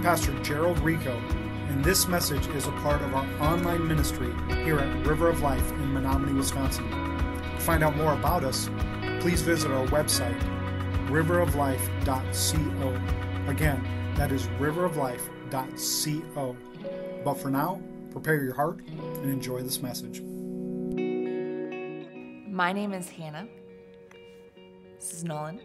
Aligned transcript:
I'm 0.00 0.06
Pastor 0.06 0.32
Gerald 0.42 0.78
Rico, 0.78 1.12
and 1.68 1.84
this 1.84 2.08
message 2.08 2.46
is 2.46 2.66
a 2.66 2.72
part 2.80 3.02
of 3.02 3.14
our 3.14 3.26
online 3.38 3.86
ministry 3.86 4.32
here 4.64 4.78
at 4.78 5.06
River 5.06 5.28
of 5.28 5.42
Life 5.42 5.72
in 5.72 5.92
Menomonie, 5.92 6.34
Wisconsin. 6.34 6.88
To 6.88 7.60
find 7.60 7.84
out 7.84 7.94
more 7.98 8.14
about 8.14 8.42
us, 8.42 8.70
please 9.20 9.42
visit 9.42 9.70
our 9.70 9.86
website, 9.88 10.40
riveroflife.co. 11.08 13.50
Again, 13.50 14.14
that 14.16 14.32
is 14.32 14.46
riveroflife.co. 14.58 16.56
But 17.22 17.34
for 17.34 17.50
now, 17.50 17.82
prepare 18.10 18.42
your 18.42 18.54
heart 18.54 18.78
and 18.78 19.30
enjoy 19.30 19.60
this 19.60 19.82
message. 19.82 20.22
My 22.48 22.72
name 22.72 22.94
is 22.94 23.10
Hannah. 23.10 23.46
This 24.98 25.12
is 25.12 25.24
Nolan. 25.24 25.60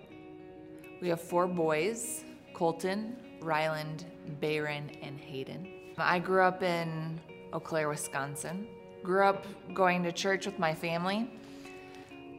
We 1.02 1.08
have 1.08 1.22
four 1.22 1.48
boys 1.48 2.26
Colton, 2.54 3.16
Ryland, 3.40 4.04
Bayron, 4.42 4.98
and 5.02 5.20
Hayden. 5.20 5.68
I 5.98 6.20
grew 6.20 6.42
up 6.42 6.64
in 6.64 7.20
Eau 7.54 7.60
Claire, 7.60 7.90
Wisconsin. 7.90 8.68
Grew 9.04 9.24
up 9.24 9.46
going 9.74 10.04
to 10.04 10.12
church 10.12 10.46
with 10.46 10.60
my 10.60 10.74
family, 10.74 11.30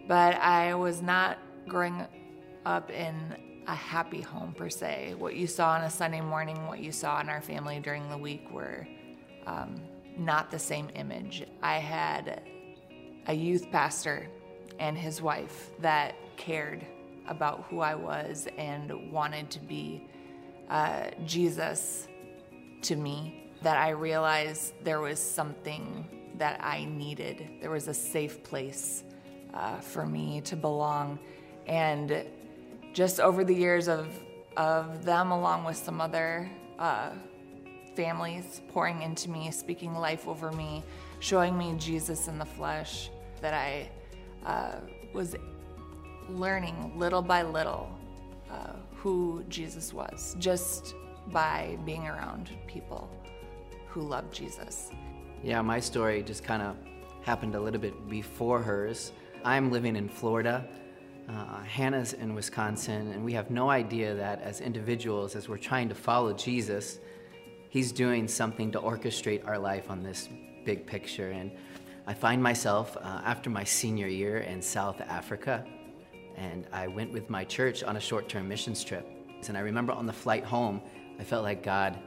but 0.09 0.35
I 0.37 0.75
was 0.75 1.01
not 1.01 1.39
growing 1.69 2.07
up 2.65 2.91
in 2.91 3.15
a 3.67 3.75
happy 3.75 4.21
home 4.21 4.53
per 4.53 4.69
se. 4.69 5.15
What 5.19 5.35
you 5.35 5.47
saw 5.47 5.71
on 5.71 5.83
a 5.83 5.91
Sunday 5.91 6.21
morning, 6.21 6.67
what 6.67 6.81
you 6.81 6.93
saw 6.93 7.21
in 7.21 7.29
our 7.29 7.41
family 7.41 7.81
during 7.81 8.09
the 8.11 8.19
week 8.19 8.51
were 8.51 8.87
um, 9.47 9.81
not 10.17 10.51
the 10.51 10.59
same 10.59 10.89
image. 10.95 11.47
I 11.63 11.79
had 11.79 12.43
a 13.27 13.35
youth 13.35 13.71
pastor 13.71 14.29
and 14.79 14.97
his 14.97 15.23
wife 15.23 15.71
that 15.81 16.15
cared 16.37 16.85
about 17.29 17.65
who 17.69 17.81
I 17.81 17.95
was 17.95 18.47
and 18.57 19.11
wanted 19.11 19.51
to 19.51 19.61
be 19.61 20.09
uh, 20.69 21.11
Jesus 21.25 22.09
to 22.83 22.97
me, 22.97 23.51
that 23.63 23.77
I 23.77 23.91
realized 23.91 24.75
there 24.85 25.01
was 25.01 25.19
something 25.19 26.07
that 26.39 26.63
I 26.63 26.85
needed. 26.85 27.49
There 27.61 27.71
was 27.71 27.89
a 27.89 27.95
safe 27.95 28.43
place 28.43 29.05
uh, 29.55 29.79
for 29.81 30.07
me 30.07 30.41
to 30.43 30.57
belong. 30.57 31.19
And 31.67 32.25
just 32.93 33.21
over 33.21 33.45
the 33.45 33.55
years 33.55 33.89
of, 33.89 34.09
of 34.57 35.05
them, 35.05 35.33
along 35.33 35.65
with 35.65 35.77
some 35.77 36.01
other 36.01 36.51
uh, 36.79 37.11
families 37.95 38.61
pouring 38.69 39.03
into 39.03 39.31
me, 39.31 39.51
speaking 39.51 39.95
life 39.95 40.29
over 40.29 40.53
me, 40.53 40.85
showing 41.21 41.57
me 41.57 41.75
Jesus 41.79 42.29
in 42.29 42.39
the 42.39 42.45
flesh, 42.45 43.11
that 43.41 43.55
I 43.55 43.91
uh, 44.45 44.77
was 45.13 45.35
learning 46.29 46.93
little 46.97 47.23
by 47.23 47.43
little 47.43 47.91
uh, 48.51 48.73
who 49.07 49.45
Jesus 49.49 49.95
was 49.95 50.35
just 50.41 50.97
by 51.29 51.79
being 51.85 52.09
around 52.09 52.51
people 52.67 53.09
who 53.87 54.01
loved 54.01 54.35
Jesus. 54.35 54.91
Yeah, 55.45 55.63
my 55.63 55.79
story 55.79 56.25
just 56.25 56.43
kind 56.43 56.61
of 56.61 56.75
happened 57.23 57.55
a 57.55 57.61
little 57.61 57.79
bit 57.79 58.09
before 58.11 58.61
hers. 58.61 59.13
I'm 59.45 59.71
living 59.71 59.95
in 59.95 60.09
Florida. 60.09 60.67
Uh, 61.29 61.63
Hannah's 61.63 62.15
in 62.15 62.35
Wisconsin, 62.35 63.13
and 63.13 63.25
we 63.25 63.33
have 63.33 63.49
no 63.49 63.71
idea 63.71 64.13
that 64.17 64.43
as 64.43 64.61
individuals, 64.61 65.37
as 65.37 65.49
we're 65.49 65.57
trying 65.57 65.89
to 65.89 65.95
follow 65.95 66.33
Jesus, 66.33 66.99
He's 67.69 67.93
doing 67.93 68.27
something 68.27 68.73
to 68.73 68.81
orchestrate 68.81 69.47
our 69.47 69.57
life 69.57 69.89
on 69.89 70.03
this 70.03 70.29
big 70.65 70.85
picture. 70.85 71.31
And 71.31 71.53
I 72.09 72.15
find 72.15 72.43
myself 72.43 72.97
uh, 72.97 73.23
after 73.25 73.51
my 73.51 73.63
senior 73.63 74.09
year 74.09 74.39
in 74.39 74.61
South 74.61 75.01
Africa, 75.01 75.65
and 76.37 76.67
I 76.73 76.87
went 76.87 77.13
with 77.13 77.31
my 77.31 77.45
church 77.45 77.83
on 77.83 77.97
a 77.97 78.01
short 78.01 78.29
term 78.29 78.49
missions 78.49 78.85
trip. 78.85 79.09
And 79.49 79.57
I 79.57 79.61
remember 79.61 79.93
on 79.93 80.07
the 80.07 80.13
flight 80.13 80.45
home, 80.45 80.81
I 81.19 81.25
felt 81.25 81.45
like 81.45 81.63
God 81.63 81.99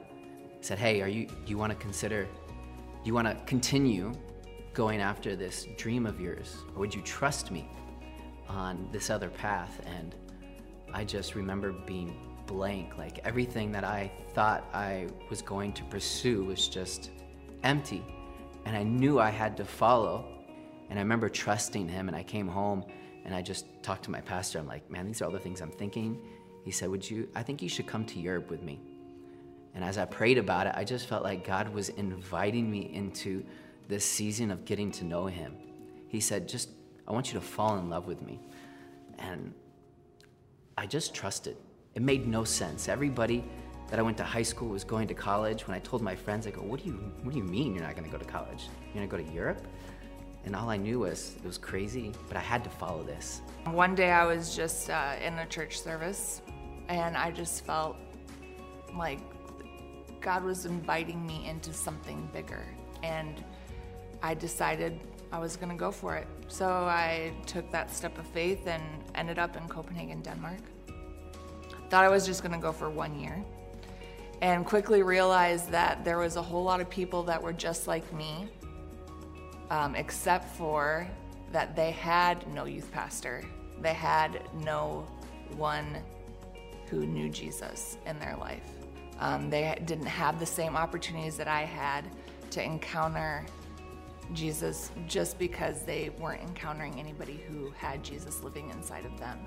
said, 0.61 0.77
Hey, 0.77 1.02
are 1.02 1.08
you, 1.08 1.25
do 1.25 1.36
you 1.45 1.58
want 1.58 1.71
to 1.71 1.77
consider, 1.77 2.23
do 2.23 3.05
you 3.05 3.13
want 3.13 3.27
to 3.27 3.36
continue 3.45 4.11
going 4.73 4.99
after 4.99 5.36
this 5.36 5.65
dream 5.77 6.05
of 6.05 6.20
yours? 6.20 6.58
Or 6.76 6.80
would 6.80 6.93
you 6.93 7.02
trust 7.02 7.49
me 7.52 7.67
on 8.48 8.89
this 8.92 9.09
other 9.09 9.30
path? 9.30 9.81
And 9.86 10.15
I 10.93 11.05
just 11.05 11.36
remember 11.36 11.71
being 11.71 12.15
blank. 12.45 12.98
Like 12.98 13.20
everything 13.26 13.71
that 13.71 13.83
I 13.83 14.11
thought 14.33 14.65
I 14.73 15.08
was 15.30 15.42
going 15.42 15.71
to 15.73 15.83
pursue 15.86 16.43
was 16.43 16.67
just 16.67 17.09
empty. 17.64 18.03
And 18.65 18.76
I 18.76 18.83
knew 18.83 19.20
I 19.20 19.30
had 19.30 19.55
to 19.58 19.65
follow. 19.65 20.26
And 20.89 20.99
I 20.99 21.02
remember 21.03 21.30
trusting 21.30 21.87
him, 21.87 22.08
and 22.08 22.17
I 22.17 22.23
came 22.23 22.48
home 22.48 22.83
and 23.26 23.36
I 23.36 23.43
just 23.43 23.65
talked 23.89 24.04
to 24.04 24.11
my 24.11 24.22
pastor. 24.22 24.60
I'm 24.60 24.67
like, 24.67 24.88
man, 24.92 25.08
these 25.08 25.20
are 25.20 25.26
all 25.26 25.32
the 25.32 25.39
things 25.39 25.61
I'm 25.61 25.72
thinking. 25.72 26.22
He 26.64 26.70
said, 26.70 26.89
Would 26.89 27.10
you, 27.10 27.27
I 27.33 27.42
think 27.42 27.60
you 27.64 27.70
should 27.70 27.88
come 27.88 28.05
to 28.05 28.20
Europe 28.20 28.52
with 28.52 28.61
me. 28.61 28.80
And 29.73 29.83
as 29.83 29.98
I 29.98 30.05
prayed 30.05 30.38
about 30.38 30.67
it, 30.67 30.73
I 30.76 30.83
just 30.83 31.08
felt 31.08 31.23
like 31.23 31.44
God 31.44 31.73
was 31.73 31.89
inviting 31.89 32.70
me 32.70 32.92
into 32.94 33.44
this 33.88 34.05
season 34.05 34.52
of 34.52 34.64
getting 34.64 34.92
to 34.92 35.05
know 35.05 35.26
Him. 35.26 35.55
He 36.08 36.20
said, 36.20 36.48
Just, 36.48 36.70
I 37.08 37.11
want 37.11 37.33
you 37.33 37.39
to 37.39 37.45
fall 37.45 37.80
in 37.80 37.89
love 37.89 38.05
with 38.05 38.22
me. 38.22 38.39
And 39.17 39.54
I 40.77 40.86
just 40.86 41.16
trusted. 41.16 41.58
It 41.95 42.04
made 42.04 42.27
no 42.27 42.44
sense. 42.44 42.89
Everybody 42.89 43.44
that 43.89 43.98
I 43.98 44.04
went 44.04 44.17
to 44.17 44.23
high 44.23 44.44
school 44.44 44.70
was 44.70 44.83
going 44.83 45.08
to 45.08 45.16
college. 45.16 45.66
When 45.67 45.76
I 45.76 45.80
told 45.80 46.04
my 46.04 46.16
friends, 46.16 46.45
I 46.45 46.52
go, 46.52 46.61
What 46.61 46.83
do 46.83 46.89
you, 46.89 46.98
what 47.23 47.32
do 47.32 47.39
you 47.39 47.44
mean 47.44 47.73
you're 47.73 47.83
not 47.83 47.95
going 47.95 48.06
to 48.06 48.16
go 48.16 48.20
to 48.20 48.32
college? 48.38 48.70
You're 48.86 48.94
going 48.94 49.10
to 49.10 49.17
go 49.17 49.23
to 49.23 49.33
Europe? 49.33 49.66
And 50.45 50.55
all 50.55 50.70
I 50.70 50.77
knew 50.77 51.00
was 51.00 51.36
it 51.36 51.45
was 51.45 51.58
crazy, 51.58 52.11
but 52.27 52.38
I 52.38 52.42
had 52.42 52.64
to 52.64 52.70
follow 52.70 53.04
this. 53.04 53.42
One 53.66 53.94
day 53.95 54.11
I 54.11 54.26
was 54.26 54.55
just 54.55 54.89
uh, 54.89 55.16
in 55.23 55.33
a 55.39 55.45
church 55.45 55.82
service 55.82 56.42
and 56.88 57.16
I 57.16 57.32
just 57.32 57.66
felt 57.66 57.98
like 58.98 59.20
God 60.22 60.44
was 60.44 60.66
inviting 60.66 61.26
me 61.26 61.48
into 61.48 61.73
something 61.73 62.30
bigger. 62.33 62.66
And 63.04 63.44
I 64.22 64.33
decided 64.33 65.00
I 65.32 65.39
was 65.39 65.55
going 65.55 65.70
to 65.70 65.76
go 65.77 65.92
for 65.92 66.16
it. 66.16 66.27
So 66.48 66.67
I 66.67 67.32
took 67.45 67.71
that 67.71 67.94
step 67.94 68.17
of 68.17 68.26
faith 68.27 68.67
and 68.67 68.83
ended 69.16 69.39
up 69.39 69.56
in 69.56 69.67
Copenhagen, 69.67 70.21
Denmark. 70.21 70.60
Thought 71.89 72.04
I 72.04 72.10
was 72.10 72.26
just 72.26 72.42
going 72.42 72.54
to 72.54 72.60
go 72.60 72.71
for 72.71 72.89
one 72.89 73.20
year. 73.20 73.44
And 74.42 74.66
quickly 74.66 75.04
realized 75.04 75.70
that 75.71 76.04
there 76.06 76.17
was 76.17 76.38
a 76.38 76.42
whole 76.42 76.64
lot 76.64 76.82
of 76.82 76.89
people 76.89 77.23
that 77.23 77.42
were 77.42 77.54
just 77.54 77.88
like 77.88 78.11
me 78.14 78.48
um, 79.69 79.95
except 79.95 80.45
for 80.55 81.07
that 81.52 81.75
they 81.75 81.91
had 81.91 82.47
no 82.53 82.65
youth 82.65 82.91
pastor. 82.91 83.43
They 83.81 83.93
had 83.93 84.41
no 84.63 85.07
one 85.57 85.97
who 86.89 87.05
knew 87.05 87.30
Jesus 87.30 87.97
in 88.05 88.19
their 88.19 88.35
life. 88.35 88.63
Um, 89.19 89.49
they 89.49 89.77
didn't 89.85 90.05
have 90.05 90.39
the 90.39 90.45
same 90.45 90.75
opportunities 90.75 91.37
that 91.37 91.47
I 91.47 91.61
had 91.61 92.05
to 92.52 92.63
encounter 92.63 93.45
Jesus 94.33 94.91
just 95.08 95.37
because 95.39 95.83
they 95.83 96.09
weren't 96.19 96.41
encountering 96.41 96.99
anybody 96.99 97.41
who 97.47 97.71
had 97.71 98.03
Jesus 98.03 98.43
living 98.43 98.69
inside 98.69 99.05
of 99.05 99.19
them. 99.19 99.39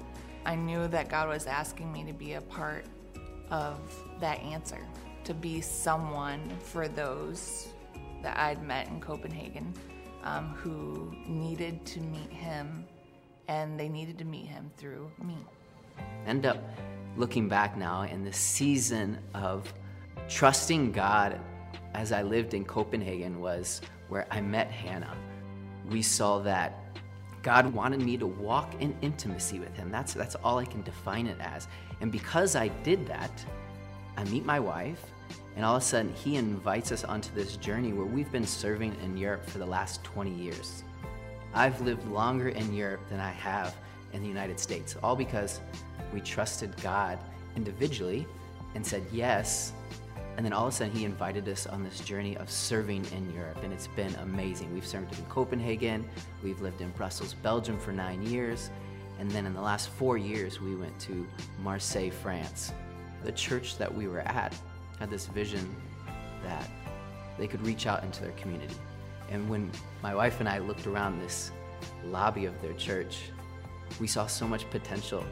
I 0.44 0.56
knew 0.56 0.88
that 0.88 1.08
God 1.08 1.28
was 1.28 1.46
asking 1.46 1.92
me 1.92 2.04
to 2.04 2.12
be 2.12 2.34
a 2.34 2.40
part 2.40 2.84
of 3.50 3.78
that 4.20 4.40
answer, 4.40 4.80
to 5.24 5.34
be 5.34 5.60
someone 5.60 6.50
for 6.58 6.88
those 6.88 7.68
that 8.22 8.36
I'd 8.36 8.62
met 8.62 8.88
in 8.88 9.00
Copenhagen 9.00 9.72
um, 10.24 10.54
who 10.54 11.12
needed 11.26 11.84
to 11.86 12.00
meet 12.00 12.30
him, 12.30 12.86
and 13.48 13.78
they 13.78 13.88
needed 13.88 14.18
to 14.18 14.24
meet 14.24 14.46
him 14.46 14.70
through 14.76 15.10
me. 15.22 15.36
End 16.26 16.46
up 16.46 16.58
looking 17.16 17.48
back 17.48 17.76
now 17.76 18.02
in 18.02 18.24
the 18.24 18.32
season 18.32 19.18
of 19.34 19.72
trusting 20.28 20.92
God 20.92 21.40
as 21.94 22.12
I 22.12 22.22
lived 22.22 22.54
in 22.54 22.64
Copenhagen 22.64 23.40
was 23.40 23.80
where 24.08 24.26
I 24.30 24.40
met 24.40 24.70
Hannah. 24.70 25.16
We 25.90 26.02
saw 26.02 26.38
that 26.40 26.78
God 27.42 27.66
wanted 27.66 28.00
me 28.00 28.16
to 28.18 28.26
walk 28.26 28.72
in 28.80 28.96
intimacy 29.02 29.58
with 29.58 29.74
Him. 29.76 29.90
That's, 29.90 30.14
that's 30.14 30.36
all 30.36 30.58
I 30.58 30.64
can 30.64 30.82
define 30.82 31.26
it 31.26 31.38
as. 31.40 31.68
And 32.00 32.10
because 32.10 32.56
I 32.56 32.68
did 32.68 33.06
that, 33.08 33.44
I 34.16 34.24
meet 34.24 34.44
my 34.44 34.60
wife, 34.60 35.11
and 35.56 35.64
all 35.64 35.76
of 35.76 35.82
a 35.82 35.84
sudden, 35.84 36.12
he 36.14 36.36
invites 36.36 36.92
us 36.92 37.04
onto 37.04 37.34
this 37.34 37.56
journey 37.56 37.92
where 37.92 38.06
we've 38.06 38.32
been 38.32 38.46
serving 38.46 38.96
in 39.02 39.16
Europe 39.16 39.44
for 39.48 39.58
the 39.58 39.66
last 39.66 40.02
20 40.04 40.30
years. 40.30 40.82
I've 41.54 41.78
lived 41.82 42.06
longer 42.08 42.48
in 42.48 42.72
Europe 42.72 43.02
than 43.10 43.20
I 43.20 43.30
have 43.32 43.74
in 44.14 44.22
the 44.22 44.28
United 44.28 44.58
States, 44.58 44.96
all 45.02 45.14
because 45.14 45.60
we 46.12 46.20
trusted 46.20 46.74
God 46.82 47.18
individually 47.56 48.26
and 48.74 48.86
said 48.86 49.04
yes. 49.12 49.72
And 50.38 50.46
then 50.46 50.54
all 50.54 50.66
of 50.66 50.72
a 50.72 50.76
sudden, 50.76 50.94
he 50.94 51.04
invited 51.04 51.46
us 51.48 51.66
on 51.66 51.84
this 51.84 52.00
journey 52.00 52.38
of 52.38 52.50
serving 52.50 53.04
in 53.12 53.30
Europe, 53.34 53.58
and 53.62 53.70
it's 53.70 53.88
been 53.88 54.14
amazing. 54.16 54.72
We've 54.72 54.86
served 54.86 55.18
in 55.18 55.24
Copenhagen, 55.26 56.08
we've 56.42 56.62
lived 56.62 56.80
in 56.80 56.90
Brussels, 56.92 57.34
Belgium 57.34 57.78
for 57.78 57.92
nine 57.92 58.22
years, 58.22 58.70
and 59.18 59.30
then 59.30 59.44
in 59.44 59.52
the 59.52 59.60
last 59.60 59.90
four 59.90 60.16
years, 60.16 60.62
we 60.62 60.74
went 60.74 60.98
to 61.00 61.26
Marseille, 61.62 62.10
France. 62.10 62.72
The 63.24 63.32
church 63.32 63.76
that 63.76 63.94
we 63.94 64.08
were 64.08 64.20
at 64.20 64.54
had 65.02 65.10
this 65.10 65.26
vision 65.26 65.74
that 66.44 66.70
they 67.36 67.48
could 67.48 67.60
reach 67.66 67.88
out 67.88 68.04
into 68.04 68.22
their 68.22 68.30
community. 68.32 68.76
And 69.30 69.50
when 69.50 69.68
my 70.00 70.14
wife 70.14 70.38
and 70.38 70.48
I 70.48 70.58
looked 70.58 70.86
around 70.86 71.18
this 71.18 71.50
lobby 72.04 72.44
of 72.44 72.54
their 72.62 72.74
church, 72.74 73.18
we 73.98 74.06
saw 74.06 74.28
so 74.28 74.46
much 74.46 74.70
potential 74.70 75.24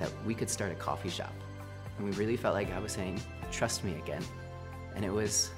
that 0.00 0.10
we 0.26 0.34
could 0.34 0.50
start 0.50 0.72
a 0.72 0.74
coffee 0.74 1.08
shop. 1.08 1.32
And 1.96 2.04
we 2.08 2.16
really 2.16 2.36
felt 2.36 2.54
like 2.54 2.68
God 2.68 2.82
was 2.82 2.90
saying, 2.90 3.20
trust 3.52 3.84
me 3.84 3.94
again. 3.94 4.24
And 4.96 5.04
it 5.04 5.12
was, 5.12 5.50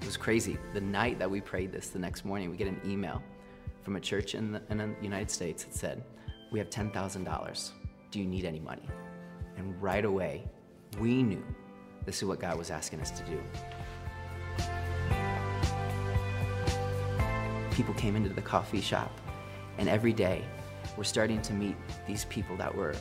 it 0.00 0.06
was 0.06 0.16
crazy. 0.16 0.56
The 0.72 0.80
night 0.80 1.18
that 1.18 1.28
we 1.28 1.40
prayed 1.40 1.72
this, 1.72 1.88
the 1.88 1.98
next 1.98 2.24
morning, 2.24 2.48
we 2.48 2.56
get 2.56 2.68
an 2.68 2.80
email 2.86 3.20
from 3.82 3.96
a 3.96 4.00
church 4.00 4.36
in 4.36 4.52
the, 4.52 4.62
in 4.70 4.78
the 4.78 4.94
United 5.02 5.32
States 5.32 5.64
that 5.64 5.74
said, 5.74 6.04
we 6.52 6.60
have 6.60 6.70
$10,000. 6.70 7.70
Do 8.12 8.20
you 8.20 8.24
need 8.24 8.44
any 8.44 8.60
money? 8.60 8.88
And 9.56 9.82
right 9.82 10.04
away, 10.04 10.44
we 11.00 11.24
knew 11.24 11.44
this 12.08 12.22
is 12.22 12.24
what 12.24 12.40
God 12.40 12.56
was 12.56 12.70
asking 12.70 13.02
us 13.02 13.10
to 13.10 13.22
do. 13.24 13.38
People 17.70 17.92
came 17.92 18.16
into 18.16 18.30
the 18.30 18.40
coffee 18.40 18.80
shop, 18.80 19.12
and 19.76 19.90
every 19.90 20.14
day 20.14 20.42
we're 20.96 21.04
starting 21.04 21.42
to 21.42 21.52
meet 21.52 21.76
these 22.06 22.24
people 22.24 22.56
that 22.56 22.74
were 22.74 22.94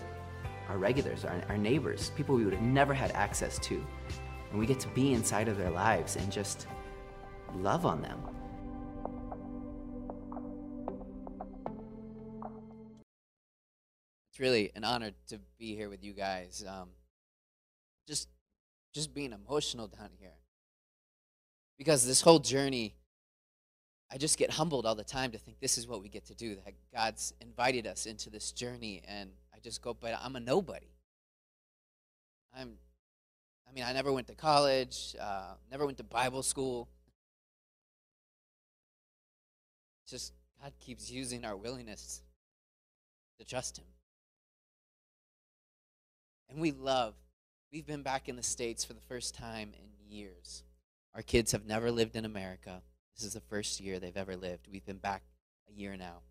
our 0.68 0.77
regulars, 0.77 1.24
our, 1.24 1.42
our 1.48 1.57
neighbors, 1.57 2.12
people 2.18 2.36
we 2.36 2.44
would 2.44 2.54
have 2.54 2.62
never 2.62 2.94
had 2.94 3.12
access 3.12 3.57
to. 3.59 3.81
And 4.50 4.59
we 4.59 4.65
get 4.65 4.77
to 4.81 4.89
be 4.89 5.13
inside 5.13 5.48
of 5.48 5.57
their 5.57 5.71
lives 5.71 6.18
and 6.18 6.30
just 6.30 6.68
love 7.56 7.86
on 7.86 8.01
them. 8.01 8.19
It's 14.31 14.39
really 14.42 14.69
an 14.75 14.83
honor 14.83 15.12
to 15.30 15.39
be 15.57 15.77
here 15.77 15.88
with 15.88 16.03
you 16.03 16.12
guys. 16.12 16.65
Um, 16.68 16.89
just, 18.06 18.27
just 18.98 19.14
being 19.14 19.32
emotional 19.32 19.86
down 19.86 20.10
here, 20.20 20.34
because 21.78 22.04
this 22.08 22.20
whole 22.20 22.40
journey, 22.40 22.96
I 24.12 24.18
just 24.18 24.40
get 24.40 24.50
humbled 24.50 24.88
all 24.88 24.96
the 24.96 25.04
time 25.04 25.30
to 25.34 25.38
think 25.38 25.60
this 25.60 25.78
is 25.78 25.88
what 25.88 26.02
we 26.02 26.10
get 26.10 26.26
to 26.26 26.34
do. 26.34 26.56
That 26.56 26.74
God's 26.92 27.32
invited 27.40 27.86
us 27.86 28.08
into 28.08 28.32
this 28.32 28.52
journey, 28.52 29.04
and 29.08 29.30
I 29.54 29.60
just 29.60 29.84
go, 29.84 29.94
but 29.94 30.20
I'm 30.20 30.36
a 30.36 30.40
nobody. 30.40 30.90
I'm, 32.58 32.80
I 33.70 33.72
mean, 33.72 33.84
I 33.84 33.94
never 33.94 34.12
went 34.12 34.26
to 34.30 34.34
college, 34.34 35.16
uh, 35.22 35.54
never 35.70 35.86
went 35.86 36.00
to 36.00 36.04
Bible 36.04 36.42
school. 36.42 36.90
Just 40.10 40.34
God 40.60 40.74
keeps 40.80 41.12
using 41.12 41.46
our 41.46 41.56
willingness 41.56 42.24
to 43.38 43.46
trust 43.46 43.78
Him. 43.78 43.86
And 46.50 46.60
we 46.60 46.72
love, 46.72 47.14
we've 47.72 47.86
been 47.86 48.04
back 48.04 48.30
in 48.30 48.36
the 48.36 48.44
States 48.44 48.84
for 48.86 48.94
the 48.94 49.02
first 49.02 49.36
time 49.36 49.72
in 49.74 50.12
years. 50.12 50.64
Our 51.14 51.22
kids 51.22 51.52
have 51.52 51.66
never 51.66 51.92
lived 51.92 52.16
in 52.16 52.25
America. 52.25 52.81
This 53.16 53.25
is 53.25 53.34
the 53.34 53.42
first 53.42 53.80
year 53.80 54.00
they've 54.00 54.16
ever 54.16 54.36
lived. 54.36 54.68
We've 54.72 54.86
been 54.86 54.98
back 54.98 55.24
a 55.69 55.74
year 55.74 55.98
now. 55.98 56.22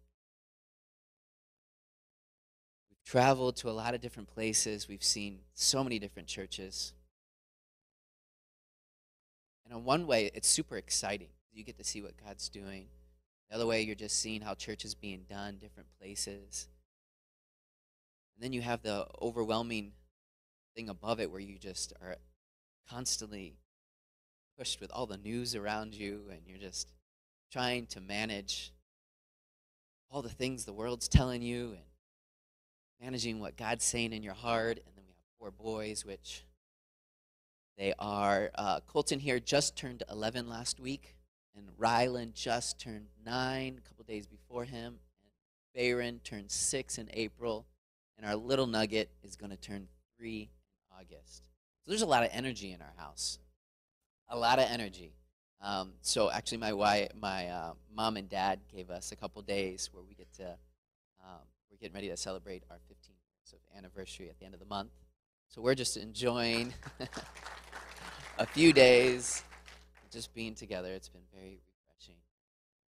We've 2.88 3.02
traveled 3.04 3.56
to 3.56 3.68
a 3.68 3.72
lot 3.72 3.94
of 3.94 4.00
different 4.00 4.28
places. 4.28 4.88
We've 4.88 5.02
seen 5.02 5.40
so 5.54 5.82
many 5.82 5.98
different 5.98 6.28
churches. 6.28 6.92
And 9.64 9.76
in 9.76 9.84
one 9.84 10.06
way, 10.06 10.30
it's 10.34 10.48
super 10.48 10.76
exciting. 10.76 11.28
You 11.52 11.64
get 11.64 11.78
to 11.78 11.84
see 11.84 12.00
what 12.00 12.22
God's 12.24 12.48
doing. 12.48 12.86
The 13.50 13.56
other 13.56 13.66
way, 13.66 13.82
you're 13.82 13.94
just 13.94 14.20
seeing 14.20 14.42
how 14.42 14.54
church 14.54 14.84
is 14.84 14.94
being 14.94 15.24
done, 15.28 15.58
different 15.58 15.88
places. 16.00 16.68
And 18.36 18.44
then 18.44 18.52
you 18.52 18.60
have 18.62 18.82
the 18.82 19.06
overwhelming 19.20 19.92
thing 20.76 20.88
above 20.88 21.18
it 21.20 21.30
where 21.30 21.40
you 21.40 21.58
just 21.58 21.92
are 22.02 22.16
constantly 22.88 23.56
pushed 24.58 24.80
with 24.80 24.90
all 24.92 25.06
the 25.06 25.16
news 25.16 25.54
around 25.54 25.94
you 25.94 26.24
and 26.30 26.40
you're 26.46 26.58
just 26.58 26.92
trying 27.50 27.86
to 27.86 28.00
manage 28.00 28.72
all 30.10 30.22
the 30.22 30.28
things 30.28 30.64
the 30.64 30.72
world's 30.72 31.08
telling 31.08 31.42
you 31.42 31.72
and 31.72 31.86
managing 33.00 33.40
what 33.40 33.56
God's 33.56 33.84
saying 33.84 34.12
in 34.12 34.22
your 34.22 34.34
heart. 34.34 34.78
And 34.86 34.96
then 34.96 35.04
we 35.06 35.12
have 35.12 35.38
four 35.38 35.50
boys, 35.50 36.04
which 36.04 36.44
they 37.76 37.92
are. 37.98 38.50
Uh, 38.54 38.80
Colton 38.86 39.18
here 39.18 39.40
just 39.40 39.76
turned 39.76 40.02
11 40.10 40.48
last 40.48 40.80
week, 40.80 41.16
and 41.56 41.68
Rylan 41.78 42.32
just 42.32 42.78
turned 42.80 43.06
nine 43.24 43.78
a 43.78 43.88
couple 43.88 44.04
days 44.04 44.26
before 44.26 44.64
him, 44.64 44.98
and 45.22 45.82
Bayron 45.82 46.22
turned 46.22 46.50
six 46.50 46.98
in 46.98 47.10
April, 47.12 47.66
and 48.16 48.26
our 48.26 48.36
little 48.36 48.66
nugget 48.66 49.10
is 49.22 49.36
going 49.36 49.50
to 49.50 49.56
turn 49.56 49.88
three 50.18 50.50
August. 50.98 51.42
So 51.84 51.90
there's 51.90 52.02
a 52.02 52.06
lot 52.06 52.24
of 52.24 52.30
energy 52.32 52.72
in 52.72 52.80
our 52.80 52.92
house, 52.96 53.38
a 54.28 54.38
lot 54.38 54.58
of 54.58 54.66
energy. 54.68 55.12
Um, 55.60 55.92
so 56.02 56.30
actually, 56.30 56.58
my 56.58 56.72
wife, 56.72 57.10
my 57.20 57.48
uh, 57.48 57.72
mom 57.94 58.16
and 58.16 58.28
dad 58.28 58.60
gave 58.72 58.90
us 58.90 59.12
a 59.12 59.16
couple 59.16 59.40
days 59.42 59.88
where 59.92 60.02
we 60.02 60.14
get 60.14 60.32
to. 60.34 60.56
Um, 61.24 61.42
we're 61.70 61.78
getting 61.78 61.94
ready 61.94 62.08
to 62.08 62.16
celebrate 62.16 62.62
our 62.70 62.76
15th 62.76 63.52
of 63.52 63.58
anniversary 63.76 64.28
at 64.28 64.38
the 64.38 64.44
end 64.44 64.54
of 64.54 64.60
the 64.60 64.66
month. 64.66 64.90
So 65.48 65.60
we're 65.60 65.74
just 65.74 65.96
enjoying 65.96 66.74
a 68.38 68.46
few 68.46 68.72
days, 68.72 69.42
just 70.10 70.34
being 70.34 70.54
together. 70.54 70.90
It's 70.90 71.08
been 71.08 71.22
very 71.32 71.60
refreshing, 71.88 72.20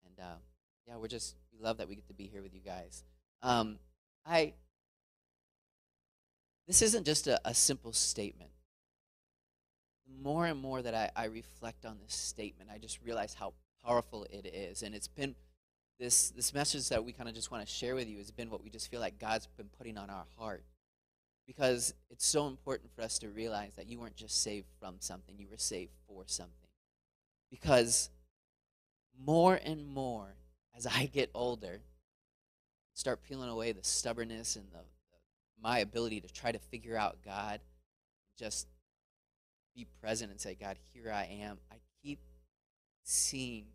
and 0.05 0.25
um, 0.25 0.37
yeah, 0.87 0.97
we're 0.97 1.07
just 1.07 1.35
we 1.53 1.63
love 1.63 1.77
that 1.77 1.87
we 1.87 1.95
get 1.95 2.07
to 2.07 2.13
be 2.13 2.27
here 2.27 2.41
with 2.41 2.53
you 2.53 2.61
guys. 2.61 3.03
Um, 3.43 3.77
I 4.25 4.53
this 6.67 6.81
isn't 6.81 7.05
just 7.05 7.27
a, 7.27 7.39
a 7.45 7.53
simple 7.53 7.93
statement. 7.93 8.51
The 10.05 10.23
more 10.23 10.45
and 10.45 10.59
more 10.59 10.81
that 10.81 10.93
I, 10.93 11.09
I 11.15 11.25
reflect 11.25 11.85
on 11.85 11.97
this 12.03 12.13
statement, 12.13 12.69
I 12.73 12.77
just 12.77 12.99
realize 13.03 13.33
how 13.33 13.53
powerful 13.85 14.25
it 14.29 14.45
is, 14.45 14.83
and 14.83 14.93
it's 14.93 15.07
been 15.07 15.35
this 15.99 16.29
this 16.29 16.53
message 16.53 16.89
that 16.89 17.03
we 17.03 17.11
kind 17.11 17.27
of 17.27 17.33
just 17.33 17.49
want 17.49 17.65
to 17.65 17.73
share 17.73 17.95
with 17.95 18.07
you 18.07 18.17
has 18.17 18.29
been 18.29 18.51
what 18.51 18.63
we 18.63 18.69
just 18.69 18.91
feel 18.91 18.99
like 18.99 19.17
God's 19.17 19.47
been 19.47 19.69
putting 19.77 19.97
on 19.97 20.09
our 20.09 20.25
heart 20.37 20.63
because 21.47 21.93
it's 22.11 22.25
so 22.25 22.47
important 22.47 22.91
for 22.93 23.01
us 23.01 23.17
to 23.19 23.29
realize 23.29 23.73
that 23.77 23.87
you 23.87 23.99
weren't 23.99 24.15
just 24.15 24.43
saved 24.43 24.67
from 24.79 24.95
something, 24.99 25.35
you 25.39 25.47
were 25.49 25.57
saved 25.57 25.93
for 26.05 26.23
something. 26.27 26.53
Because 27.49 28.09
more 29.17 29.59
and 29.63 29.87
more 29.87 30.35
as 30.75 30.85
I 30.85 31.05
get 31.05 31.31
older, 31.33 31.79
start 32.93 33.23
peeling 33.23 33.49
away 33.49 33.71
the 33.71 33.83
stubbornness 33.83 34.55
and 34.57 34.65
the, 34.71 34.79
the 34.79 34.96
my 35.61 35.79
ability 35.79 36.21
to 36.21 36.27
try 36.27 36.51
to 36.51 36.59
figure 36.59 36.97
out 36.97 37.17
God, 37.23 37.59
just 38.37 38.67
be 39.75 39.85
present 40.01 40.31
and 40.31 40.39
say, 40.39 40.55
God, 40.59 40.77
here 40.93 41.11
I 41.11 41.25
am. 41.41 41.57
I 41.71 41.75
keep 42.03 42.19
seeing 43.03 43.65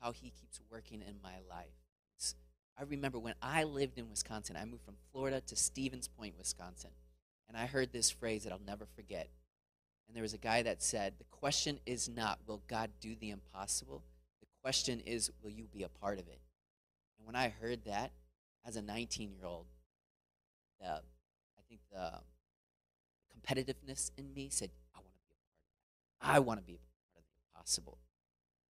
how 0.00 0.12
He 0.12 0.30
keeps 0.30 0.60
working 0.70 1.02
in 1.02 1.16
my 1.22 1.36
life. 1.48 1.68
I 2.78 2.84
remember 2.84 3.18
when 3.18 3.34
I 3.42 3.64
lived 3.64 3.98
in 3.98 4.08
Wisconsin, 4.08 4.56
I 4.56 4.64
moved 4.64 4.84
from 4.84 4.94
Florida 5.10 5.40
to 5.40 5.56
Stevens 5.56 6.06
Point, 6.06 6.38
Wisconsin. 6.38 6.90
And 7.48 7.56
I 7.56 7.66
heard 7.66 7.92
this 7.92 8.08
phrase 8.10 8.44
that 8.44 8.52
I'll 8.52 8.60
never 8.64 8.86
forget. 8.94 9.28
And 10.06 10.14
there 10.14 10.22
was 10.22 10.34
a 10.34 10.38
guy 10.38 10.62
that 10.62 10.82
said, 10.82 11.14
The 11.18 11.24
question 11.24 11.80
is 11.86 12.08
not, 12.08 12.38
will 12.46 12.62
God 12.68 12.90
do 13.00 13.16
the 13.16 13.30
impossible? 13.30 14.04
The 14.40 14.46
question 14.62 15.00
is, 15.00 15.32
will 15.42 15.50
you 15.50 15.64
be 15.64 15.82
a 15.82 15.88
part 15.88 16.20
of 16.20 16.28
it? 16.28 16.40
And 17.18 17.26
when 17.26 17.34
I 17.34 17.48
heard 17.48 17.84
that 17.86 18.12
as 18.64 18.76
a 18.76 18.82
19 18.82 19.32
year 19.32 19.44
old, 19.44 19.66
the, 20.80 20.86
I 20.86 21.62
think 21.68 21.80
the 21.92 22.20
competitiveness 23.34 24.10
in 24.16 24.32
me 24.34 24.48
said, 24.50 24.70
I 24.94 24.98
want 24.98 25.14
to 25.14 25.20
be 25.20 25.32
a 25.32 25.38
part 25.40 25.54
of 25.54 26.28
that. 26.28 26.36
I 26.36 26.38
want 26.40 26.60
to 26.60 26.66
be 26.66 26.74
a 26.74 27.12
part 27.12 27.18
of 27.18 27.24
the 27.24 27.34
impossible. 27.54 27.98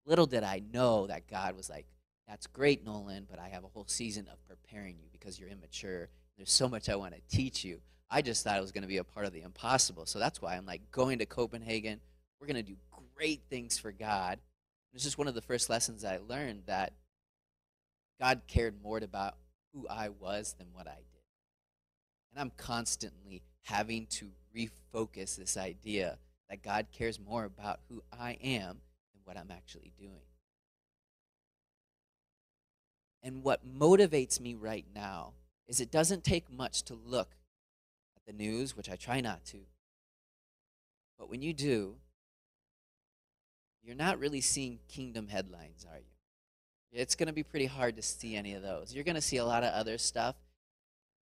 Little 0.05 0.25
did 0.25 0.43
I 0.43 0.61
know 0.73 1.07
that 1.07 1.27
God 1.27 1.55
was 1.55 1.69
like, 1.69 1.85
That's 2.27 2.47
great, 2.47 2.85
Nolan, 2.85 3.27
but 3.29 3.39
I 3.39 3.49
have 3.49 3.63
a 3.63 3.67
whole 3.67 3.87
season 3.87 4.27
of 4.31 4.37
preparing 4.47 4.97
you 4.99 5.07
because 5.11 5.39
you're 5.39 5.49
immature. 5.49 6.09
There's 6.37 6.51
so 6.51 6.67
much 6.67 6.89
I 6.89 6.95
want 6.95 7.15
to 7.15 7.21
teach 7.35 7.63
you. 7.63 7.79
I 8.09 8.21
just 8.21 8.43
thought 8.43 8.57
it 8.57 8.61
was 8.61 8.71
going 8.71 8.83
to 8.83 8.87
be 8.87 8.97
a 8.97 9.03
part 9.03 9.25
of 9.25 9.33
the 9.33 9.41
impossible. 9.41 10.05
So 10.05 10.19
that's 10.19 10.41
why 10.41 10.55
I'm 10.55 10.65
like 10.65 10.91
going 10.91 11.19
to 11.19 11.25
Copenhagen. 11.25 11.99
We're 12.39 12.47
going 12.47 12.55
to 12.55 12.63
do 12.63 12.77
great 13.15 13.41
things 13.49 13.77
for 13.77 13.91
God. 13.91 14.39
It's 14.93 15.03
just 15.03 15.17
one 15.17 15.27
of 15.27 15.35
the 15.35 15.41
first 15.41 15.69
lessons 15.69 16.05
I 16.05 16.19
learned 16.27 16.63
that 16.67 16.93
God 18.19 18.41
cared 18.47 18.81
more 18.81 18.97
about 18.97 19.35
who 19.73 19.87
I 19.87 20.09
was 20.09 20.55
than 20.57 20.67
what 20.73 20.87
I 20.87 20.95
did. 20.95 21.16
And 22.37 22.43
I'm 22.43 22.51
constantly 22.55 23.41
having 23.63 24.05
to 24.11 24.29
refocus 24.55 25.35
this 25.35 25.57
idea 25.57 26.19
that 26.51 26.61
God 26.61 26.85
cares 26.91 27.19
more 27.19 27.45
about 27.45 27.79
who 27.89 28.03
I 28.13 28.37
am 28.43 28.81
than 29.11 29.21
what 29.23 29.37
I'm 29.37 29.49
actually 29.49 29.91
doing. 29.97 30.21
And 33.23 33.41
what 33.41 33.67
motivates 33.67 34.39
me 34.39 34.53
right 34.53 34.85
now 34.93 35.33
is 35.67 35.81
it 35.81 35.89
doesn't 35.89 36.23
take 36.23 36.51
much 36.51 36.83
to 36.83 36.93
look 36.93 37.31
at 38.15 38.27
the 38.27 38.33
news, 38.33 38.77
which 38.77 38.91
I 38.91 38.97
try 38.97 39.19
not 39.19 39.43
to. 39.45 39.57
But 41.17 41.31
when 41.31 41.41
you 41.41 41.53
do, 41.53 41.95
you're 43.81 43.95
not 43.95 44.19
really 44.19 44.41
seeing 44.41 44.77
kingdom 44.87 45.29
headlines, 45.29 45.87
are 45.91 45.97
you? 45.97 47.01
It's 47.01 47.15
going 47.15 47.27
to 47.27 47.33
be 47.33 47.41
pretty 47.41 47.65
hard 47.65 47.95
to 47.95 48.03
see 48.03 48.35
any 48.35 48.53
of 48.53 48.61
those. 48.61 48.93
You're 48.93 49.03
going 49.03 49.15
to 49.15 49.21
see 49.21 49.37
a 49.37 49.45
lot 49.45 49.63
of 49.63 49.73
other 49.73 49.97
stuff. 49.97 50.35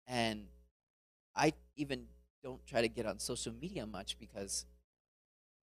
And 0.08 0.48
I 1.36 1.54
even 1.76 2.06
don't 2.44 2.66
try 2.66 2.82
to 2.82 2.88
get 2.88 3.06
on 3.06 3.20
social 3.20 3.54
media 3.54 3.86
much 3.86 4.18
because 4.20 4.66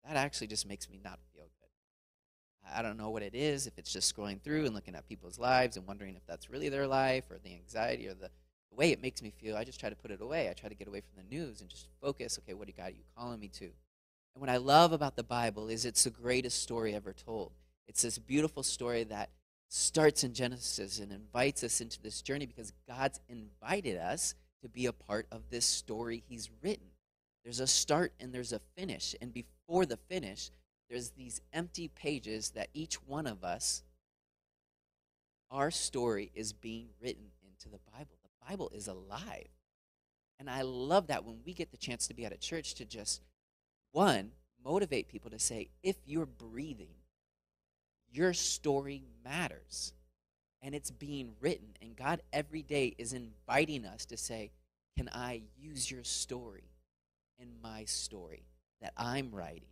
that 0.06 0.16
actually 0.16 0.48
just 0.48 0.68
makes 0.68 0.90
me 0.90 1.00
not 1.04 1.20
feel 1.34 1.44
good. 1.44 2.72
I 2.74 2.82
don't 2.82 2.98
know 2.98 3.10
what 3.10 3.24
it 3.24 3.36
is, 3.36 3.68
if 3.68 3.78
it's 3.78 3.92
just 3.92 4.16
scrolling 4.16 4.42
through 4.42 4.66
and 4.66 4.76
looking 4.76 4.96
at 4.96 5.08
people's 5.08 5.40
lives 5.40 5.78
and 5.78 5.88
wondering 5.88 6.16
if 6.16 6.26
that's 6.26 6.50
really 6.50 6.70
their 6.70 6.88
life 6.88 7.30
or 7.30 7.38
the 7.44 7.54
anxiety 7.54 8.08
or 8.08 8.14
the 8.14 8.30
the 8.70 8.76
way 8.76 8.92
it 8.92 9.02
makes 9.02 9.22
me 9.22 9.32
feel, 9.32 9.58
I 9.58 9.64
just 9.64 9.80
try 9.80 9.90
to 9.90 9.96
put 9.96 10.12
it 10.12 10.22
away. 10.22 10.50
I 10.50 10.54
try 10.54 10.70
to 10.70 10.76
get 10.76 10.88
away 10.88 11.02
from 11.02 11.16
the 11.18 11.36
news 11.36 11.62
and 11.62 11.70
just 11.70 11.88
focus. 12.02 12.40
Okay, 12.40 12.54
what 12.54 12.68
do 12.68 12.74
God 12.74 12.88
are 12.88 12.92
you 12.92 13.04
calling 13.18 13.40
me 13.40 13.48
to? 13.50 13.66
And 13.66 14.42
what 14.42 14.50
I 14.50 14.58
love 14.58 14.92
about 14.92 15.16
the 15.16 15.24
Bible 15.24 15.70
is 15.70 15.86
it's 15.86 16.04
the 16.04 16.10
greatest 16.10 16.62
story 16.62 16.94
ever 16.94 17.14
told. 17.14 17.52
It's 17.88 18.04
this 18.04 18.20
beautiful 18.20 18.64
story 18.64 19.04
that 19.06 19.30
starts 19.68 20.24
in 20.24 20.34
Genesis 20.34 21.00
and 21.00 21.12
invites 21.12 21.64
us 21.64 21.82
into 21.82 22.02
this 22.02 22.22
journey 22.22 22.46
because 22.46 22.74
God's 22.88 23.20
invited 23.28 23.98
us 23.98 24.36
to 24.62 24.70
be 24.70 24.86
a 24.86 24.94
part 24.94 25.28
of 25.32 25.50
this 25.50 25.66
story 25.66 26.24
He's 26.28 26.50
written. 26.62 26.88
There's 27.44 27.60
a 27.60 27.68
start 27.68 28.14
and 28.20 28.34
there's 28.34 28.54
a 28.54 28.62
finish. 28.78 29.16
And 29.22 29.34
before 29.34 29.86
the 29.86 29.98
finish, 29.98 30.52
there's 30.90 31.12
these 31.12 31.42
empty 31.54 31.88
pages 31.88 32.52
that 32.52 32.70
each 32.74 32.96
one 32.96 33.28
of 33.28 33.44
us, 33.44 33.84
our 35.52 35.72
story 35.72 36.32
is 36.34 36.54
being 36.54 36.90
written 37.02 37.32
into 37.48 37.70
the 37.70 37.80
Bible. 37.92 38.18
The 38.24 38.48
Bible 38.50 38.72
is 38.74 38.88
alive. 38.88 39.48
And 40.40 40.50
I 40.50 40.62
love 40.62 41.08
that 41.08 41.26
when 41.26 41.40
we 41.46 41.54
get 41.54 41.72
the 41.72 41.78
chance 41.78 42.08
to 42.08 42.14
be 42.14 42.26
at 42.26 42.32
a 42.32 42.38
church 42.38 42.76
to 42.76 42.86
just, 42.86 43.22
one, 43.92 44.32
motivate 44.64 45.10
people 45.10 45.32
to 45.32 45.40
say, 45.40 45.70
if 45.84 45.96
you're 46.06 46.26
breathing, 46.26 46.96
your 48.12 48.34
story 48.34 49.04
matters. 49.24 49.94
And 50.62 50.76
it's 50.76 50.92
being 50.92 51.34
written. 51.40 51.70
And 51.82 51.96
God 51.96 52.22
every 52.34 52.62
day 52.62 52.96
is 52.98 53.14
inviting 53.14 53.86
us 53.86 54.06
to 54.06 54.18
say, 54.18 54.52
Can 54.98 55.10
I 55.14 55.44
use 55.58 55.90
your 55.90 56.04
story 56.04 56.70
in 57.38 57.48
my 57.62 57.86
story 57.86 58.44
that 58.82 58.94
I'm 58.98 59.32
writing? 59.32 59.70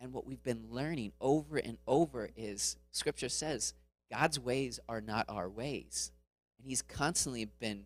And 0.00 0.12
what 0.12 0.26
we've 0.26 0.42
been 0.42 0.66
learning 0.70 1.12
over 1.20 1.58
and 1.58 1.76
over 1.86 2.30
is 2.36 2.76
Scripture 2.90 3.28
says 3.28 3.74
God's 4.10 4.40
ways 4.40 4.80
are 4.88 5.00
not 5.00 5.26
our 5.28 5.48
ways. 5.48 6.10
And 6.58 6.66
He's 6.66 6.82
constantly 6.82 7.44
been 7.44 7.84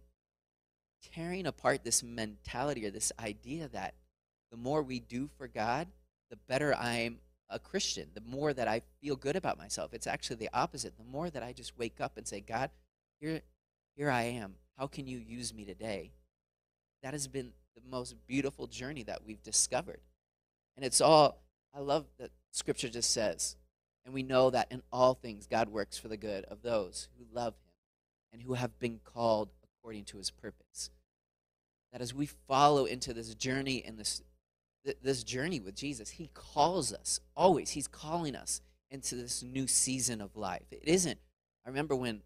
tearing 1.13 1.47
apart 1.47 1.85
this 1.85 2.03
mentality 2.03 2.87
or 2.87 2.91
this 2.91 3.13
idea 3.21 3.69
that 3.69 3.95
the 4.51 4.57
more 4.57 4.83
we 4.83 5.01
do 5.01 5.29
for 5.37 5.49
God, 5.49 5.89
the 6.31 6.37
better 6.49 6.75
I'm 6.75 7.19
a 7.49 7.59
Christian, 7.59 8.09
the 8.15 8.23
more 8.23 8.53
that 8.53 8.69
I 8.69 8.83
feel 9.01 9.17
good 9.17 9.37
about 9.37 9.59
myself. 9.59 9.93
It's 9.93 10.07
actually 10.07 10.37
the 10.37 10.51
opposite. 10.53 10.97
The 10.97 11.05
more 11.05 11.31
that 11.31 11.43
I 11.43 11.53
just 11.53 11.79
wake 11.79 12.01
up 12.01 12.17
and 12.17 12.27
say, 12.27 12.41
God, 12.41 12.71
here, 13.21 13.43
here 13.97 14.11
I 14.11 14.23
am. 14.23 14.55
How 14.79 14.87
can 14.87 15.07
you 15.07 15.19
use 15.19 15.55
me 15.55 15.65
today? 15.65 16.13
That 17.03 17.13
has 17.13 17.29
been 17.29 17.53
the 17.75 17.83
most 17.89 18.15
beautiful 18.27 18.67
journey 18.67 19.03
that 19.05 19.25
we've 19.25 19.43
discovered. 19.43 20.01
And 20.77 20.85
it's 20.85 21.01
all, 21.01 21.43
I 21.75 21.81
love 21.81 22.07
that 22.19 22.31
scripture 22.51 22.89
just 22.89 23.11
says, 23.11 23.57
and 24.05 24.15
we 24.15 24.23
know 24.23 24.51
that 24.51 24.69
in 24.71 24.83
all 24.93 25.15
things 25.15 25.47
God 25.47 25.69
works 25.69 25.97
for 25.99 26.09
the 26.09 26.17
good 26.17 26.45
of 26.47 26.63
those 26.63 27.09
who 27.19 27.25
love 27.33 27.55
him 27.55 27.71
and 28.33 28.43
who 28.43 28.55
have 28.55 28.79
been 28.79 29.01
called 29.05 29.51
according 29.65 30.05
to 30.05 30.19
his 30.19 30.31
purpose. 30.31 30.91
That 31.93 32.01
as 32.01 32.13
we 32.13 32.27
follow 32.27 32.87
into 32.87 33.15
this 33.15 33.35
journey 33.35 33.85
and 33.87 33.97
this 33.97 34.23
this 34.85 35.25
journey 35.25 35.61
with 35.61 35.75
Jesus, 35.75 36.11
he 36.11 36.31
calls 36.35 36.93
us 36.93 37.21
always. 37.37 37.71
He's 37.71 37.89
calling 37.89 38.37
us 38.37 38.61
into 38.91 39.15
this 39.15 39.43
new 39.43 39.67
season 39.67 40.21
of 40.21 40.37
life. 40.37 40.67
It 40.71 40.87
isn't. 40.87 41.19
I 41.65 41.69
remember 41.69 41.97
when 41.97 42.23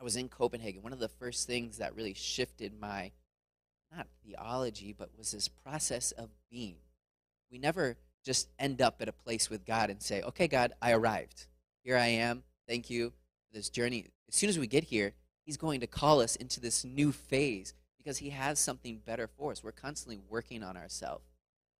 I 0.00 0.04
was 0.04 0.16
in 0.16 0.28
Copenhagen, 0.28 0.82
one 0.82 0.92
of 0.92 0.98
the 0.98 1.08
first 1.08 1.46
things 1.46 1.78
that 1.78 1.94
really 1.94 2.14
shifted 2.14 2.78
my 2.78 3.12
not 3.94 4.06
theology, 4.24 4.92
but 4.92 5.16
was 5.16 5.32
this 5.32 5.48
process 5.48 6.12
of 6.12 6.30
being. 6.50 6.76
We 7.50 7.58
never 7.58 7.96
just 8.24 8.48
end 8.58 8.80
up 8.80 9.00
at 9.00 9.08
a 9.08 9.12
place 9.12 9.50
with 9.50 9.64
God 9.64 9.90
and 9.90 10.02
say, 10.02 10.22
"Okay, 10.22 10.46
God, 10.46 10.72
I 10.80 10.92
arrived. 10.92 11.46
Here 11.82 11.96
I 11.96 12.06
am. 12.06 12.44
Thank 12.68 12.88
you 12.88 13.10
for 13.10 13.54
this 13.54 13.68
journey." 13.68 14.06
As 14.28 14.36
soon 14.36 14.48
as 14.48 14.58
we 14.58 14.66
get 14.66 14.84
here, 14.84 15.14
he's 15.44 15.56
going 15.56 15.80
to 15.80 15.86
call 15.86 16.20
us 16.20 16.36
into 16.36 16.60
this 16.60 16.84
new 16.84 17.10
phase 17.10 17.74
because 17.96 18.18
he 18.18 18.30
has 18.30 18.60
something 18.60 18.98
better 18.98 19.26
for 19.26 19.50
us. 19.50 19.64
We're 19.64 19.72
constantly 19.72 20.18
working 20.18 20.62
on 20.62 20.76
ourselves 20.76 21.29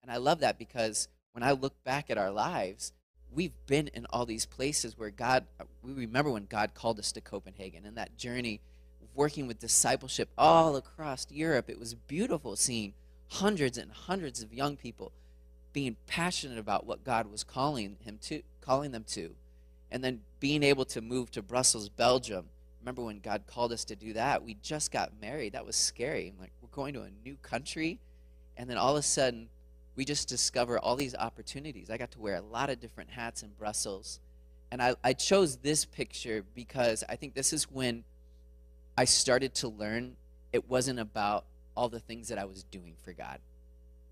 and 0.03 0.11
I 0.11 0.17
love 0.17 0.41
that 0.41 0.59
because 0.59 1.09
when 1.33 1.43
I 1.43 1.53
look 1.53 1.83
back 1.85 2.11
at 2.11 2.19
our 2.19 2.31
lives, 2.31 2.93
we've 3.33 3.55
been 3.67 3.89
in 3.89 4.07
all 4.11 4.27
these 4.27 4.47
places 4.47 4.99
where 4.99 5.11
God, 5.11 5.47
we 5.83 5.93
remember 5.93 6.31
when 6.31 6.47
God 6.47 6.75
called 6.75 6.99
us 6.99 7.13
to 7.13 7.21
Copenhagen 7.21 7.87
and 7.87 7.97
that 7.97 8.17
journey 8.17 8.61
working 9.15 9.47
with 9.47 9.59
discipleship 9.59 10.29
all 10.39 10.77
across 10.77 11.27
Europe. 11.31 11.69
It 11.69 11.79
was 11.79 11.95
beautiful 11.95 12.57
seeing 12.57 12.95
hundreds 13.29 13.79
and 13.79 13.91
hundreds 13.91 14.43
of 14.43 14.53
young 14.53 14.77
people 14.77 15.13
being 15.73 15.97
passionate 16.07 16.59
about 16.59 16.87
what 16.87 17.05
God 17.05 17.31
was 17.31 17.45
calling 17.45 17.97
him 18.01 18.19
to, 18.23 18.43
calling 18.61 18.91
them 18.91 19.05
to. 19.09 19.35
And 19.91 20.03
then 20.03 20.21
being 20.39 20.63
able 20.63 20.85
to 20.87 21.01
move 21.01 21.31
to 21.33 21.43
Brussels, 21.43 21.89
Belgium. 21.89 22.47
Remember 22.81 23.03
when 23.03 23.21
God 23.21 23.43
called 23.47 23.73
us 23.73 23.85
to 23.85 23.97
do 23.97 24.13
that? 24.15 24.43
We 24.43 24.57
just 24.63 24.91
got 24.91 25.21
married. 25.21 25.53
That 25.53 25.67
was 25.67 25.77
scary. 25.77 26.33
Like, 26.41 26.53
we're 26.63 26.69
going 26.69 26.95
to 26.95 27.03
a 27.03 27.11
new 27.25 27.37
country. 27.43 27.99
And 28.57 28.71
then 28.71 28.79
all 28.79 28.93
of 28.93 28.99
a 28.99 29.03
sudden, 29.03 29.49
we 29.97 30.05
just 30.05 30.29
discover 30.29 30.79
all 30.79 30.97
these 30.97 31.15
opportunities. 31.15 31.91
I 31.91 31.97
got 31.97 32.11
to 32.13 32.21
wear 32.21 32.37
a 32.37 32.41
lot 32.41 32.71
of 32.71 32.81
different 32.81 33.11
hats 33.11 33.43
in 33.43 33.51
Brussels. 33.59 34.21
And 34.71 34.81
I, 34.81 34.95
I 35.03 35.13
chose 35.13 35.57
this 35.57 35.85
picture 35.85 36.45
because 36.55 37.03
I 37.09 37.17
think 37.17 37.35
this 37.35 37.53
is 37.53 37.65
when 37.65 38.05
I 38.97 39.05
started 39.05 39.55
to 39.57 39.69
learn 39.69 40.17
it 40.53 40.69
wasn't 40.69 40.99
about 40.99 41.45
all 41.77 41.89
the 41.89 42.01
things 42.01 42.29
that 42.29 42.39
I 42.39 42.45
was 42.45 42.65
doing 42.65 42.95
for 43.03 43.13
God. 43.13 43.39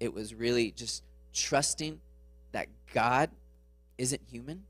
It 0.00 0.14
was 0.14 0.34
really 0.34 0.70
just 0.70 1.02
trusting 1.32 2.00
that 2.52 2.68
God 2.92 3.30
isn't 3.98 4.22
human. 4.30 4.64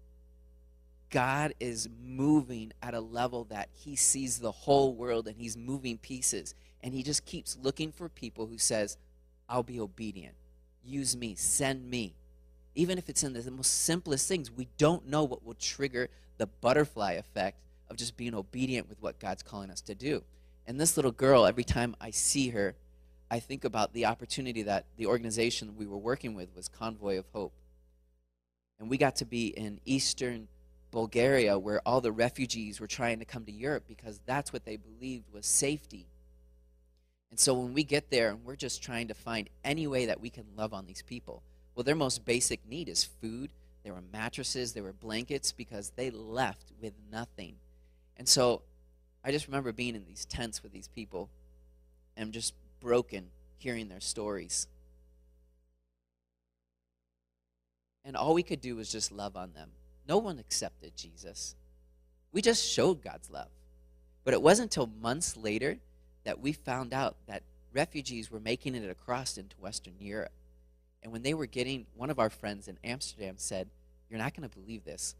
God 1.11 1.55
is 1.61 1.89
moving 2.05 2.73
at 2.83 2.95
a 2.95 3.01
level 3.01 3.45
that 3.45 3.69
he 3.73 3.97
sees 3.97 4.39
the 4.39 4.53
whole 4.53 4.95
world 4.95 5.27
and 5.27 5.37
he's 5.37 5.57
moving 5.57 5.99
pieces 5.99 6.55
and 6.83 6.95
he 6.95 7.03
just 7.03 7.25
keeps 7.25 7.57
looking 7.61 7.93
for 7.93 8.09
people 8.09 8.47
who 8.47 8.59
says, 8.59 8.97
"I'll 9.49 9.63
be 9.63 9.81
obedient." 9.81 10.35
Use 10.89 11.17
me, 11.17 11.35
send 11.35 11.89
me. 11.89 12.15
Even 12.75 12.99
if 12.99 13.09
it's 13.09 13.23
in 13.23 13.33
the 13.33 13.51
most 13.51 13.83
simplest 13.83 14.29
things, 14.29 14.51
we 14.51 14.69
don't 14.79 15.09
know 15.09 15.25
what 15.25 15.45
will 15.45 15.55
trigger 15.55 16.09
the 16.39 16.47
butterfly 16.47 17.13
effect 17.13 17.59
of 17.91 17.97
just 17.97 18.17
being 18.17 18.35
obedient 18.35 18.89
with 18.89 19.01
what 19.03 19.19
God's 19.19 19.43
calling 19.43 19.71
us 19.71 19.81
to 19.83 19.95
do. 19.95 20.23
And 20.67 20.81
this 20.81 20.97
little 20.97 21.13
girl, 21.13 21.47
every 21.47 21.65
time 21.65 21.97
I 22.01 22.11
see 22.11 22.51
her, 22.51 22.75
I 23.31 23.41
think 23.41 23.65
about 23.65 23.93
the 23.93 24.07
opportunity 24.07 24.63
that 24.63 24.87
the 24.97 25.07
organization 25.07 25.77
we 25.77 25.87
were 25.87 25.99
working 25.99 26.35
with 26.35 26.55
was 26.55 26.69
Convoy 26.69 27.19
of 27.19 27.27
Hope. 27.33 27.53
And 28.79 28.89
we 28.89 28.97
got 28.97 29.17
to 29.17 29.25
be 29.25 29.49
in 29.49 29.81
eastern 29.85 30.49
Bulgaria 30.91 31.59
where 31.59 31.81
all 31.87 32.01
the 32.01 32.13
refugees 32.13 32.81
were 32.81 32.87
trying 32.87 33.19
to 33.19 33.25
come 33.25 33.45
to 33.45 33.53
Europe 33.53 33.85
because 33.87 34.21
that's 34.25 34.53
what 34.53 34.65
they 34.65 34.77
believed 34.77 35.33
was 35.33 35.47
safety 35.47 36.07
and 37.31 37.39
so 37.39 37.55
when 37.55 37.75
we 37.75 37.85
get 37.85 38.11
there 38.11 38.31
and 38.31 38.45
we're 38.45 38.57
just 38.57 38.83
trying 38.83 39.09
to 39.09 39.15
find 39.15 39.51
any 39.65 39.87
way 39.87 40.07
that 40.07 40.21
we 40.21 40.31
can 40.31 40.45
love 40.57 40.73
on 40.73 40.87
these 40.87 41.03
people, 41.03 41.43
well, 41.75 41.85
their 41.85 41.95
most 41.95 42.25
basic 42.25 42.67
need 42.67 42.89
is 42.89 43.05
food. 43.05 43.53
There 43.85 43.95
were 43.95 44.03
mattresses, 44.13 44.73
there 44.73 44.83
were 44.83 44.93
blankets 44.93 45.53
because 45.53 45.91
they 45.91 46.11
left 46.11 46.73
with 46.81 46.95
nothing. 47.11 47.57
And 48.17 48.29
so 48.29 48.63
I 49.23 49.31
just 49.31 49.47
remember 49.47 49.73
being 49.73 49.95
in 49.95 50.05
these 50.05 50.25
tents 50.25 50.63
with 50.63 50.73
these 50.73 50.89
people 50.89 51.29
and 52.17 52.33
just 52.33 52.55
broken 52.81 53.29
hearing 53.59 53.89
their 53.89 54.01
stories. 54.01 54.67
And 58.05 58.17
all 58.17 58.35
we 58.35 58.43
could 58.43 58.61
do 58.61 58.77
was 58.77 58.91
just 58.91 59.13
love 59.13 59.37
on 59.37 59.53
them. 59.53 59.71
No 60.09 60.19
one 60.19 60.39
accepted 60.39 60.97
Jesus. 60.97 61.55
We 62.33 62.41
just 62.41 62.67
showed 62.67 63.03
God's 63.03 63.31
love. 63.31 63.51
But 64.25 64.35
it 64.35 64.43
wasn't 64.43 64.75
until 64.75 64.87
months 65.01 65.37
later 65.37 65.79
that 66.29 66.43
we 66.43 66.53
found 66.53 66.93
out 66.93 67.17
that 67.27 67.43
refugees 67.73 68.31
were 68.31 68.39
making 68.39 68.75
it 68.75 68.91
across 68.91 69.39
into 69.39 69.57
Western 69.57 69.95
Europe. 69.99 70.31
And 71.03 71.11
when 71.11 71.23
they 71.23 71.33
were 71.33 71.47
getting, 71.47 71.87
one 71.97 72.11
of 72.11 72.19
our 72.19 72.29
friends 72.29 72.69
in 72.69 72.77
Amsterdam 72.85 73.37
said, 73.39 73.71
You're 74.11 74.19
not 74.19 74.37
going 74.37 74.47
to 74.47 74.55
believe 74.55 74.85
this. 74.85 75.15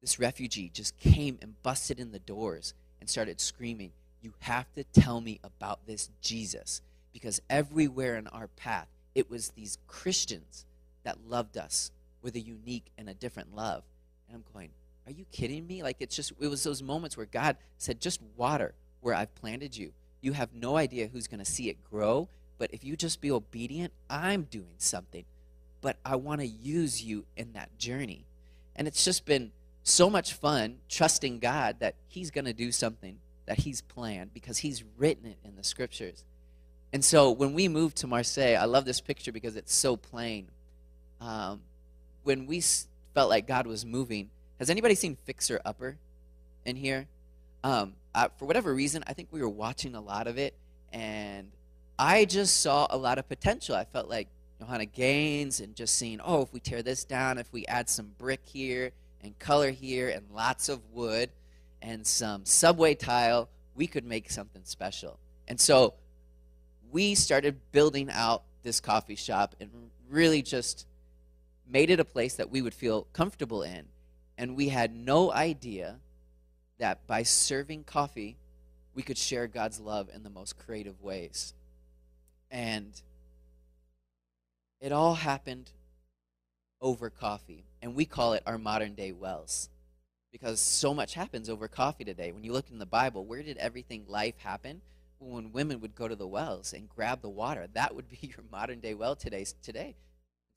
This 0.00 0.18
refugee 0.18 0.70
just 0.72 0.98
came 0.98 1.38
and 1.42 1.62
busted 1.62 2.00
in 2.00 2.12
the 2.12 2.18
doors 2.18 2.72
and 2.98 3.10
started 3.10 3.42
screaming, 3.42 3.92
You 4.22 4.32
have 4.38 4.72
to 4.72 4.84
tell 4.84 5.20
me 5.20 5.38
about 5.44 5.86
this 5.86 6.08
Jesus. 6.22 6.80
Because 7.12 7.42
everywhere 7.50 8.16
in 8.16 8.26
our 8.28 8.46
path, 8.46 8.88
it 9.14 9.28
was 9.28 9.50
these 9.50 9.76
Christians 9.86 10.64
that 11.04 11.28
loved 11.28 11.58
us 11.58 11.90
with 12.22 12.36
a 12.36 12.40
unique 12.40 12.86
and 12.96 13.10
a 13.10 13.14
different 13.14 13.54
love. 13.54 13.82
And 14.28 14.36
I'm 14.36 14.44
going, 14.54 14.70
Are 15.04 15.12
you 15.12 15.26
kidding 15.30 15.66
me? 15.66 15.82
Like, 15.82 15.98
it's 16.00 16.16
just, 16.16 16.32
it 16.40 16.48
was 16.48 16.64
those 16.64 16.82
moments 16.82 17.18
where 17.18 17.26
God 17.26 17.58
said, 17.76 18.00
Just 18.00 18.22
water 18.34 18.72
where 19.02 19.14
I've 19.14 19.34
planted 19.34 19.76
you 19.76 19.92
you 20.22 20.32
have 20.32 20.54
no 20.54 20.76
idea 20.76 21.08
who's 21.08 21.26
going 21.26 21.44
to 21.44 21.50
see 21.50 21.68
it 21.68 21.76
grow. 21.90 22.28
But 22.56 22.72
if 22.72 22.84
you 22.84 22.96
just 22.96 23.20
be 23.20 23.30
obedient, 23.30 23.92
I'm 24.08 24.44
doing 24.44 24.76
something. 24.78 25.24
But 25.82 25.96
I 26.04 26.16
want 26.16 26.40
to 26.40 26.46
use 26.46 27.02
you 27.02 27.24
in 27.36 27.52
that 27.52 27.76
journey. 27.76 28.24
And 28.76 28.88
it's 28.88 29.04
just 29.04 29.26
been 29.26 29.50
so 29.82 30.08
much 30.08 30.32
fun 30.32 30.78
trusting 30.88 31.40
God 31.40 31.76
that 31.80 31.96
He's 32.08 32.30
going 32.30 32.44
to 32.44 32.52
do 32.52 32.70
something 32.70 33.18
that 33.46 33.58
He's 33.58 33.80
planned 33.80 34.32
because 34.32 34.58
He's 34.58 34.84
written 34.96 35.26
it 35.26 35.38
in 35.44 35.56
the 35.56 35.64
scriptures. 35.64 36.24
And 36.92 37.04
so 37.04 37.30
when 37.32 37.52
we 37.52 37.68
moved 37.68 37.96
to 37.98 38.06
Marseille, 38.06 38.56
I 38.56 38.66
love 38.66 38.84
this 38.84 39.00
picture 39.00 39.32
because 39.32 39.56
it's 39.56 39.74
so 39.74 39.96
plain. 39.96 40.48
Um, 41.20 41.62
when 42.22 42.46
we 42.46 42.60
felt 43.14 43.28
like 43.28 43.46
God 43.46 43.66
was 43.66 43.84
moving, 43.84 44.30
has 44.58 44.70
anybody 44.70 44.94
seen 44.94 45.16
Fixer 45.24 45.60
Upper 45.64 45.96
in 46.64 46.76
here? 46.76 47.08
Um, 47.64 47.94
I, 48.14 48.28
for 48.36 48.44
whatever 48.46 48.74
reason, 48.74 49.04
I 49.06 49.12
think 49.12 49.28
we 49.30 49.40
were 49.40 49.48
watching 49.48 49.94
a 49.94 50.00
lot 50.00 50.26
of 50.26 50.38
it, 50.38 50.54
and 50.92 51.50
I 51.98 52.24
just 52.24 52.60
saw 52.60 52.86
a 52.90 52.96
lot 52.96 53.18
of 53.18 53.28
potential. 53.28 53.74
I 53.74 53.84
felt 53.84 54.08
like 54.08 54.28
Joanna 54.60 54.86
Gaines 54.86 55.60
and 55.60 55.74
just 55.74 55.94
seeing, 55.94 56.20
oh, 56.22 56.42
if 56.42 56.52
we 56.52 56.60
tear 56.60 56.82
this 56.82 57.04
down, 57.04 57.38
if 57.38 57.52
we 57.52 57.66
add 57.66 57.88
some 57.88 58.10
brick 58.18 58.40
here 58.44 58.92
and 59.22 59.38
color 59.38 59.70
here 59.70 60.08
and 60.08 60.24
lots 60.32 60.68
of 60.68 60.80
wood 60.92 61.30
and 61.80 62.06
some 62.06 62.44
subway 62.44 62.94
tile, 62.94 63.48
we 63.74 63.86
could 63.86 64.04
make 64.04 64.30
something 64.30 64.62
special. 64.64 65.18
And 65.48 65.60
so 65.60 65.94
we 66.90 67.14
started 67.14 67.56
building 67.72 68.10
out 68.10 68.42
this 68.62 68.80
coffee 68.80 69.16
shop 69.16 69.56
and 69.60 69.70
really 70.08 70.42
just 70.42 70.86
made 71.68 71.90
it 71.90 71.98
a 71.98 72.04
place 72.04 72.34
that 72.34 72.50
we 72.50 72.62
would 72.62 72.74
feel 72.74 73.06
comfortable 73.12 73.62
in. 73.62 73.86
And 74.36 74.56
we 74.56 74.68
had 74.68 74.94
no 74.94 75.32
idea 75.32 75.96
that 76.82 77.06
by 77.06 77.22
serving 77.22 77.84
coffee, 77.84 78.36
we 78.92 79.04
could 79.04 79.16
share 79.16 79.46
God's 79.46 79.78
love 79.78 80.10
in 80.12 80.24
the 80.24 80.30
most 80.30 80.58
creative 80.58 81.00
ways. 81.00 81.54
And 82.50 83.00
it 84.80 84.90
all 84.90 85.14
happened 85.14 85.70
over 86.80 87.08
coffee. 87.08 87.66
And 87.80 87.94
we 87.94 88.04
call 88.04 88.32
it 88.32 88.42
our 88.46 88.58
modern 88.58 88.94
day 88.94 89.12
wells 89.12 89.70
because 90.32 90.58
so 90.58 90.92
much 90.92 91.14
happens 91.14 91.48
over 91.48 91.68
coffee 91.68 92.02
today. 92.02 92.32
When 92.32 92.42
you 92.42 92.52
look 92.52 92.68
in 92.68 92.80
the 92.80 92.84
Bible, 92.84 93.24
where 93.24 93.44
did 93.44 93.58
everything 93.58 94.04
life 94.08 94.38
happen? 94.38 94.80
When 95.20 95.52
women 95.52 95.80
would 95.82 95.94
go 95.94 96.08
to 96.08 96.16
the 96.16 96.26
wells 96.26 96.72
and 96.72 96.88
grab 96.88 97.22
the 97.22 97.28
water, 97.28 97.68
that 97.74 97.94
would 97.94 98.08
be 98.08 98.18
your 98.22 98.44
modern 98.50 98.80
day 98.80 98.94
well 98.94 99.14
today's 99.14 99.54
today. 99.62 99.94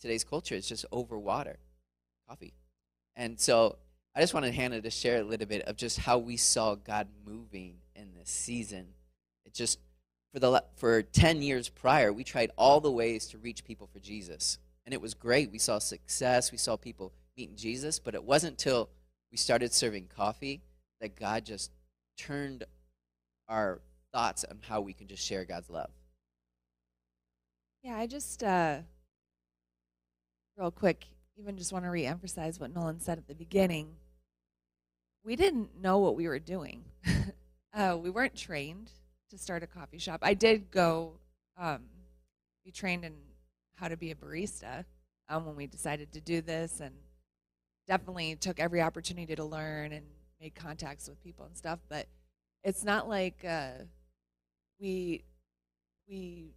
Today's 0.01 0.23
culture 0.23 0.55
is 0.55 0.67
just 0.67 0.87
over 0.91 1.19
water, 1.19 1.59
coffee. 2.27 2.55
And 3.15 3.39
so 3.39 3.77
I 4.15 4.21
just 4.21 4.33
wanted 4.33 4.53
Hannah 4.53 4.81
to 4.81 4.89
share 4.89 5.19
a 5.19 5.23
little 5.23 5.45
bit 5.45 5.63
of 5.63 5.75
just 5.75 5.99
how 5.99 6.17
we 6.17 6.37
saw 6.37 6.75
God 6.75 7.07
moving 7.25 7.75
in 7.95 8.13
this 8.17 8.29
season. 8.29 8.87
It 9.45 9.53
just 9.53 9.77
for 10.33 10.39
the 10.39 10.63
for 10.77 11.01
10 11.01 11.41
years 11.41 11.67
prior, 11.67 12.13
we 12.13 12.23
tried 12.23 12.51
all 12.55 12.79
the 12.79 12.91
ways 12.91 13.27
to 13.27 13.37
reach 13.37 13.65
people 13.65 13.87
for 13.91 13.99
Jesus. 13.99 14.57
And 14.85 14.93
it 14.93 15.01
was 15.01 15.13
great. 15.13 15.51
We 15.51 15.57
saw 15.57 15.79
success, 15.79 16.51
we 16.51 16.57
saw 16.57 16.77
people 16.77 17.11
meeting 17.35 17.57
Jesus, 17.57 17.99
but 17.99 18.15
it 18.15 18.23
wasn't 18.23 18.51
until 18.51 18.89
we 19.31 19.37
started 19.37 19.73
serving 19.73 20.07
coffee 20.15 20.61
that 21.01 21.19
God 21.19 21.43
just 21.43 21.71
turned 22.17 22.63
our 23.49 23.81
thoughts 24.13 24.45
on 24.45 24.59
how 24.61 24.79
we 24.79 24.93
can 24.93 25.07
just 25.07 25.25
share 25.25 25.43
God's 25.43 25.69
love. 25.69 25.89
Yeah, 27.83 27.97
I 27.97 28.07
just 28.07 28.43
uh 28.43 28.77
real 30.57 30.71
quick 30.71 31.05
even 31.37 31.57
just 31.57 31.73
want 31.73 31.83
to 31.83 31.89
re-emphasize 31.89 32.61
what 32.61 32.73
Nolan 32.73 33.01
said 33.01 33.17
at 33.17 33.27
the 33.27 33.35
beginning 33.35 33.89
we 35.25 35.35
didn't 35.35 35.81
know 35.81 35.97
what 35.97 36.15
we 36.15 36.27
were 36.27 36.39
doing. 36.39 36.85
uh, 37.73 37.97
we 37.99 38.11
weren't 38.11 38.35
trained 38.35 38.91
to 39.31 39.37
start 39.37 39.63
a 39.63 39.67
coffee 39.67 39.97
shop. 39.97 40.19
I 40.21 40.35
did 40.35 40.69
go 40.69 41.13
um, 41.57 41.79
be 42.63 42.71
trained 42.71 43.03
in 43.03 43.13
how 43.73 43.87
to 43.87 43.97
be 43.97 44.11
a 44.11 44.15
barista 44.15 44.85
um, 45.27 45.45
when 45.45 45.55
we 45.55 45.65
decided 45.65 46.13
to 46.13 46.21
do 46.21 46.41
this, 46.41 46.79
and 46.79 46.93
definitely 47.87 48.35
took 48.35 48.59
every 48.59 48.81
opportunity 48.81 49.35
to 49.35 49.43
learn 49.43 49.91
and 49.91 50.05
make 50.39 50.53
contacts 50.53 51.09
with 51.09 51.21
people 51.23 51.45
and 51.45 51.57
stuff. 51.57 51.79
But 51.89 52.05
it's 52.63 52.83
not 52.83 53.09
like 53.09 53.43
uh, 53.43 53.71
we 54.79 55.23
we 56.07 56.53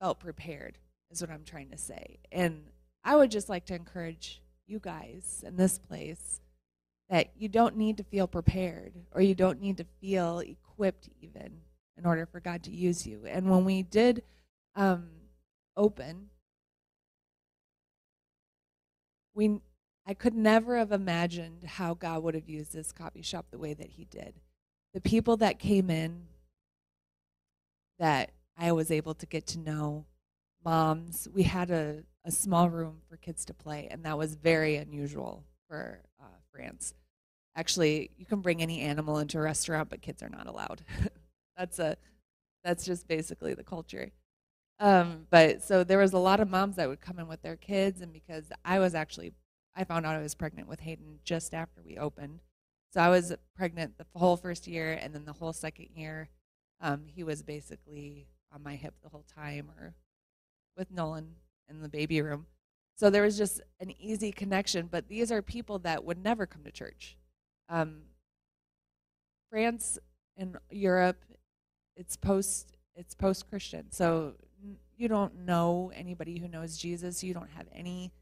felt 0.00 0.18
prepared, 0.18 0.76
is 1.12 1.20
what 1.20 1.30
I'm 1.30 1.44
trying 1.44 1.70
to 1.70 1.78
say. 1.78 2.18
And 2.32 2.64
I 3.04 3.14
would 3.14 3.30
just 3.30 3.48
like 3.48 3.64
to 3.66 3.76
encourage 3.76 4.42
you 4.66 4.80
guys 4.80 5.44
in 5.46 5.56
this 5.56 5.78
place 5.78 6.40
that 7.08 7.30
you 7.36 7.48
don't 7.48 7.76
need 7.76 7.96
to 7.96 8.04
feel 8.04 8.26
prepared 8.26 8.92
or 9.12 9.22
you 9.22 9.34
don't 9.34 9.60
need 9.60 9.78
to 9.78 9.86
feel 10.00 10.40
equipped 10.40 11.08
even 11.20 11.60
in 11.96 12.06
order 12.06 12.26
for 12.26 12.40
God 12.40 12.62
to 12.64 12.70
use 12.70 13.06
you. 13.06 13.24
And 13.26 13.50
when 13.50 13.64
we 13.64 13.82
did 13.82 14.22
um, 14.76 15.08
open, 15.76 16.28
we 19.34 19.60
I 20.06 20.14
could 20.14 20.34
never 20.34 20.78
have 20.78 20.90
imagined 20.90 21.64
how 21.64 21.92
God 21.92 22.22
would 22.22 22.34
have 22.34 22.48
used 22.48 22.72
this 22.72 22.92
coffee 22.92 23.20
shop 23.20 23.46
the 23.50 23.58
way 23.58 23.74
that 23.74 23.90
He 23.90 24.06
did. 24.06 24.34
The 24.94 25.02
people 25.02 25.36
that 25.36 25.58
came 25.58 25.90
in 25.90 26.22
that 27.98 28.30
I 28.56 28.72
was 28.72 28.90
able 28.90 29.12
to 29.14 29.26
get 29.26 29.46
to 29.48 29.58
know, 29.58 30.06
moms, 30.64 31.28
we 31.32 31.42
had 31.42 31.70
a, 31.70 32.04
a 32.24 32.30
small 32.30 32.70
room 32.70 33.02
for 33.10 33.18
kids 33.18 33.44
to 33.46 33.54
play, 33.54 33.86
and 33.90 34.02
that 34.04 34.16
was 34.16 34.34
very 34.34 34.76
unusual 34.76 35.44
for 35.68 36.00
uh, 36.18 36.38
Actually, 37.56 38.10
you 38.16 38.24
can 38.24 38.40
bring 38.40 38.62
any 38.62 38.80
animal 38.80 39.18
into 39.18 39.38
a 39.38 39.42
restaurant, 39.42 39.90
but 39.90 40.02
kids 40.02 40.22
are 40.22 40.28
not 40.28 40.46
allowed. 40.46 40.82
that's 41.56 41.78
a 41.78 41.96
that's 42.64 42.84
just 42.84 43.08
basically 43.08 43.54
the 43.54 43.64
culture. 43.64 44.10
Um, 44.80 45.26
but 45.30 45.62
so 45.62 45.82
there 45.84 45.98
was 45.98 46.12
a 46.12 46.18
lot 46.18 46.40
of 46.40 46.48
moms 46.48 46.76
that 46.76 46.88
would 46.88 47.00
come 47.00 47.18
in 47.18 47.26
with 47.26 47.42
their 47.42 47.56
kids, 47.56 48.00
and 48.00 48.12
because 48.12 48.50
I 48.64 48.78
was 48.78 48.94
actually, 48.94 49.32
I 49.74 49.84
found 49.84 50.06
out 50.06 50.14
I 50.14 50.22
was 50.22 50.34
pregnant 50.34 50.68
with 50.68 50.80
Hayden 50.80 51.18
just 51.24 51.54
after 51.54 51.82
we 51.82 51.96
opened. 51.96 52.40
So 52.92 53.00
I 53.00 53.08
was 53.08 53.34
pregnant 53.56 53.98
the 53.98 54.06
whole 54.14 54.36
first 54.36 54.66
year, 54.66 54.92
and 54.92 55.14
then 55.14 55.24
the 55.24 55.32
whole 55.32 55.52
second 55.52 55.88
year, 55.94 56.28
um, 56.80 57.04
he 57.06 57.24
was 57.24 57.42
basically 57.42 58.28
on 58.52 58.62
my 58.62 58.76
hip 58.76 58.94
the 59.02 59.08
whole 59.08 59.24
time, 59.34 59.70
or 59.78 59.94
with 60.76 60.90
Nolan 60.90 61.34
in 61.68 61.82
the 61.82 61.88
baby 61.88 62.22
room. 62.22 62.46
So 62.98 63.10
there 63.10 63.22
was 63.22 63.38
just 63.38 63.60
an 63.78 63.92
easy 64.00 64.32
connection. 64.32 64.88
But 64.90 65.08
these 65.08 65.30
are 65.30 65.40
people 65.40 65.78
that 65.80 66.04
would 66.04 66.22
never 66.22 66.46
come 66.46 66.64
to 66.64 66.72
church. 66.72 67.16
Um, 67.68 68.00
France 69.50 69.98
and 70.36 70.56
Europe, 70.70 71.24
it's 71.96 72.16
post 72.16 72.76
it's 72.96 73.14
post 73.14 73.48
Christian. 73.48 73.92
So 73.92 74.34
you 74.96 75.06
don't 75.06 75.46
know 75.46 75.92
anybody 75.94 76.38
who 76.38 76.48
knows 76.48 76.76
Jesus. 76.76 77.22
You 77.22 77.32
don't 77.32 77.50
have 77.50 77.66
any. 77.72 78.12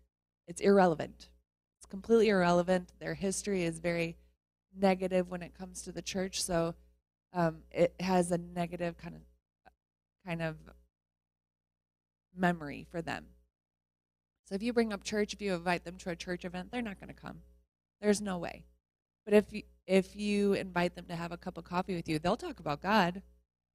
It's 0.47 0.61
irrelevant. 0.61 1.31
It's 1.79 1.87
completely 1.87 2.29
irrelevant. 2.29 2.93
Their 3.01 3.15
history 3.15 3.65
is 3.65 3.79
very 3.79 4.19
negative 4.79 5.31
when 5.31 5.43
it 5.43 5.57
comes 5.57 5.81
to 5.83 5.93
the 5.93 6.03
church. 6.03 6.43
So 6.43 6.75
um, 7.33 7.63
it 7.71 7.95
has 8.01 8.31
a 8.31 8.39
negative 8.39 8.99
kind 8.99 9.15
of 9.15 9.23
kind 10.27 10.43
of 10.43 10.57
memory 12.37 12.87
for 12.91 13.01
them. 13.01 13.25
So 14.49 14.55
if 14.55 14.63
you 14.63 14.73
bring 14.73 14.93
up 14.93 15.03
church, 15.03 15.33
if 15.33 15.43
you 15.43 15.55
invite 15.55 15.85
them 15.85 15.97
to 15.99 16.11
a 16.11 16.17
church 16.17 16.45
event, 16.45 16.71
they're 16.71 16.83
not 16.83 17.01
going 17.01 17.13
to 17.13 17.21
come. 17.21 17.39
There's 18.01 18.21
no 18.21 18.39
way. 18.39 18.65
But 19.25 19.35
if 19.35 19.53
you, 19.53 19.63
if 19.87 20.15
you 20.15 20.53
invite 20.53 20.95
them 20.95 21.07
to 21.07 21.17
have 21.17 21.33
a 21.33 21.37
cup 21.37 21.59
of 21.59 21.65
coffee 21.65 21.97
with 21.97 22.09
you, 22.09 22.19
they'll 22.19 22.37
talk 22.37 22.61
about 22.61 22.81
God. 22.81 23.23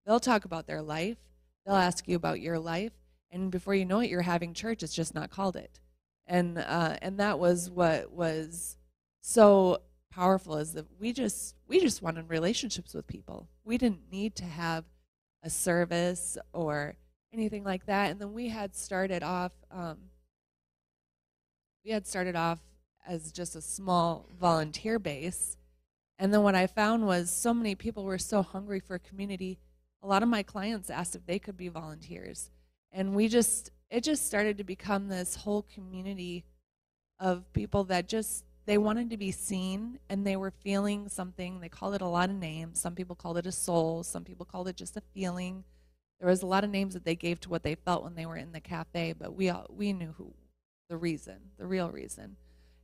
They'll 0.05 0.19
talk 0.19 0.45
about 0.45 0.67
their 0.67 0.81
life. 0.81 1.17
They'll 1.65 1.75
ask 1.75 2.07
you 2.07 2.15
about 2.15 2.39
your 2.39 2.57
life, 2.57 2.93
and 3.29 3.51
before 3.51 3.75
you 3.75 3.85
know 3.85 3.99
it, 3.99 4.09
you're 4.09 4.21
having 4.21 4.53
church. 4.53 4.81
It's 4.81 4.95
just 4.95 5.13
not 5.13 5.29
called 5.29 5.55
it. 5.55 5.79
And 6.25 6.57
uh, 6.57 6.97
and 7.01 7.19
that 7.19 7.37
was 7.37 7.69
what 7.69 8.11
was 8.11 8.77
so 9.21 9.81
powerful 10.09 10.57
is 10.57 10.73
that 10.73 10.85
we 10.99 11.13
just 11.13 11.55
we 11.67 11.79
just 11.79 12.01
wanted 12.01 12.29
relationships 12.29 12.93
with 12.93 13.05
people. 13.05 13.47
We 13.63 13.77
didn't 13.77 14.11
need 14.11 14.35
to 14.37 14.45
have 14.45 14.85
a 15.43 15.49
service 15.49 16.37
or 16.53 16.95
anything 17.33 17.63
like 17.63 17.85
that. 17.85 18.09
And 18.09 18.19
then 18.19 18.33
we 18.33 18.49
had 18.49 18.75
started 18.75 19.21
off. 19.21 19.51
Um, 19.69 19.97
we 21.83 21.91
had 21.91 22.05
started 22.05 22.35
off 22.35 22.59
as 23.07 23.31
just 23.31 23.55
a 23.55 23.61
small 23.61 24.27
volunteer 24.39 24.99
base. 24.99 25.57
And 26.19 26.33
then 26.33 26.43
what 26.43 26.55
I 26.55 26.67
found 26.67 27.07
was 27.07 27.31
so 27.31 27.53
many 27.53 27.73
people 27.73 28.03
were 28.03 28.19
so 28.19 28.43
hungry 28.43 28.79
for 28.79 28.99
community. 28.99 29.57
A 30.03 30.07
lot 30.07 30.23
of 30.23 30.29
my 30.29 30.43
clients 30.43 30.89
asked 30.89 31.15
if 31.15 31.25
they 31.25 31.39
could 31.39 31.57
be 31.57 31.67
volunteers. 31.67 32.51
And 32.91 33.15
we 33.15 33.27
just, 33.27 33.71
it 33.89 34.03
just 34.03 34.27
started 34.27 34.57
to 34.57 34.63
become 34.63 35.07
this 35.07 35.35
whole 35.35 35.63
community 35.63 36.43
of 37.19 37.51
people 37.53 37.85
that 37.85 38.07
just, 38.07 38.45
they 38.65 38.77
wanted 38.77 39.09
to 39.09 39.17
be 39.17 39.31
seen 39.31 39.97
and 40.09 40.25
they 40.25 40.35
were 40.35 40.51
feeling 40.51 41.09
something. 41.09 41.59
They 41.59 41.69
called 41.69 41.95
it 41.95 42.01
a 42.01 42.07
lot 42.07 42.29
of 42.29 42.35
names. 42.35 42.79
Some 42.79 42.93
people 42.93 43.15
called 43.15 43.37
it 43.37 43.47
a 43.47 43.51
soul, 43.51 44.03
some 44.03 44.23
people 44.23 44.45
called 44.45 44.67
it 44.67 44.75
just 44.75 44.97
a 44.97 45.01
feeling. 45.13 45.63
There 46.19 46.29
was 46.29 46.43
a 46.43 46.47
lot 46.47 46.63
of 46.63 46.69
names 46.69 46.93
that 46.93 47.03
they 47.03 47.15
gave 47.15 47.39
to 47.41 47.49
what 47.49 47.63
they 47.63 47.73
felt 47.73 48.03
when 48.03 48.13
they 48.13 48.27
were 48.27 48.37
in 48.37 48.51
the 48.51 48.59
cafe, 48.59 49.13
but 49.17 49.33
we 49.33 49.49
all, 49.49 49.65
we 49.69 49.91
knew 49.91 50.13
who 50.17 50.33
the 50.91 50.97
reason, 50.97 51.37
the 51.57 51.65
real 51.65 51.89
reason 51.89 52.35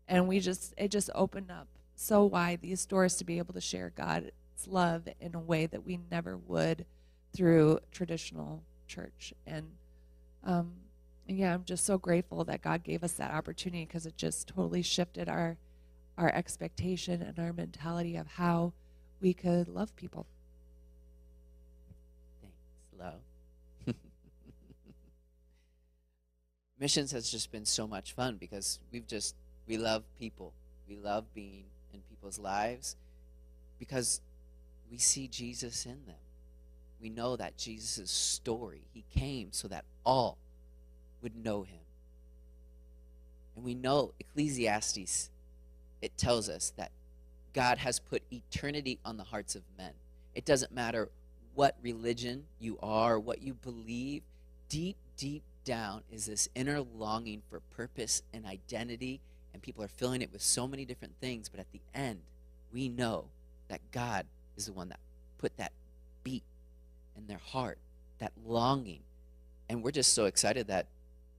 and 0.07 0.27
we 0.27 0.39
just 0.39 0.73
it 0.77 0.89
just 0.89 1.09
opened 1.13 1.51
up 1.51 1.67
so 1.95 2.23
wide 2.23 2.61
these 2.61 2.85
doors 2.85 3.15
to 3.17 3.25
be 3.25 3.37
able 3.37 3.53
to 3.53 3.61
share 3.61 3.91
God's 3.95 4.31
love 4.67 5.07
in 5.19 5.35
a 5.35 5.39
way 5.39 5.65
that 5.65 5.85
we 5.85 5.99
never 6.09 6.37
would 6.37 6.85
through 7.35 7.79
traditional 7.91 8.63
church 8.87 9.33
and 9.45 9.65
um, 10.43 10.71
yeah 11.27 11.53
I'm 11.53 11.65
just 11.65 11.85
so 11.85 11.97
grateful 11.97 12.43
that 12.45 12.61
God 12.61 12.83
gave 12.83 13.03
us 13.03 13.13
that 13.13 13.31
opportunity 13.33 13.85
because 13.85 14.05
it 14.05 14.17
just 14.17 14.47
totally 14.47 14.81
shifted 14.81 15.27
our 15.27 15.57
our 16.17 16.33
expectation 16.33 17.21
and 17.21 17.37
our 17.37 17.53
mentality 17.53 18.15
of 18.15 18.25
how 18.27 18.73
we 19.19 19.33
could 19.33 19.67
love 19.67 19.95
people. 19.95 20.25
Thanks, 22.41 22.55
love. 22.97 23.26
Missions 26.79 27.11
has 27.11 27.29
just 27.29 27.51
been 27.51 27.65
so 27.65 27.87
much 27.87 28.13
fun 28.13 28.37
because 28.37 28.79
we've 28.91 29.07
just 29.07 29.35
we 29.67 29.77
love 29.77 30.03
people. 30.19 30.53
We 30.87 30.95
love 30.95 31.25
being 31.33 31.65
in 31.93 32.01
people's 32.09 32.39
lives 32.39 32.95
because 33.79 34.21
we 34.89 34.97
see 34.97 35.27
Jesus 35.27 35.85
in 35.85 36.05
them. 36.05 36.15
We 37.01 37.09
know 37.09 37.35
that 37.35 37.57
Jesus' 37.57 38.09
story, 38.09 38.81
he 38.93 39.03
came 39.13 39.49
so 39.51 39.67
that 39.67 39.85
all 40.05 40.37
would 41.21 41.35
know 41.35 41.63
him. 41.63 41.79
And 43.55 43.65
we 43.65 43.75
know 43.75 44.13
Ecclesiastes, 44.19 45.29
it 46.01 46.17
tells 46.17 46.47
us 46.47 46.73
that 46.77 46.91
God 47.53 47.79
has 47.79 47.99
put 47.99 48.23
eternity 48.31 48.99
on 49.03 49.17
the 49.17 49.23
hearts 49.23 49.55
of 49.55 49.63
men. 49.77 49.93
It 50.35 50.45
doesn't 50.45 50.71
matter 50.71 51.09
what 51.55 51.75
religion 51.81 52.45
you 52.59 52.77
are, 52.81 53.19
what 53.19 53.41
you 53.41 53.55
believe, 53.55 54.21
deep, 54.69 54.95
deep 55.17 55.43
down 55.67 56.01
is 56.11 56.25
this 56.25 56.49
inner 56.55 56.81
longing 56.81 57.41
for 57.49 57.59
purpose 57.75 58.23
and 58.33 58.45
identity, 58.45 59.19
and 59.53 59.61
people 59.61 59.83
are 59.83 59.89
filling 59.89 60.21
it 60.21 60.31
with 60.31 60.41
so 60.41 60.67
many 60.67 60.85
different 60.85 61.13
things. 61.19 61.49
But 61.49 61.59
at 61.59 61.71
the 61.71 61.81
end, 61.93 62.21
we 62.73 62.89
know 62.89 63.25
that 63.67 63.81
God 63.91 64.25
is 64.55 64.65
the 64.65 64.73
one 64.73 64.89
that 64.89 64.99
put 65.37 65.55
that 65.57 65.71
beat 66.23 66.43
in 67.15 67.27
their 67.27 67.41
heart, 67.51 67.77
that 68.19 68.31
longing. 68.45 69.01
And 69.69 69.83
we're 69.83 69.91
just 69.91 70.13
so 70.13 70.25
excited 70.25 70.67
that 70.67 70.87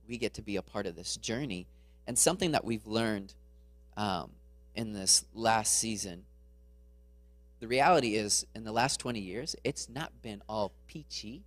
we 0.07 0.19
get 0.19 0.35
to 0.35 0.43
be 0.43 0.57
a 0.57 0.63
part 0.63 0.87
of 0.87 0.95
this 0.95 1.17
journey. 1.17 1.67
And 2.07 2.19
something 2.19 2.53
that 2.53 2.65
we've 2.65 2.87
learned 2.87 3.35
um, 3.97 4.31
in 4.75 4.93
this 4.93 5.25
last 5.35 5.79
season 5.79 6.25
the 7.61 7.67
reality 7.67 8.15
is, 8.15 8.47
in 8.55 8.65
the 8.65 8.73
last 8.73 9.01
20 9.01 9.19
years, 9.19 9.57
it's 9.65 9.89
not 9.89 10.23
been 10.23 10.43
all 10.49 10.73
peachy. 10.87 11.43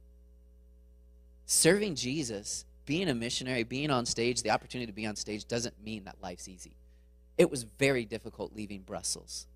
Serving 1.46 1.96
Jesus, 1.96 2.66
being 2.92 3.08
a 3.08 3.16
missionary, 3.16 3.64
being 3.64 3.90
on 3.90 4.06
stage, 4.06 4.42
the 4.42 4.50
opportunity 4.50 4.86
to 4.86 4.92
be 4.92 5.06
on 5.06 5.16
stage 5.16 5.48
doesn't 5.48 5.82
mean 5.82 6.04
that 6.04 6.18
life's 6.22 6.50
easy. 6.50 6.76
It 7.38 7.50
was 7.50 7.64
very 7.64 8.04
difficult 8.04 8.54
leaving 8.54 8.82
Brussels. 8.82 9.48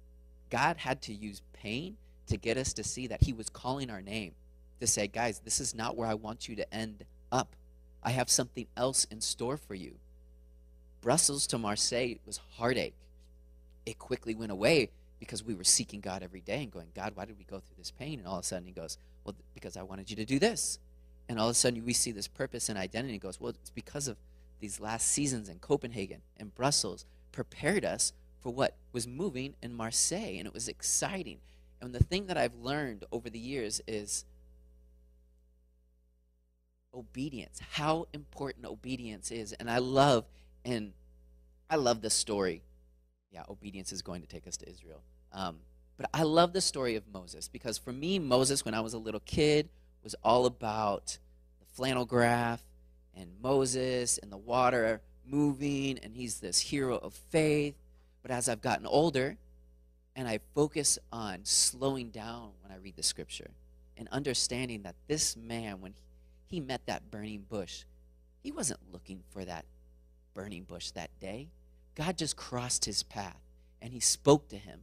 God 0.49 0.77
had 0.77 1.01
to 1.01 1.13
use 1.13 1.41
pain 1.51 1.97
to 2.27 2.37
get 2.37 2.55
us 2.55 2.71
to 2.71 2.83
see 2.85 3.07
that 3.07 3.23
He 3.23 3.33
was 3.33 3.49
calling 3.49 3.89
our 3.89 4.01
name, 4.01 4.31
to 4.79 4.87
say, 4.87 5.07
guys, 5.07 5.39
this 5.39 5.59
is 5.59 5.75
not 5.75 5.97
where 5.97 6.07
I 6.07 6.13
want 6.13 6.47
you 6.47 6.55
to 6.55 6.73
end 6.73 7.03
up. 7.29 7.57
I 8.01 8.11
have 8.11 8.29
something 8.29 8.67
else 8.77 9.03
in 9.11 9.19
store 9.19 9.57
for 9.57 9.75
you. 9.75 9.95
Brussels 11.01 11.45
to 11.47 11.57
Marseille 11.57 12.13
was 12.25 12.39
heartache. 12.55 12.95
It 13.85 13.99
quickly 13.99 14.33
went 14.33 14.53
away 14.53 14.91
because 15.19 15.43
we 15.43 15.55
were 15.55 15.65
seeking 15.65 15.99
God 15.99 16.23
every 16.23 16.39
day 16.39 16.63
and 16.63 16.71
going, 16.71 16.87
God, 16.95 17.11
why 17.15 17.25
did 17.25 17.37
we 17.37 17.43
go 17.43 17.59
through 17.59 17.75
this 17.77 17.91
pain? 17.91 18.19
And 18.19 18.29
all 18.29 18.35
of 18.35 18.45
a 18.45 18.47
sudden 18.47 18.65
he 18.65 18.71
goes, 18.71 18.97
Well, 19.25 19.35
because 19.53 19.75
I 19.75 19.83
wanted 19.83 20.09
you 20.09 20.15
to 20.15 20.25
do 20.25 20.39
this. 20.39 20.79
And 21.27 21.39
all 21.39 21.47
of 21.47 21.51
a 21.51 21.55
sudden 21.55 21.83
we 21.85 21.93
see 21.93 22.11
this 22.11 22.27
purpose 22.27 22.69
and 22.69 22.77
identity. 22.77 23.13
He 23.13 23.19
goes, 23.19 23.39
Well, 23.39 23.49
it's 23.49 23.69
because 23.69 24.07
of 24.07 24.17
these 24.59 24.79
last 24.79 25.07
seasons 25.07 25.49
in 25.49 25.59
Copenhagen 25.59 26.21
and 26.37 26.53
Brussels 26.53 27.05
prepared 27.31 27.83
us 27.83 28.13
for 28.41 28.53
what 28.53 28.75
was 28.91 29.07
moving 29.07 29.55
in 29.61 29.73
Marseille. 29.73 30.37
And 30.37 30.47
it 30.47 30.53
was 30.53 30.67
exciting. 30.67 31.39
And 31.81 31.93
the 31.93 32.03
thing 32.03 32.27
that 32.27 32.37
I've 32.37 32.55
learned 32.55 33.05
over 33.11 33.29
the 33.29 33.39
years 33.39 33.81
is 33.87 34.25
obedience, 36.93 37.59
how 37.71 38.07
important 38.13 38.65
obedience 38.65 39.31
is. 39.31 39.51
And 39.53 39.69
I 39.69 39.79
love, 39.79 40.25
and 40.63 40.93
I 41.69 41.75
love 41.75 42.01
the 42.01 42.09
story 42.09 42.61
yeah, 43.35 43.43
obedience 43.49 43.91
is 43.91 44.01
going 44.01 44.21
to 44.21 44.27
take 44.27 44.47
us 44.47 44.55
to 44.57 44.69
Israel. 44.69 45.03
Um, 45.33 45.57
but 45.97 46.09
I 46.13 46.23
love 46.23 46.53
the 46.53 46.61
story 46.61 46.95
of 46.95 47.03
Moses 47.13 47.49
because 47.49 47.77
for 47.77 47.91
me, 47.91 48.17
Moses, 48.17 48.63
when 48.63 48.73
I 48.73 48.79
was 48.79 48.93
a 48.93 48.97
little 48.97 49.19
kid, 49.19 49.67
was 50.05 50.15
all 50.23 50.45
about 50.45 51.17
the 51.59 51.65
flannel 51.73 52.05
graph 52.05 52.61
and 53.13 53.27
Moses 53.41 54.17
and 54.19 54.31
the 54.31 54.37
water 54.37 55.01
moving, 55.27 55.99
and 55.99 56.15
he's 56.15 56.39
this 56.39 56.59
hero 56.59 56.97
of 56.97 57.13
faith. 57.13 57.75
But 58.21 58.31
as 58.31 58.47
I've 58.47 58.61
gotten 58.61 58.85
older, 58.85 59.37
and 60.15 60.27
I 60.27 60.39
focus 60.53 60.97
on 61.11 61.39
slowing 61.43 62.09
down 62.09 62.51
when 62.61 62.71
I 62.71 62.77
read 62.77 62.95
the 62.95 63.03
scripture 63.03 63.49
and 63.97 64.07
understanding 64.09 64.83
that 64.83 64.95
this 65.07 65.35
man, 65.35 65.81
when 65.81 65.95
he 66.45 66.59
met 66.59 66.85
that 66.85 67.09
burning 67.11 67.45
bush, 67.49 67.83
he 68.43 68.51
wasn't 68.51 68.79
looking 68.93 69.23
for 69.31 69.43
that 69.43 69.65
burning 70.35 70.63
bush 70.63 70.91
that 70.91 71.09
day. 71.19 71.47
God 71.95 72.17
just 72.17 72.37
crossed 72.37 72.85
his 72.85 73.01
path 73.01 73.41
and 73.81 73.91
he 73.91 73.99
spoke 73.99 74.49
to 74.49 74.57
him. 74.57 74.81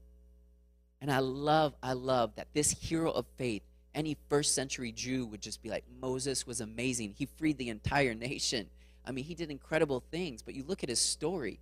And 1.01 1.13
I 1.13 1.21
love, 1.21 1.75
I 1.83 1.93
love 1.93 2.35
that 2.37 2.49
this 2.53 2.71
hero 2.71 3.11
of 3.11 3.27
faith, 3.37 3.63
any 3.95 4.17
first 4.29 4.55
century 4.55 4.93
Jew 4.93 5.27
would 5.27 5.43
just 5.43 5.63
be 5.63 5.69
like, 5.71 5.85
Moses 6.01 6.47
was 6.47 6.61
amazing. 6.61 7.15
He 7.17 7.27
freed 7.27 7.59
the 7.59 7.69
entire 7.69 8.15
nation. 8.31 8.69
I 9.07 9.13
mean, 9.13 9.25
he 9.25 9.35
did 9.35 9.51
incredible 9.51 10.03
things, 10.11 10.43
but 10.43 10.55
you 10.55 10.65
look 10.67 10.83
at 10.83 10.89
his 10.89 11.01
story, 11.01 11.59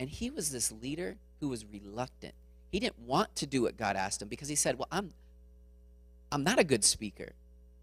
and 0.00 0.10
he 0.10 0.30
was 0.30 0.50
this 0.50 0.72
leader 0.72 1.16
who 1.40 1.48
was 1.48 1.64
reluctant. 1.64 2.34
He 2.70 2.80
didn't 2.80 2.98
want 2.98 3.34
to 3.36 3.46
do 3.46 3.62
what 3.62 3.76
God 3.76 3.96
asked 3.96 4.20
him 4.20 4.28
because 4.28 4.48
he 4.48 4.54
said, 4.54 4.78
Well, 4.78 4.88
I'm 4.90 5.10
I'm 6.30 6.44
not 6.44 6.58
a 6.58 6.64
good 6.64 6.84
speaker. 6.84 7.32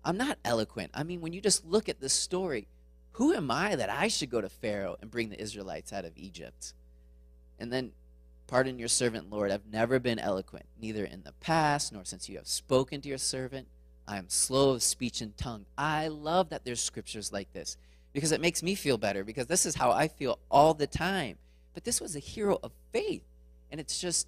I'm 0.04 0.18
not 0.18 0.38
eloquent. 0.46 0.92
I 0.94 1.04
mean, 1.04 1.22
when 1.22 1.34
you 1.34 1.42
just 1.42 1.66
look 1.66 1.90
at 1.90 2.00
the 2.00 2.10
story, 2.10 2.68
who 3.14 3.34
am 3.34 3.50
I 3.50 3.76
that 3.76 3.90
I 3.90 4.08
should 4.08 4.30
go 4.30 4.40
to 4.42 4.50
Pharaoh 4.50 4.98
and 5.02 5.10
bring 5.10 5.30
the 5.30 5.42
Israelites 5.42 5.92
out 5.92 6.06
of 6.06 6.12
Egypt? 6.16 6.74
And 7.58 7.74
then, 7.74 7.92
pardon 8.48 8.80
your 8.80 8.88
servant, 8.88 9.30
Lord, 9.30 9.52
I've 9.52 9.66
never 9.72 10.00
been 10.00 10.20
eloquent, 10.20 10.66
neither 10.80 11.06
in 11.06 11.24
the 11.24 11.34
past 11.34 11.92
nor 11.94 12.06
since 12.06 12.30
you 12.30 12.38
have 12.38 12.48
spoken 12.48 13.02
to 13.02 13.10
your 13.10 13.18
servant. 13.18 13.68
I 14.08 14.18
am 14.18 14.30
slow 14.30 14.72
of 14.72 14.84
speech 14.84 15.22
and 15.22 15.36
tongue. 15.36 15.66
I 15.78 16.10
love 16.10 16.50
that 16.50 16.64
there's 16.64 16.82
scriptures 16.82 17.34
like 17.34 17.52
this 17.54 17.78
because 18.14 18.32
it 18.32 18.42
makes 18.42 18.62
me 18.62 18.76
feel 18.76 18.98
better 18.98 19.24
because 19.24 19.48
this 19.48 19.66
is 19.66 19.76
how 19.76 19.92
I 19.92 20.08
feel 20.08 20.40
all 20.50 20.74
the 20.74 20.88
time. 20.88 21.38
But 21.74 21.84
this 21.84 22.00
was 22.00 22.16
a 22.16 22.20
hero 22.20 22.60
of 22.64 22.72
faith. 22.94 23.24
And 23.72 23.82
it's 23.82 24.00
just, 24.00 24.28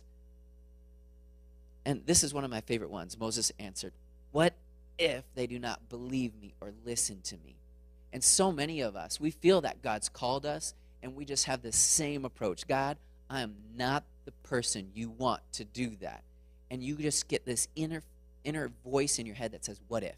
and 1.85 2.05
this 2.05 2.23
is 2.23 2.33
one 2.33 2.43
of 2.43 2.51
my 2.51 2.61
favorite 2.61 2.89
ones. 2.89 3.17
Moses 3.17 3.51
answered, 3.59 3.93
What 4.31 4.53
if 4.97 5.23
they 5.35 5.47
do 5.47 5.59
not 5.59 5.89
believe 5.89 6.33
me 6.41 6.53
or 6.59 6.73
listen 6.85 7.21
to 7.21 7.35
me? 7.45 7.55
And 8.11 8.23
so 8.23 8.51
many 8.51 8.81
of 8.81 8.95
us, 8.95 9.19
we 9.19 9.31
feel 9.31 9.61
that 9.61 9.81
God's 9.81 10.09
called 10.09 10.45
us, 10.45 10.73
and 11.03 11.15
we 11.15 11.23
just 11.23 11.45
have 11.45 11.61
the 11.61 11.71
same 11.71 12.25
approach 12.25 12.67
God, 12.67 12.97
I 13.29 13.41
am 13.41 13.55
not 13.75 14.03
the 14.25 14.31
person 14.43 14.91
you 14.93 15.09
want 15.09 15.41
to 15.53 15.65
do 15.65 15.95
that. 16.01 16.23
And 16.69 16.83
you 16.83 16.95
just 16.95 17.27
get 17.27 17.45
this 17.45 17.67
inner, 17.75 18.03
inner 18.43 18.69
voice 18.83 19.19
in 19.19 19.25
your 19.25 19.35
head 19.35 19.51
that 19.53 19.65
says, 19.65 19.79
What 19.87 20.03
if? 20.03 20.15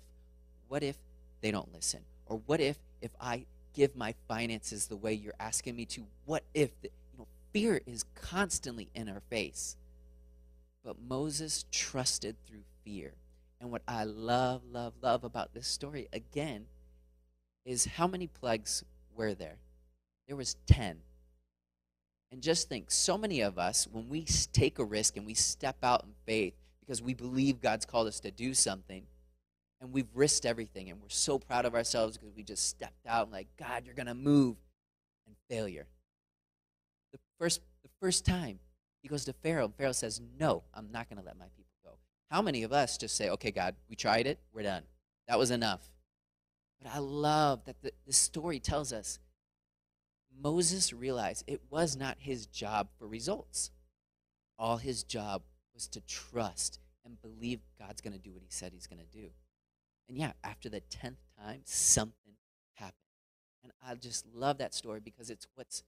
What 0.68 0.84
if 0.84 0.98
they 1.42 1.52
don't 1.52 1.74
listen? 1.74 2.02
Or 2.26 2.42
what 2.46 2.60
if, 2.60 2.78
if 3.02 3.12
I 3.20 3.46
give 3.74 3.96
my 3.96 4.14
finances 4.28 4.88
the 4.88 4.96
way 4.96 5.14
you're 5.14 5.34
asking 5.40 5.76
me 5.76 5.86
to? 5.86 6.06
What 6.26 6.44
if? 6.54 6.70
The, 6.82 6.90
you 7.12 7.20
know, 7.20 7.28
fear 7.54 7.82
is 7.86 8.06
constantly 8.16 8.90
in 8.94 9.10
our 9.10 9.22
face. 9.30 9.76
But 10.84 10.98
Moses 11.08 11.66
trusted 11.72 12.36
through 12.48 12.64
fear. 12.84 13.14
And 13.62 13.72
what 13.72 13.82
I 13.88 14.06
love, 14.06 14.62
love, 14.72 14.94
love 15.02 15.24
about 15.24 15.54
this 15.54 15.68
story, 15.68 16.08
again, 16.14 16.66
is 17.66 17.86
how 17.86 18.08
many 18.08 18.28
plagues 18.28 18.84
were 19.16 19.34
there? 19.34 19.58
There 20.28 20.38
was 20.38 20.56
10. 20.68 20.98
And 22.32 22.42
just 22.42 22.70
think, 22.70 22.92
so 22.92 23.18
many 23.18 23.42
of 23.42 23.58
us, 23.58 23.88
when 23.92 24.08
we 24.08 24.24
take 24.54 24.78
a 24.78 24.84
risk 24.84 25.18
and 25.18 25.26
we 25.26 25.34
step 25.34 25.78
out 25.82 26.04
in 26.04 26.12
faith 26.26 26.54
because 26.80 27.02
we 27.02 27.14
believe 27.14 27.60
God's 27.60 27.86
called 27.86 28.08
us 28.08 28.20
to 28.22 28.32
do 28.32 28.54
something, 28.54 29.04
and 29.82 29.92
we've 29.92 30.10
risked 30.14 30.46
everything, 30.46 30.90
and 30.90 31.02
we're 31.02 31.10
so 31.10 31.40
proud 31.40 31.66
of 31.66 31.74
ourselves 31.74 32.18
because 32.18 32.36
we 32.36 32.44
just 32.44 32.68
stepped 32.68 33.08
out 33.08 33.24
and 33.24 33.32
like, 33.32 33.48
God, 33.58 33.84
you're 33.86 33.96
going 33.96 34.08
to 34.08 34.14
move, 34.14 34.58
and 35.30 35.36
failure. 35.50 35.88
The 37.14 37.20
first, 37.40 37.62
the 37.84 37.90
first 38.02 38.26
time 38.26 38.60
he 39.02 39.08
goes 39.08 39.24
to 39.26 39.34
Pharaoh, 39.34 39.66
and 39.66 39.76
Pharaoh 39.76 39.94
says, 39.94 40.20
No, 40.40 40.64
I'm 40.74 40.92
not 40.92 41.10
going 41.10 41.20
to 41.20 41.26
let 41.26 41.38
my 41.38 41.46
people 41.56 41.72
go. 41.84 41.92
How 42.30 42.42
many 42.42 42.64
of 42.64 42.74
us 42.74 42.98
just 42.98 43.16
say, 43.16 43.30
Okay, 43.30 43.52
God, 43.52 43.76
we 43.90 43.96
tried 43.96 44.28
it, 44.28 44.40
we're 44.54 44.64
done. 44.64 44.84
That 45.28 45.40
was 45.40 45.52
enough. 45.52 45.82
But 46.82 46.92
I 46.94 47.00
love 47.00 47.66
that 47.66 47.82
the, 47.82 47.92
the 48.06 48.14
story 48.14 48.60
tells 48.60 48.92
us 48.92 49.20
Moses 50.42 50.94
realized 50.94 51.44
it 51.48 51.62
was 51.70 51.98
not 51.98 52.18
his 52.20 52.46
job 52.46 52.90
for 52.98 53.08
results. 53.08 53.72
All 54.58 54.78
his 54.78 55.04
job 55.04 55.44
was 55.74 55.88
to 55.90 56.02
trust 56.02 56.80
and 57.06 57.22
believe 57.22 57.60
God's 57.80 58.02
going 58.02 58.14
to 58.14 58.20
do 58.20 58.34
what 58.34 58.44
he 58.44 58.50
said 58.50 58.74
he's 58.74 58.88
going 58.88 59.00
to 59.00 59.18
do. 59.18 59.30
And 60.08 60.18
yeah, 60.18 60.34
after 60.44 60.70
the 60.70 60.82
10th 60.82 61.18
time, 61.42 61.62
something 61.64 62.34
happened. 62.74 62.96
And 63.64 63.72
I 63.86 63.96
just 63.96 64.26
love 64.34 64.58
that 64.58 64.74
story 64.74 65.00
because 65.00 65.30
it's 65.30 65.48
what's 65.56 65.84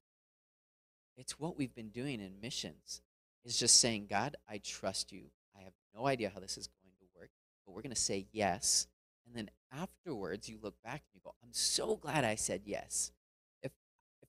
it's 1.17 1.37
what 1.37 1.57
we've 1.57 1.75
been 1.75 1.89
doing 1.89 2.21
in 2.21 2.41
missions. 2.41 3.01
Is 3.43 3.57
just 3.57 3.79
saying, 3.79 4.05
God, 4.07 4.35
I 4.47 4.59
trust 4.63 5.11
you. 5.11 5.23
I 5.57 5.63
have 5.63 5.73
no 5.95 6.05
idea 6.05 6.31
how 6.31 6.39
this 6.39 6.57
is 6.57 6.67
going 6.67 6.93
to 6.99 7.19
work, 7.19 7.31
but 7.65 7.73
we're 7.73 7.81
going 7.81 7.95
to 7.95 7.99
say 7.99 8.27
yes 8.31 8.87
and 9.31 9.35
then 9.35 9.49
afterwards 9.71 10.49
you 10.49 10.57
look 10.61 10.75
back 10.83 11.03
and 11.07 11.15
you 11.15 11.21
go, 11.23 11.33
I'm 11.41 11.53
so 11.53 11.95
glad 11.95 12.25
I 12.25 12.35
said 12.35 12.61
yes. 12.65 13.11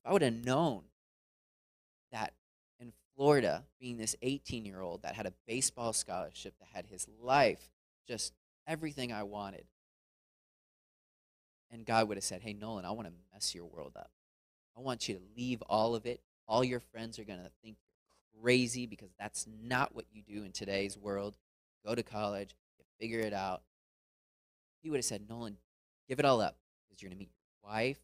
If 0.03 0.09
I 0.09 0.13
would 0.13 0.21
have 0.21 0.45
known 0.45 0.83
that 2.11 2.33
in 2.79 2.91
Florida, 3.15 3.63
being 3.79 3.97
this 3.97 4.15
18 4.21 4.65
year 4.65 4.81
old 4.81 5.03
that 5.03 5.15
had 5.15 5.25
a 5.25 5.33
baseball 5.47 5.93
scholarship, 5.93 6.53
that 6.59 6.67
had 6.73 6.87
his 6.87 7.07
life, 7.21 7.69
just 8.07 8.33
everything 8.67 9.13
I 9.13 9.23
wanted, 9.23 9.65
and 11.71 11.85
God 11.85 12.07
would 12.07 12.17
have 12.17 12.23
said, 12.23 12.41
Hey, 12.41 12.53
Nolan, 12.53 12.85
I 12.85 12.91
want 12.91 13.07
to 13.07 13.13
mess 13.33 13.55
your 13.55 13.65
world 13.65 13.93
up. 13.95 14.11
I 14.77 14.81
want 14.81 15.07
you 15.07 15.15
to 15.15 15.21
leave 15.37 15.61
all 15.63 15.95
of 15.95 16.05
it. 16.05 16.21
All 16.47 16.63
your 16.63 16.79
friends 16.79 17.17
are 17.17 17.23
going 17.23 17.39
to 17.39 17.51
think 17.63 17.77
you're 18.05 18.41
crazy 18.41 18.85
because 18.85 19.09
that's 19.17 19.47
not 19.63 19.95
what 19.95 20.05
you 20.11 20.21
do 20.21 20.43
in 20.43 20.51
today's 20.51 20.97
world. 20.97 21.37
Go 21.85 21.95
to 21.95 22.03
college, 22.03 22.55
you 22.77 22.85
figure 22.99 23.19
it 23.19 23.33
out. 23.33 23.61
He 24.81 24.89
would 24.89 24.97
have 24.97 25.05
said, 25.05 25.29
Nolan, 25.29 25.57
give 26.09 26.19
it 26.19 26.25
all 26.25 26.41
up 26.41 26.57
because 26.89 27.01
you're 27.01 27.09
going 27.09 27.17
to 27.17 27.19
meet 27.19 27.31
your 27.31 27.71
wife, 27.71 27.99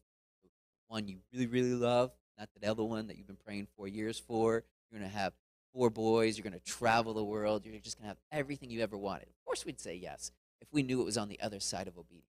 one 0.90 1.06
you 1.06 1.18
really, 1.32 1.46
really 1.46 1.74
love, 1.74 2.10
not 2.38 2.48
the 2.60 2.68
other 2.68 2.82
one 2.82 3.06
that 3.06 3.16
you've 3.16 3.26
been 3.26 3.36
praying 3.36 3.68
for 3.76 3.86
years 3.86 4.18
for. 4.18 4.64
You're 4.90 5.00
going 5.00 5.10
to 5.10 5.16
have 5.16 5.32
four 5.72 5.88
boys. 5.88 6.36
You're 6.36 6.42
going 6.42 6.60
to 6.60 6.64
travel 6.64 7.14
the 7.14 7.24
world. 7.24 7.64
You're 7.64 7.78
just 7.78 7.96
going 7.96 8.04
to 8.04 8.08
have 8.08 8.18
everything 8.32 8.70
you 8.70 8.82
ever 8.82 8.96
wanted. 8.96 9.28
Of 9.28 9.44
course, 9.44 9.64
we'd 9.64 9.80
say 9.80 9.94
yes 9.94 10.32
if 10.60 10.68
we 10.72 10.82
knew 10.82 11.00
it 11.00 11.04
was 11.04 11.16
on 11.16 11.28
the 11.28 11.40
other 11.40 11.60
side 11.60 11.86
of 11.86 11.96
obedience. 11.96 12.24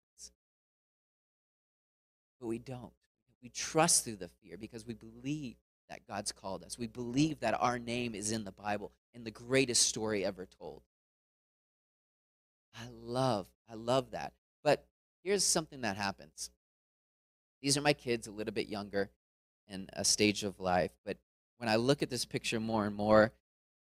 But 2.41 2.49
we 2.49 2.59
don't. 2.59 2.93
We 3.43 3.49
trust 3.49 4.05
through 4.05 4.17
the 4.17 4.29
fear 4.43 4.57
because 4.59 4.85
we 4.85 4.95
believe 4.95 5.57
that 5.89 6.07
God's 6.07 6.33
called 6.33 6.65
us. 6.65 6.77
We 6.77 6.89
believe 6.89 7.41
that 7.41 7.57
our 7.61 7.79
name 7.79 8.15
is 8.15 8.33
in 8.33 8.45
the 8.45 8.53
Bible, 8.53 8.93
in 9.15 9.25
the 9.25 9.31
greatest 9.31 9.83
story 9.83 10.25
ever 10.25 10.47
told. 10.61 10.83
I 12.75 12.89
love, 12.93 13.47
I 13.71 13.75
love 13.75 14.11
that. 14.11 14.33
But 14.63 14.85
here's 15.23 15.45
something 15.45 15.83
that 15.83 15.97
happens. 15.97 16.51
These 17.63 17.77
are 17.77 17.83
my 17.83 17.93
kids, 17.93 18.27
a 18.27 18.31
little 18.31 18.55
bit 18.55 18.69
younger 18.69 19.11
in 19.69 19.89
a 19.93 20.05
stage 20.05 20.45
of 20.45 20.61
life. 20.61 20.93
But 21.05 21.17
when 21.59 21.69
I 21.69 21.77
look 21.77 22.03
at 22.03 22.11
this 22.11 22.25
picture 22.25 22.61
more 22.61 22.87
and 22.87 22.95
more, 22.95 23.33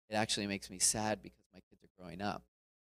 it 0.09 0.15
actually 0.15 0.47
makes 0.47 0.69
me 0.69 0.79
sad 0.79 1.21
because 1.21 1.45
my 1.53 1.59
kids 1.69 1.83
are 1.83 2.01
growing 2.01 2.21
up. 2.21 2.43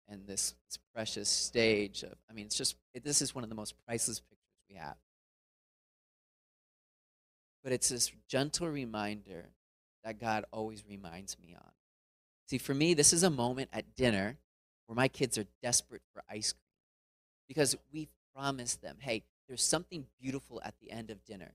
And 0.09 0.27
this, 0.27 0.55
this 0.67 0.79
precious 0.95 1.29
stage 1.29 2.03
of, 2.03 2.15
I 2.31 2.33
mean, 2.33 2.47
it's 2.47 2.57
just, 2.57 2.77
it, 2.95 3.05
this 3.05 3.21
is 3.21 3.35
one 3.35 3.45
of 3.45 3.51
the 3.51 3.57
most 3.57 3.75
priceless 3.87 4.21
pictures 4.21 4.39
we 4.71 4.77
have. 4.77 4.97
But 7.63 7.73
it's 7.73 7.91
this 7.91 8.11
gentle 8.29 8.69
reminder 8.69 9.51
that 10.05 10.19
God 10.19 10.47
always 10.51 10.85
reminds 10.89 11.39
me 11.39 11.55
on. 11.55 11.71
See, 12.47 12.57
for 12.57 12.73
me, 12.73 12.95
this 12.95 13.13
is 13.13 13.23
a 13.23 13.31
moment 13.31 13.69
at 13.73 13.95
dinner 13.95 14.39
where 14.87 14.97
my 14.97 15.09
kids 15.09 15.37
are 15.37 15.45
desperate 15.63 16.01
for 16.15 16.23
ice 16.31 16.53
cream 16.53 16.63
because 17.47 17.77
we 17.93 18.09
promised 18.35 18.81
them, 18.81 18.97
hey, 19.01 19.25
there's 19.49 19.63
something 19.63 20.07
beautiful 20.21 20.61
at 20.65 20.75
the 20.81 20.91
end 20.91 21.11
of 21.11 21.25
dinner. 21.25 21.55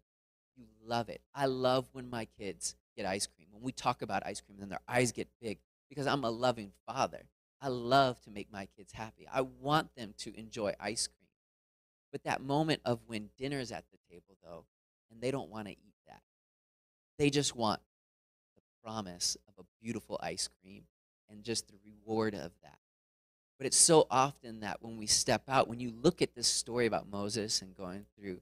You 0.56 0.65
love 0.86 1.10
it. 1.10 1.21
I 1.34 1.45
love 1.45 1.88
when 1.93 2.10
my 2.10 2.25
kids 2.25 2.75
get 2.95 3.06
ice 3.06 3.27
cream. 3.27 3.47
When 3.51 3.63
we 3.63 3.71
talk 3.71 4.01
about 4.01 4.25
ice 4.25 4.41
cream, 4.41 4.58
then 4.60 4.69
their 4.69 4.82
eyes 4.88 5.12
get 5.12 5.27
big 5.41 5.60
because 5.89 6.08
I'm 6.08 6.23
a 6.23 6.29
loving 6.29 6.71
father. 6.88 7.23
I 7.62 7.69
love 7.69 8.19
to 8.21 8.32
make 8.32 8.51
my 8.51 8.67
kids 8.77 8.91
happy. 8.93 9.27
I 9.32 9.41
want 9.41 9.95
them 9.95 10.13
to 10.19 10.38
enjoy 10.38 10.73
ice 10.79 11.08
cream. 11.08 11.29
But 12.12 12.23
that 12.23 12.41
moment 12.41 12.82
of 12.86 12.99
when 13.08 13.29
dinner's 13.38 13.71
at 13.71 13.86
the 13.91 13.97
table, 14.12 14.38
though, 14.43 14.65
and 15.12 15.21
they 15.21 15.32
don't 15.32 15.49
want 15.49 15.67
to 15.67 15.71
eat 15.71 15.95
that, 16.08 16.21
they 17.17 17.29
just 17.29 17.56
want 17.56 17.79
the 18.56 18.62
promise 18.84 19.38
of 19.47 19.53
a 19.60 19.67
beautiful 19.82 20.19
ice 20.21 20.49
cream 20.62 20.84
and 21.29 21.43
just 21.43 21.67
the 21.67 21.73
reward 21.86 22.34
of 22.34 22.51
that. 22.62 22.77
But 23.63 23.67
it's 23.67 23.78
so 23.78 24.08
often 24.12 24.60
that 24.60 24.82
when 24.82 24.97
we 24.97 25.08
step 25.08 25.43
out, 25.47 25.69
when 25.69 25.80
you 25.80 25.93
look 26.02 26.21
at 26.21 26.36
this 26.36 26.49
story 26.49 26.86
about 26.86 27.10
Moses 27.10 27.62
and 27.62 27.73
going 27.73 28.06
through 28.19 28.41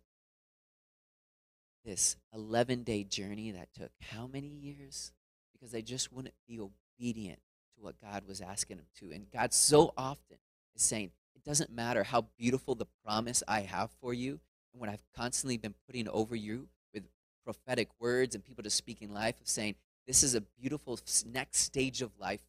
this 1.85 2.15
11 2.33 2.81
day 2.81 3.03
journey 3.03 3.51
that 3.51 3.67
took 3.71 3.91
how 4.01 4.25
many 4.25 4.47
years? 4.47 5.11
Because 5.53 5.71
they 5.71 5.83
just 5.83 6.11
wouldn't 6.11 6.33
be 6.47 6.59
obedient 6.59 7.37
to 7.75 7.83
what 7.83 8.01
God 8.01 8.23
was 8.27 8.41
asking 8.41 8.77
them 8.77 8.87
to. 8.97 9.11
And 9.11 9.29
God 9.31 9.53
so 9.53 9.93
often 9.95 10.37
is 10.75 10.81
saying, 10.81 11.11
it 11.35 11.43
doesn't 11.45 11.71
matter 11.71 12.01
how 12.01 12.25
beautiful 12.39 12.73
the 12.73 12.87
promise 13.05 13.43
I 13.47 13.61
have 13.61 13.91
for 14.01 14.15
you 14.15 14.39
and 14.73 14.81
what 14.81 14.89
I've 14.89 15.05
constantly 15.15 15.57
been 15.57 15.75
putting 15.85 16.07
over 16.07 16.35
you 16.35 16.67
with 16.95 17.03
prophetic 17.45 17.89
words 17.99 18.33
and 18.33 18.43
people 18.43 18.63
just 18.63 18.75
speaking 18.75 19.13
life 19.13 19.39
of 19.39 19.47
saying, 19.47 19.75
this 20.07 20.23
is 20.23 20.33
a 20.33 20.41
beautiful 20.41 20.99
next 21.31 21.59
stage 21.59 22.01
of 22.01 22.09
life. 22.19 22.41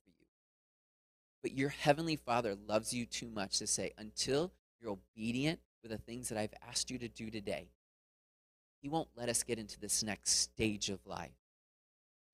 But 1.43 1.53
your 1.53 1.71
heavenly 1.71 2.17
Father 2.17 2.57
loves 2.69 2.93
you 2.93 3.05
too 3.05 3.29
much 3.29 3.59
to 3.59 3.67
say, 3.67 3.93
until 3.99 4.53
you're 4.81 4.93
obedient 4.93 5.61
with 5.83 5.91
the 5.91 5.99
things 5.99 6.29
that 6.29 6.39
I've 6.39 6.55
asked 6.69 6.91
you 6.91 6.99
to 6.99 7.09
do 7.09 7.31
today, 7.31 7.69
he 8.81 8.89
won't 8.89 9.09
let 9.17 9.29
us 9.29 9.43
get 9.43 9.59
into 9.59 9.79
this 9.79 10.03
next 10.03 10.31
stage 10.31 10.89
of 10.89 11.05
life. 11.07 11.35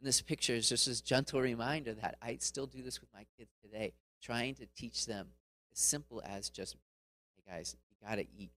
And 0.00 0.06
this 0.06 0.20
picture 0.20 0.54
is 0.54 0.68
just 0.68 0.86
this 0.86 1.00
gentle 1.00 1.40
reminder 1.40 1.94
that 1.94 2.16
I 2.22 2.36
still 2.40 2.66
do 2.66 2.82
this 2.82 3.00
with 3.00 3.10
my 3.12 3.24
kids 3.36 3.50
today, 3.62 3.92
trying 4.22 4.54
to 4.56 4.66
teach 4.76 5.06
them 5.06 5.28
as 5.72 5.78
simple 5.78 6.22
as 6.24 6.50
just, 6.50 6.76
hey 7.36 7.52
guys, 7.52 7.76
you 7.90 8.06
got 8.06 8.16
to 8.16 8.26
eat 8.36 8.52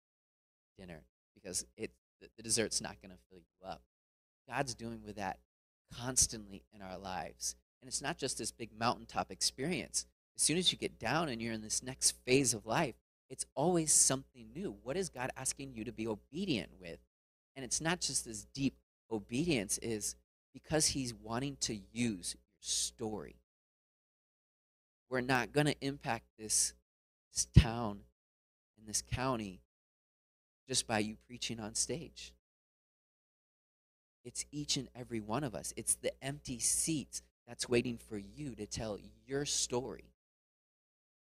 dinner 0.78 1.02
because 1.34 1.66
it, 1.78 1.92
the, 2.22 2.28
the 2.38 2.44
dessert's 2.44 2.82
not 2.82 3.02
going 3.02 3.12
to 3.12 3.18
fill 3.30 3.40
you 3.40 3.68
up. 3.68 3.82
God's 4.50 4.76
doing 4.76 5.02
with 5.06 5.16
that 5.16 5.40
constantly 5.98 6.64
in 6.74 6.82
our 6.82 6.98
lives. 6.98 7.56
And 7.82 7.88
it's 7.88 8.02
not 8.02 8.18
just 8.18 8.38
this 8.38 8.52
big 8.52 8.70
mountaintop 8.78 9.32
experience. 9.32 10.06
As 10.36 10.42
soon 10.42 10.58
as 10.58 10.72
you 10.72 10.78
get 10.78 11.00
down 11.00 11.30
and 11.30 11.42
you're 11.42 11.54
in 11.54 11.62
this 11.62 11.84
next 11.84 12.16
phase 12.26 12.54
of 12.54 12.66
life, 12.66 12.96
it's 13.30 13.46
always 13.56 13.94
something 13.94 14.48
new. 14.56 14.76
What 14.84 14.98
is 14.98 15.10
God 15.10 15.32
asking 15.38 15.74
you 15.74 15.84
to 15.86 15.92
be 15.92 16.08
obedient 16.08 16.72
with? 16.80 17.00
and 17.56 17.66
it's 17.66 17.82
not 17.82 18.00
just 18.00 18.26
this 18.26 18.46
deep 18.54 18.76
obedience 19.12 19.78
is 19.80 20.16
because 20.54 20.88
he's 20.88 21.14
wanting 21.14 21.58
to 21.62 21.78
use 21.92 22.36
your 22.36 22.60
story 22.60 23.36
we're 25.10 25.22
not 25.22 25.52
going 25.52 25.66
to 25.66 25.76
impact 25.82 26.24
this, 26.40 26.74
this 27.34 27.48
town 27.58 28.00
and 28.78 28.88
this 28.88 29.02
county 29.02 29.60
just 30.70 30.88
by 30.88 31.00
you 31.00 31.18
preaching 31.28 31.60
on 31.60 31.76
stage 31.76 32.34
it's 34.24 34.46
each 34.52 34.78
and 34.78 34.88
every 34.96 35.20
one 35.20 35.44
of 35.44 35.54
us 35.54 35.74
it's 35.76 35.96
the 35.96 36.12
empty 36.24 36.60
seats 36.60 37.22
that's 37.48 37.68
waiting 37.68 37.98
for 37.98 38.18
you 38.18 38.56
to 38.56 38.66
tell 38.66 38.98
your 39.28 39.46
story 39.46 40.11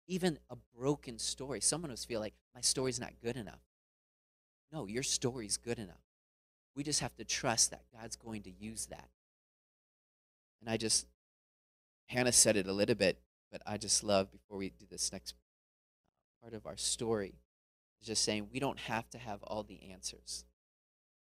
even 0.07 0.39
a 0.49 0.55
broken 0.77 1.19
story 1.19 1.59
someone 1.61 1.89
will 1.89 1.97
feel 1.97 2.19
like 2.19 2.33
my 2.55 2.61
story's 2.61 2.99
not 2.99 3.11
good 3.21 3.35
enough 3.35 3.61
no 4.71 4.85
your 4.87 5.03
story's 5.03 5.57
good 5.57 5.77
enough 5.77 6.07
we 6.77 6.83
just 6.83 6.99
have 6.99 7.15
to 7.15 7.25
trust 7.25 7.71
that 7.71 7.81
God's 7.91 8.15
going 8.15 8.43
to 8.43 8.51
use 8.51 8.85
that. 8.85 9.09
And 10.61 10.69
I 10.69 10.77
just, 10.77 11.07
Hannah 12.05 12.31
said 12.31 12.55
it 12.55 12.67
a 12.67 12.71
little 12.71 12.93
bit, 12.93 13.17
but 13.51 13.63
I 13.65 13.77
just 13.77 14.03
love 14.03 14.31
before 14.31 14.59
we 14.59 14.69
do 14.69 14.85
this 14.87 15.11
next 15.11 15.33
part 16.39 16.53
of 16.53 16.67
our 16.67 16.77
story, 16.77 17.33
just 18.03 18.23
saying 18.23 18.49
we 18.53 18.59
don't 18.59 18.77
have 18.77 19.09
to 19.09 19.17
have 19.17 19.41
all 19.41 19.63
the 19.63 19.89
answers. 19.91 20.45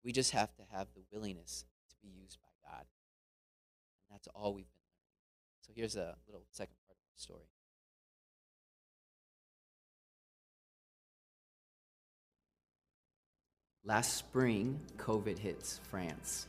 We 0.05 0.13
just 0.13 0.33
have 0.33 0.55
to 0.57 0.63
have 0.71 0.89
the 0.95 1.03
willingness 1.11 1.65
to 1.89 1.97
be 2.03 2.09
used 2.23 2.39
by 2.43 2.69
God. 2.71 2.85
And 2.85 4.13
that's 4.13 4.29
all 4.35 4.53
we've 4.53 4.67
been 4.67 4.83
learning. 4.93 5.63
So 5.63 5.73
here's 5.75 5.97
a 5.97 6.17
little 6.27 6.45
second 6.51 6.77
part 6.87 6.99
of 6.99 7.17
the 7.17 7.23
story. 7.23 7.49
Last 13.91 14.15
spring, 14.15 14.79
COVID 14.99 15.37
hits 15.37 15.81
France. 15.91 16.47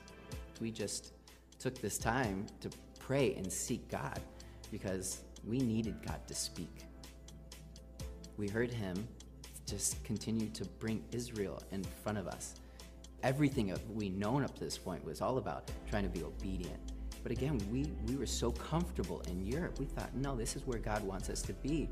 We 0.59 0.69
just 0.69 1.13
took 1.57 1.81
this 1.81 1.97
time 1.97 2.45
to 2.59 2.69
pray 2.99 3.33
and 3.33 3.51
seek 3.51 3.89
God 3.89 4.19
because 4.71 5.23
we 5.43 5.57
needed 5.57 6.05
God 6.05 6.19
to 6.27 6.35
speak. 6.35 6.85
We 8.37 8.47
heard 8.47 8.71
Him 8.71 9.07
just 9.65 10.03
continue 10.03 10.49
to 10.49 10.65
bring 10.77 11.03
Israel 11.13 11.63
in 11.71 11.83
front 12.03 12.19
of 12.19 12.27
us. 12.27 12.59
Everything 13.23 13.75
we 13.91 14.09
known 14.09 14.43
up 14.43 14.53
to 14.59 14.63
this 14.63 14.77
point 14.77 15.03
was 15.03 15.19
all 15.19 15.39
about 15.39 15.71
trying 15.89 16.03
to 16.03 16.09
be 16.09 16.23
obedient. 16.23 16.79
But 17.23 17.31
again, 17.31 17.59
we, 17.71 17.91
we 18.05 18.17
were 18.17 18.27
so 18.27 18.51
comfortable 18.51 19.21
in 19.21 19.43
Europe, 19.43 19.79
we 19.79 19.85
thought, 19.85 20.13
no, 20.13 20.35
this 20.35 20.55
is 20.55 20.67
where 20.67 20.77
God 20.77 21.03
wants 21.03 21.27
us 21.27 21.41
to 21.41 21.53
be. 21.53 21.89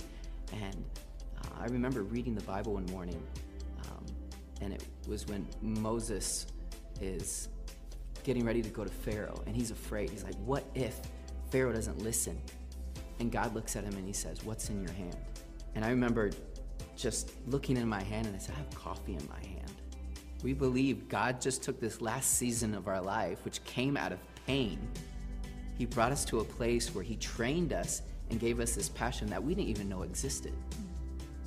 And 0.54 0.86
uh, 1.40 1.62
I 1.62 1.66
remember 1.66 2.04
reading 2.04 2.36
the 2.36 2.44
Bible 2.44 2.76
one 2.76 2.86
morning 2.92 3.20
and 4.62 4.74
it 4.74 4.84
was 5.08 5.28
when 5.28 5.48
Moses 5.62 6.48
is 7.02 7.50
getting 8.24 8.46
ready 8.46 8.62
to 8.62 8.70
go 8.70 8.84
to 8.84 8.90
Pharaoh, 8.90 9.42
and 9.46 9.56
he's 9.56 9.72
afraid. 9.72 10.10
He's 10.10 10.24
like, 10.24 10.36
What 10.46 10.64
if 10.76 11.00
Pharaoh 11.50 11.74
doesn't 11.74 12.00
listen? 12.00 12.40
And 13.20 13.32
God 13.32 13.54
looks 13.54 13.76
at 13.76 13.84
him 13.84 13.96
and 13.96 14.06
he 14.06 14.14
says, 14.14 14.44
What's 14.44 14.70
in 14.70 14.82
your 14.82 14.94
hand? 14.94 15.18
And 15.76 15.84
I 15.84 15.90
remember 15.90 16.32
just 16.96 17.32
looking 17.48 17.78
in 17.78 17.88
my 17.88 18.04
hand 18.04 18.28
and 18.28 18.36
I 18.36 18.40
said, 18.40 18.56
I 18.56 18.60
have 18.60 18.70
coffee 18.76 19.14
in 19.14 19.28
my 19.30 19.48
hand. 19.48 19.72
We 20.44 20.54
believe 20.54 21.10
God 21.10 21.42
just 21.42 21.64
took 21.64 21.80
this 21.80 22.02
last 22.02 22.38
season 22.38 22.74
of 22.74 22.88
our 22.88 23.02
life, 23.02 23.44
which 23.44 23.64
came 23.66 23.98
out 23.98 24.12
of 24.12 24.20
pain. 24.46 24.80
He 25.78 25.86
brought 25.86 26.12
us 26.12 26.26
to 26.26 26.40
a 26.40 26.44
place 26.44 26.94
where 26.94 27.04
He 27.04 27.16
trained 27.18 27.74
us 27.74 28.02
and 28.30 28.40
gave 28.40 28.60
us 28.60 28.74
this 28.74 28.90
passion 28.90 29.28
that 29.30 29.44
we 29.44 29.56
didn't 29.56 29.70
even 29.70 29.90
know 29.90 30.04
existed. 30.04 30.54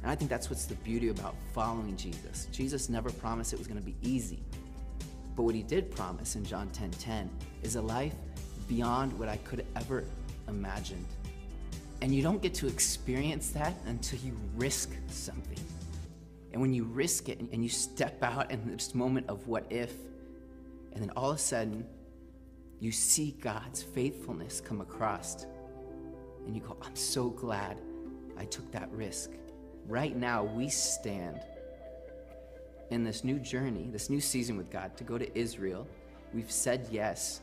And 0.03 0.11
I 0.11 0.15
think 0.15 0.31
that's 0.31 0.51
what's 0.51 0.67
the 0.67 0.75
beauty 0.77 1.09
about 1.09 1.37
following 1.55 1.97
Jesus. 1.97 2.49
Jesus 2.51 2.89
never 2.89 3.11
promised 3.11 3.53
it 3.53 3.59
was 3.59 3.69
going 3.69 3.81
to 3.81 3.87
be 3.87 3.97
easy. 4.03 4.43
But 5.37 5.45
what 5.45 5.55
he 5.55 5.63
did 5.63 5.91
promise 5.91 6.37
in 6.37 6.45
John 6.45 6.69
10:10 6.69 6.73
10, 6.73 6.91
10, 6.91 7.31
is 7.63 7.77
a 7.77 7.83
life 7.83 8.15
beyond 8.69 9.17
what 9.19 9.29
I 9.29 9.37
could 9.39 9.65
ever 9.77 10.05
imagined. 10.49 11.07
And 12.01 12.13
you 12.13 12.23
don't 12.23 12.43
get 12.43 12.53
to 12.55 12.67
experience 12.67 13.51
that 13.51 13.75
until 13.87 14.19
you 14.21 14.37
risk 14.57 14.91
something. 15.09 15.59
And 16.53 16.61
when 16.61 16.75
you 16.75 16.85
risk 16.85 17.29
it 17.29 17.39
and 17.41 17.63
you 17.63 17.69
step 17.71 18.23
out 18.23 18.51
in 18.51 18.71
this 18.71 18.95
moment 18.95 19.29
of 19.29 19.47
what 19.47 19.65
if, 19.71 19.93
and 20.93 21.03
then 21.03 21.11
all 21.17 21.31
of 21.31 21.37
a 21.37 21.41
sudden 21.41 21.87
you 22.81 22.91
see 22.91 23.37
God's 23.41 23.83
faithfulness 23.83 24.61
come 24.61 24.81
across, 24.81 25.47
and 26.45 26.57
you 26.57 26.61
go, 26.61 26.77
I'm 26.83 26.97
so 26.97 27.31
glad 27.31 27.81
I 28.37 28.45
took 28.47 28.71
that 28.73 28.91
risk 28.91 29.31
right 29.89 30.17
now 30.17 30.45
we 30.45 30.69
stand 30.69 31.41
in 32.91 33.05
this 33.05 33.25
new 33.25 33.39
journey, 33.39 33.89
this 33.91 34.11
new 34.11 34.21
season 34.21 34.57
with 34.57 34.71
God 34.71 34.97
to 34.97 35.05
go 35.05 35.19
to 35.19 35.39
Israel. 35.39 35.87
We've 36.35 36.51
said 36.51 36.87
yes. 36.91 37.41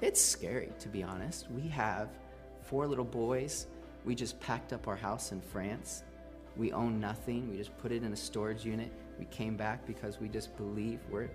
It's 0.00 0.20
scary, 0.20 0.70
to 0.80 0.88
be 0.88 1.02
honest. 1.02 1.50
We 1.50 1.68
have 1.68 2.10
four 2.62 2.86
little 2.86 3.04
boys. 3.04 3.66
We 4.04 4.14
just 4.14 4.38
packed 4.40 4.72
up 4.72 4.86
our 4.88 4.96
house 4.96 5.32
in 5.32 5.40
France. 5.40 6.04
We 6.56 6.72
own 6.72 7.00
nothing. 7.00 7.50
We 7.50 7.56
just 7.56 7.76
put 7.78 7.92
it 7.92 8.02
in 8.02 8.12
a 8.12 8.16
storage 8.16 8.64
unit. 8.64 8.92
We 9.18 9.24
came 9.26 9.56
back 9.56 9.86
because 9.86 10.20
we 10.20 10.28
just 10.28 10.56
believe 10.56 11.00
we're 11.10 11.28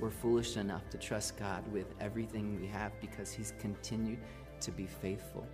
we're 0.00 0.10
foolish 0.10 0.56
enough 0.56 0.90
to 0.90 0.98
trust 0.98 1.36
God 1.36 1.62
with 1.72 1.86
everything 2.00 2.60
we 2.60 2.66
have 2.66 2.92
because 3.00 3.32
He's 3.32 3.54
continued 3.60 4.18
to 4.60 4.72
be 4.72 4.86
faithful. 4.86 5.46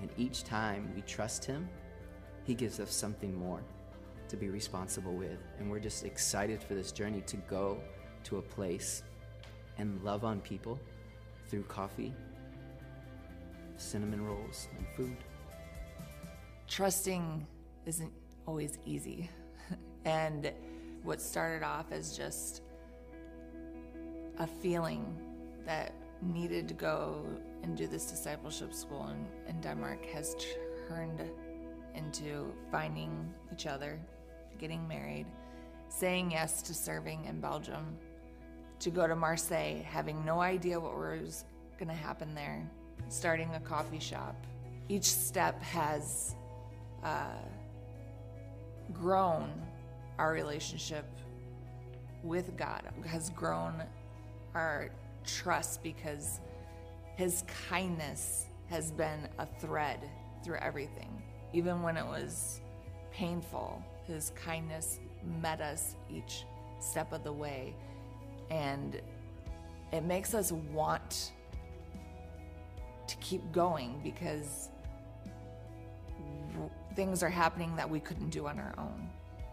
And 0.00 0.10
each 0.18 0.44
time 0.44 0.92
we 0.94 1.00
trust 1.02 1.46
Him, 1.46 1.66
He 2.46 2.54
gives 2.54 2.78
us 2.78 2.94
something 2.94 3.36
more 3.36 3.60
to 4.28 4.36
be 4.36 4.48
responsible 4.48 5.12
with. 5.12 5.38
And 5.58 5.70
we're 5.70 5.80
just 5.80 6.04
excited 6.04 6.62
for 6.62 6.74
this 6.74 6.92
journey 6.92 7.22
to 7.22 7.36
go 7.36 7.80
to 8.24 8.38
a 8.38 8.42
place 8.42 9.02
and 9.78 10.02
love 10.02 10.24
on 10.24 10.40
people 10.40 10.78
through 11.48 11.64
coffee, 11.64 12.14
cinnamon 13.76 14.24
rolls, 14.24 14.68
and 14.78 14.86
food. 14.96 15.16
Trusting 16.68 17.46
isn't 17.84 18.12
always 18.46 18.78
easy. 18.84 19.28
and 20.04 20.52
what 21.02 21.20
started 21.20 21.64
off 21.64 21.86
as 21.90 22.16
just 22.16 22.62
a 24.38 24.46
feeling 24.46 25.16
that 25.64 25.92
needed 26.22 26.68
to 26.68 26.74
go 26.74 27.26
and 27.62 27.76
do 27.76 27.86
this 27.86 28.06
discipleship 28.06 28.72
school 28.72 29.08
in, 29.08 29.26
in 29.48 29.60
Denmark 29.60 30.04
has 30.06 30.34
turned 30.88 31.20
into 31.96 32.52
finding 32.70 33.32
each 33.52 33.66
other, 33.66 33.98
getting 34.58 34.86
married, 34.86 35.26
saying 35.88 36.30
yes 36.32 36.62
to 36.62 36.74
serving 36.74 37.24
in 37.24 37.40
Belgium, 37.40 37.96
to 38.80 38.90
go 38.90 39.06
to 39.06 39.16
Marseille, 39.16 39.82
having 39.82 40.24
no 40.24 40.40
idea 40.40 40.78
what 40.78 40.96
was 40.96 41.44
going 41.78 41.88
to 41.88 41.94
happen 41.94 42.34
there, 42.34 42.68
starting 43.08 43.54
a 43.54 43.60
coffee 43.60 43.98
shop. 43.98 44.36
Each 44.88 45.04
step 45.04 45.60
has 45.62 46.34
uh, 47.02 47.38
grown 48.92 49.50
our 50.18 50.32
relationship 50.32 51.06
with 52.22 52.56
God, 52.56 52.82
has 53.06 53.30
grown 53.30 53.82
our 54.54 54.90
trust 55.24 55.82
because 55.82 56.40
his 57.16 57.44
kindness 57.68 58.46
has 58.68 58.90
been 58.90 59.28
a 59.38 59.46
thread 59.60 60.00
through 60.44 60.58
everything. 60.58 61.22
Even 61.52 61.82
when 61.82 61.96
it 61.96 62.04
was 62.04 62.60
painful, 63.12 63.82
his 64.06 64.32
kindness 64.34 65.00
met 65.40 65.60
us 65.60 65.96
each 66.10 66.44
step 66.80 67.12
of 67.12 67.24
the 67.24 67.32
way. 67.32 67.74
And 68.50 69.00
it 69.92 70.04
makes 70.04 70.34
us 70.34 70.52
want 70.52 71.32
to 73.06 73.16
keep 73.16 73.52
going 73.52 74.00
because 74.02 74.68
things 76.94 77.22
are 77.22 77.28
happening 77.28 77.74
that 77.76 77.88
we 77.88 78.00
couldn't 78.00 78.30
do 78.30 78.46
on 78.46 78.58
our 78.58 78.74
own. 78.78 79.08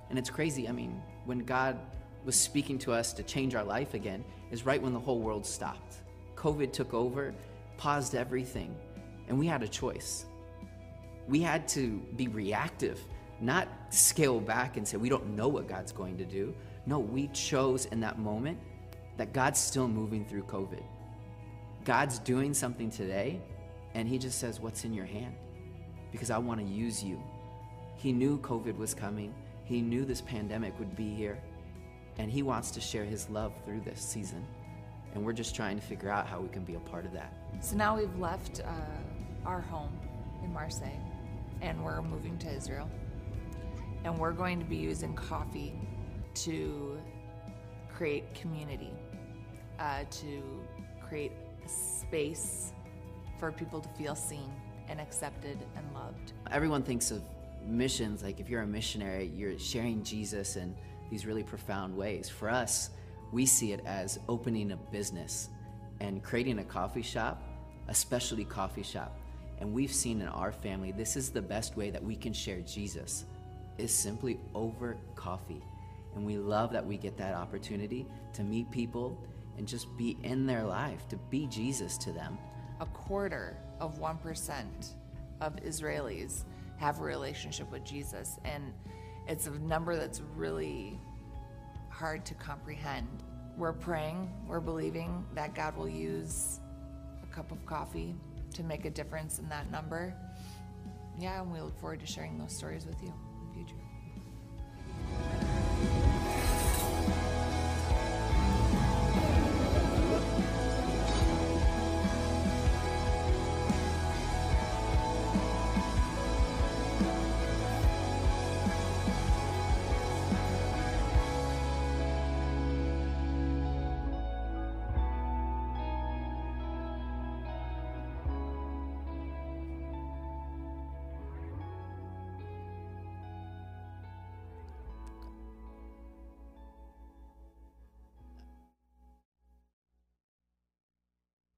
And 0.09 0.17
it's 0.17 0.29
crazy. 0.29 0.67
I 0.67 0.71
mean, 0.71 1.01
when 1.25 1.39
God 1.39 1.77
was 2.25 2.35
speaking 2.35 2.77
to 2.79 2.93
us 2.93 3.13
to 3.13 3.23
change 3.23 3.53
our 3.55 3.63
life 3.63 3.93
again 3.93 4.23
is 4.51 4.65
right 4.65 4.81
when 4.81 4.93
the 4.93 4.99
whole 4.99 5.19
world 5.19 5.45
stopped. 5.45 5.97
COVID 6.35 6.71
took 6.71 6.93
over, 6.93 7.33
paused 7.77 8.15
everything, 8.15 8.75
and 9.27 9.37
we 9.37 9.47
had 9.47 9.63
a 9.63 9.67
choice. 9.67 10.25
We 11.27 11.41
had 11.41 11.67
to 11.69 12.01
be 12.15 12.27
reactive, 12.27 12.99
not 13.39 13.67
scale 13.89 14.39
back 14.39 14.77
and 14.77 14.87
say, 14.87 14.97
we 14.97 15.09
don't 15.09 15.35
know 15.35 15.47
what 15.47 15.67
God's 15.67 15.91
going 15.91 16.17
to 16.17 16.25
do. 16.25 16.53
No, 16.85 16.99
we 16.99 17.27
chose 17.27 17.85
in 17.85 17.99
that 18.01 18.19
moment 18.19 18.59
that 19.17 19.33
God's 19.33 19.59
still 19.59 19.87
moving 19.87 20.25
through 20.25 20.43
COVID. 20.43 20.83
God's 21.85 22.19
doing 22.19 22.53
something 22.53 22.89
today, 22.89 23.41
and 23.93 24.07
He 24.07 24.17
just 24.17 24.39
says, 24.39 24.59
What's 24.59 24.85
in 24.85 24.93
your 24.93 25.05
hand? 25.05 25.35
Because 26.11 26.29
I 26.29 26.37
want 26.37 26.59
to 26.59 26.65
use 26.65 27.03
you. 27.03 27.21
He 27.95 28.11
knew 28.11 28.37
COVID 28.39 28.77
was 28.77 28.93
coming, 28.93 29.33
He 29.65 29.81
knew 29.81 30.05
this 30.05 30.21
pandemic 30.21 30.77
would 30.79 30.95
be 30.95 31.13
here. 31.13 31.39
And 32.17 32.31
He 32.31 32.43
wants 32.43 32.71
to 32.71 32.81
share 32.81 33.03
His 33.03 33.29
love 33.29 33.53
through 33.65 33.81
this 33.81 33.99
season. 33.99 34.45
And 35.13 35.23
we're 35.23 35.33
just 35.33 35.55
trying 35.55 35.79
to 35.79 35.85
figure 35.85 36.09
out 36.09 36.25
how 36.27 36.39
we 36.39 36.49
can 36.49 36.63
be 36.63 36.75
a 36.75 36.79
part 36.79 37.05
of 37.05 37.13
that. 37.13 37.33
So 37.61 37.75
now 37.75 37.97
we've 37.97 38.17
left 38.17 38.61
uh, 38.61 39.47
our 39.47 39.61
home 39.61 39.91
in 40.43 40.51
Marseille 40.53 40.99
and 41.63 41.83
we're 41.83 42.01
moving 42.01 42.37
to 42.39 42.53
Israel. 42.53 42.89
And 44.03 44.19
we're 44.19 44.33
going 44.33 44.59
to 44.59 44.65
be 44.65 44.75
using 44.75 45.13
coffee 45.15 45.73
to 46.35 46.99
create 47.95 48.35
community, 48.35 48.91
uh, 49.79 50.03
to 50.11 50.43
create 51.07 51.31
a 51.65 51.69
space 51.69 52.73
for 53.39 53.51
people 53.51 53.79
to 53.79 53.89
feel 53.89 54.13
seen 54.13 54.51
and 54.89 54.99
accepted 54.99 55.57
and 55.77 55.93
loved. 55.93 56.33
Everyone 56.51 56.83
thinks 56.83 57.11
of 57.11 57.23
missions 57.65 58.23
like 58.23 58.41
if 58.41 58.49
you're 58.49 58.63
a 58.63 58.67
missionary, 58.67 59.31
you're 59.33 59.57
sharing 59.57 60.03
Jesus 60.03 60.57
in 60.57 60.75
these 61.09 61.25
really 61.25 61.43
profound 61.43 61.95
ways. 61.95 62.27
For 62.27 62.49
us, 62.49 62.89
we 63.31 63.45
see 63.45 63.71
it 63.71 63.79
as 63.85 64.19
opening 64.27 64.73
a 64.73 64.75
business 64.75 65.49
and 66.01 66.21
creating 66.21 66.59
a 66.59 66.63
coffee 66.63 67.01
shop, 67.01 67.41
a 67.87 67.95
specialty 67.95 68.43
coffee 68.43 68.83
shop. 68.83 69.17
And 69.63 69.73
we've 69.73 69.93
seen 69.93 70.19
in 70.19 70.27
our 70.27 70.51
family, 70.51 70.91
this 70.91 71.15
is 71.15 71.29
the 71.29 71.41
best 71.41 71.77
way 71.77 71.89
that 71.89 72.03
we 72.03 72.17
can 72.17 72.33
share 72.33 72.59
Jesus, 72.59 73.23
is 73.77 73.93
simply 73.93 74.37
over 74.53 74.97
coffee. 75.15 75.63
And 76.15 76.25
we 76.25 76.37
love 76.37 76.73
that 76.73 76.85
we 76.85 76.97
get 76.97 77.15
that 77.15 77.33
opportunity 77.33 78.05
to 78.33 78.43
meet 78.43 78.69
people 78.71 79.17
and 79.57 79.65
just 79.65 79.87
be 79.95 80.17
in 80.23 80.45
their 80.45 80.65
life, 80.65 81.07
to 81.07 81.15
be 81.15 81.47
Jesus 81.47 81.97
to 81.99 82.11
them. 82.11 82.37
A 82.81 82.85
quarter 82.87 83.55
of 83.79 84.01
1% 84.01 84.65
of 85.39 85.55
Israelis 85.55 86.43
have 86.75 86.99
a 86.99 87.03
relationship 87.03 87.71
with 87.71 87.85
Jesus. 87.85 88.39
And 88.43 88.73
it's 89.29 89.47
a 89.47 89.51
number 89.59 89.95
that's 89.95 90.19
really 90.35 90.99
hard 91.87 92.25
to 92.25 92.33
comprehend. 92.33 93.07
We're 93.55 93.71
praying, 93.71 94.29
we're 94.45 94.59
believing 94.59 95.23
that 95.35 95.55
God 95.55 95.77
will 95.77 95.87
use 95.87 96.59
a 97.23 97.33
cup 97.33 97.53
of 97.53 97.65
coffee 97.65 98.13
to 98.53 98.63
make 98.63 98.85
a 98.85 98.89
difference 98.89 99.39
in 99.39 99.49
that 99.49 99.69
number. 99.71 100.13
Yeah, 101.19 101.41
and 101.41 101.51
we 101.51 101.59
look 101.59 101.79
forward 101.79 101.99
to 101.99 102.05
sharing 102.05 102.37
those 102.37 102.55
stories 102.55 102.85
with 102.85 103.01
you 103.03 103.13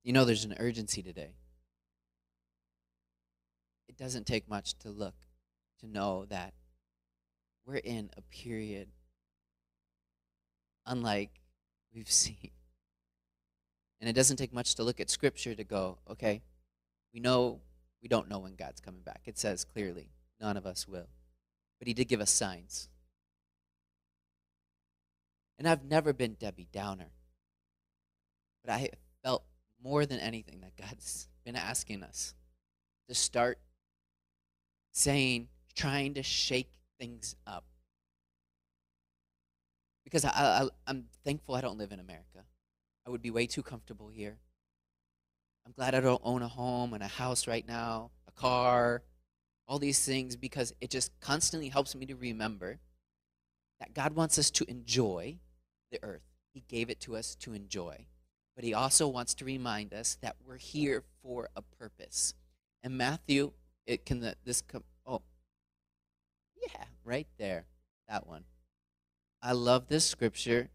You 0.06 0.14
know, 0.14 0.24
there's 0.24 0.46
an 0.46 0.56
urgency 0.60 1.02
today. 1.02 1.32
It 3.90 3.98
doesn't 3.98 4.28
take 4.28 4.48
much 4.48 4.76
to 4.80 4.90
look 4.92 5.16
to 5.80 5.88
know 5.88 6.26
that 6.26 6.54
we're 7.66 7.78
in 7.78 8.12
a 8.16 8.22
period 8.22 8.90
unlike 10.86 11.32
we've 11.92 12.12
seen. 12.12 12.52
And 14.00 14.08
it 14.08 14.14
doesn't 14.14 14.38
take 14.38 14.54
much 14.54 14.76
to 14.76 14.84
look 14.84 15.00
at 15.00 15.10
Scripture 15.10 15.56
to 15.56 15.64
go, 15.64 15.98
okay, 16.08 16.44
we 17.12 17.20
know 17.20 17.62
we 18.04 18.08
don't 18.08 18.30
know 18.30 18.38
when 18.38 18.54
God's 18.54 18.82
coming 18.82 19.02
back. 19.02 19.22
It 19.26 19.40
says 19.40 19.66
clearly, 19.66 20.12
none 20.40 20.56
of 20.56 20.68
us 20.68 20.88
will. 20.88 21.10
But 21.80 21.88
He 21.88 21.96
did 21.96 22.08
give 22.08 22.22
us 22.22 22.30
signs. 22.30 22.90
And 25.58 25.68
I've 25.68 25.84
never 25.84 26.14
been 26.14 26.36
Debbie 26.36 26.68
Downer. 26.72 27.10
But 28.64 28.72
I 28.72 28.90
felt 29.24 29.44
more 29.84 30.06
than 30.06 30.20
anything 30.20 30.62
that 30.62 30.76
God's 30.78 31.28
been 31.44 31.56
asking 31.56 32.04
us 32.04 32.34
to 33.08 33.16
start 33.16 33.60
saying, 34.92 35.50
trying 35.76 36.14
to 36.16 36.24
shake 36.24 36.70
things 37.00 37.36
up. 37.46 37.66
Because 40.04 40.26
I, 40.26 40.68
I, 40.88 40.90
am 40.90 41.06
thankful 41.24 41.56
I 41.56 41.62
don't 41.62 41.78
live 41.78 41.92
in 41.92 42.00
America. 42.00 42.46
I 43.06 43.10
would 43.10 43.22
be 43.22 43.32
way 43.32 43.48
too 43.48 43.64
comfortable 43.64 44.08
here. 44.08 44.38
I'm 45.66 45.74
glad 45.74 45.96
I 45.96 46.00
don't 46.00 46.22
own 46.24 46.42
a 46.42 46.48
home 46.48 46.94
and 46.94 47.04
a 47.04 47.08
house 47.08 47.48
right 47.48 47.68
now, 47.68 48.12
a 48.28 48.32
car. 48.32 49.04
all 49.68 49.80
these 49.80 50.04
things 50.06 50.36
because 50.36 50.74
it 50.80 50.92
just 50.92 51.12
constantly 51.20 51.70
helps 51.70 51.96
me 51.96 52.06
to 52.06 52.16
remember 52.16 52.80
that 53.80 53.94
God 53.94 54.16
wants 54.16 54.38
us 54.38 54.52
to 54.52 54.70
enjoy 54.70 55.38
the 55.92 56.00
earth. 56.04 56.22
He 56.54 56.64
gave 56.68 56.90
it 56.90 57.00
to 57.02 57.16
us 57.16 57.36
to 57.38 57.54
enjoy. 57.54 58.06
But 58.56 58.64
He 58.64 58.74
also 58.74 59.08
wants 59.08 59.34
to 59.36 59.46
remind 59.46 59.94
us 59.94 60.18
that 60.22 60.36
we're 60.46 60.58
here 60.58 61.04
for 61.22 61.50
a 61.56 61.62
purpose. 61.62 62.34
And 62.84 62.98
Matthew, 62.98 63.52
it 63.86 64.06
can 64.06 64.24
uh, 64.24 64.34
this 64.44 64.62
come 64.62 64.84
oh 65.06 65.22
yeah, 66.56 66.86
right 67.04 67.28
there. 67.38 67.66
That 68.08 68.28
one. 68.28 68.44
I 69.42 69.52
love 69.52 69.88
this 69.88 70.06
scripture 70.06 70.70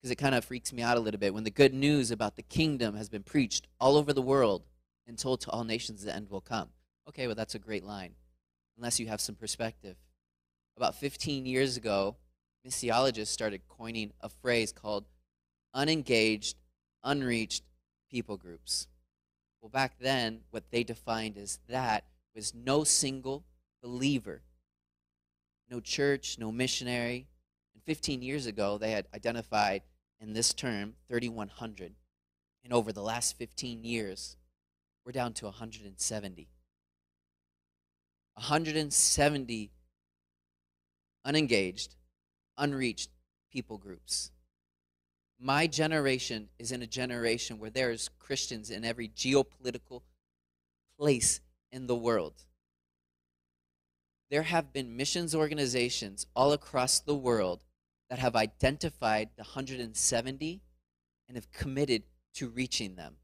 because 0.00 0.10
it 0.10 0.16
kind 0.16 0.34
of 0.34 0.44
freaks 0.44 0.72
me 0.72 0.82
out 0.82 0.96
a 0.96 1.00
little 1.00 1.20
bit 1.20 1.34
when 1.34 1.44
the 1.44 1.50
good 1.50 1.74
news 1.74 2.10
about 2.10 2.36
the 2.36 2.42
kingdom 2.42 2.96
has 2.96 3.08
been 3.08 3.22
preached 3.22 3.66
all 3.80 3.96
over 3.96 4.12
the 4.12 4.22
world 4.22 4.62
and 5.06 5.18
told 5.18 5.40
to 5.40 5.50
all 5.50 5.64
nations 5.64 6.04
the 6.04 6.14
end 6.14 6.30
will 6.30 6.40
come. 6.40 6.68
Okay, 7.08 7.26
well, 7.26 7.34
that's 7.34 7.54
a 7.54 7.58
great 7.58 7.84
line, 7.84 8.12
unless 8.76 9.00
you 9.00 9.06
have 9.06 9.20
some 9.20 9.34
perspective. 9.34 9.96
About 10.76 10.94
15 10.94 11.46
years 11.46 11.76
ago, 11.76 12.16
missiologists 12.66 13.28
started 13.28 13.62
coining 13.66 14.12
a 14.20 14.28
phrase 14.28 14.72
called 14.72 15.06
unengaged, 15.74 16.56
unreached 17.02 17.62
people 18.10 18.36
groups. 18.36 18.88
Well, 19.60 19.70
back 19.70 19.98
then, 19.98 20.40
what 20.50 20.70
they 20.70 20.84
defined 20.84 21.36
as 21.36 21.58
that 21.68 22.04
was 22.34 22.54
no 22.54 22.84
single 22.84 23.44
believer, 23.82 24.42
no 25.70 25.80
church, 25.80 26.36
no 26.38 26.52
missionary, 26.52 27.26
And 27.74 27.82
15 27.84 28.22
years 28.22 28.46
ago, 28.46 28.78
they 28.78 28.90
had 28.90 29.06
identified 29.14 29.82
in 30.20 30.32
this 30.32 30.52
term 30.52 30.94
3,100. 31.08 31.94
And 32.64 32.72
over 32.72 32.92
the 32.92 33.02
last 33.02 33.36
15 33.38 33.84
years, 33.84 34.36
we're 35.04 35.12
down 35.12 35.32
to 35.34 35.46
170. 35.46 36.48
170 38.34 39.70
unengaged, 41.24 41.94
unreached 42.56 43.10
people 43.52 43.78
groups. 43.78 44.30
My 45.40 45.66
generation 45.68 46.48
is 46.58 46.72
in 46.72 46.82
a 46.82 46.86
generation 46.86 47.58
where 47.58 47.70
there's 47.70 48.10
Christians 48.18 48.70
in 48.70 48.84
every 48.84 49.08
geopolitical 49.08 50.02
place 50.98 51.40
in 51.70 51.86
the 51.86 51.96
world. 51.96 52.44
There 54.30 54.42
have 54.42 54.72
been 54.72 54.96
missions 54.96 55.34
organizations 55.34 56.26
all 56.34 56.52
across 56.52 56.98
the 56.98 57.14
world 57.14 57.64
that 58.10 58.18
have 58.18 58.34
identified 58.34 59.30
the 59.36 59.42
170 59.42 60.60
and 61.28 61.36
have 61.36 61.52
committed 61.52 62.02
to 62.34 62.48
reaching 62.48 62.96
them. 62.96 63.16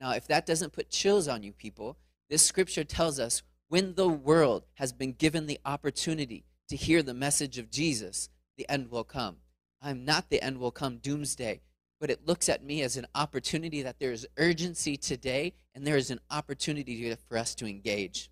Now, 0.00 0.12
if 0.12 0.26
that 0.28 0.46
doesn't 0.46 0.72
put 0.72 0.90
chills 0.90 1.28
on 1.28 1.42
you 1.42 1.52
people, 1.52 1.98
this 2.30 2.42
scripture 2.42 2.84
tells 2.84 3.20
us 3.20 3.42
when 3.68 3.94
the 3.94 4.08
world 4.08 4.64
has 4.74 4.92
been 4.92 5.12
given 5.12 5.46
the 5.46 5.60
opportunity 5.64 6.44
to 6.68 6.76
hear 6.76 7.02
the 7.02 7.14
message 7.14 7.58
of 7.58 7.70
Jesus, 7.70 8.28
the 8.56 8.68
end 8.68 8.90
will 8.90 9.04
come. 9.04 9.36
I'm 9.82 10.04
not 10.04 10.30
the 10.30 10.42
end 10.42 10.58
will 10.58 10.70
come 10.70 10.98
doomsday, 10.98 11.60
but 12.00 12.10
it 12.10 12.26
looks 12.26 12.48
at 12.48 12.64
me 12.64 12.82
as 12.82 12.96
an 12.96 13.06
opportunity 13.14 13.82
that 13.82 13.98
there 13.98 14.12
is 14.12 14.26
urgency 14.38 14.96
today 14.96 15.54
and 15.74 15.86
there 15.86 15.96
is 15.96 16.10
an 16.10 16.20
opportunity 16.30 17.14
for 17.28 17.36
us 17.36 17.54
to 17.56 17.66
engage. 17.66 18.30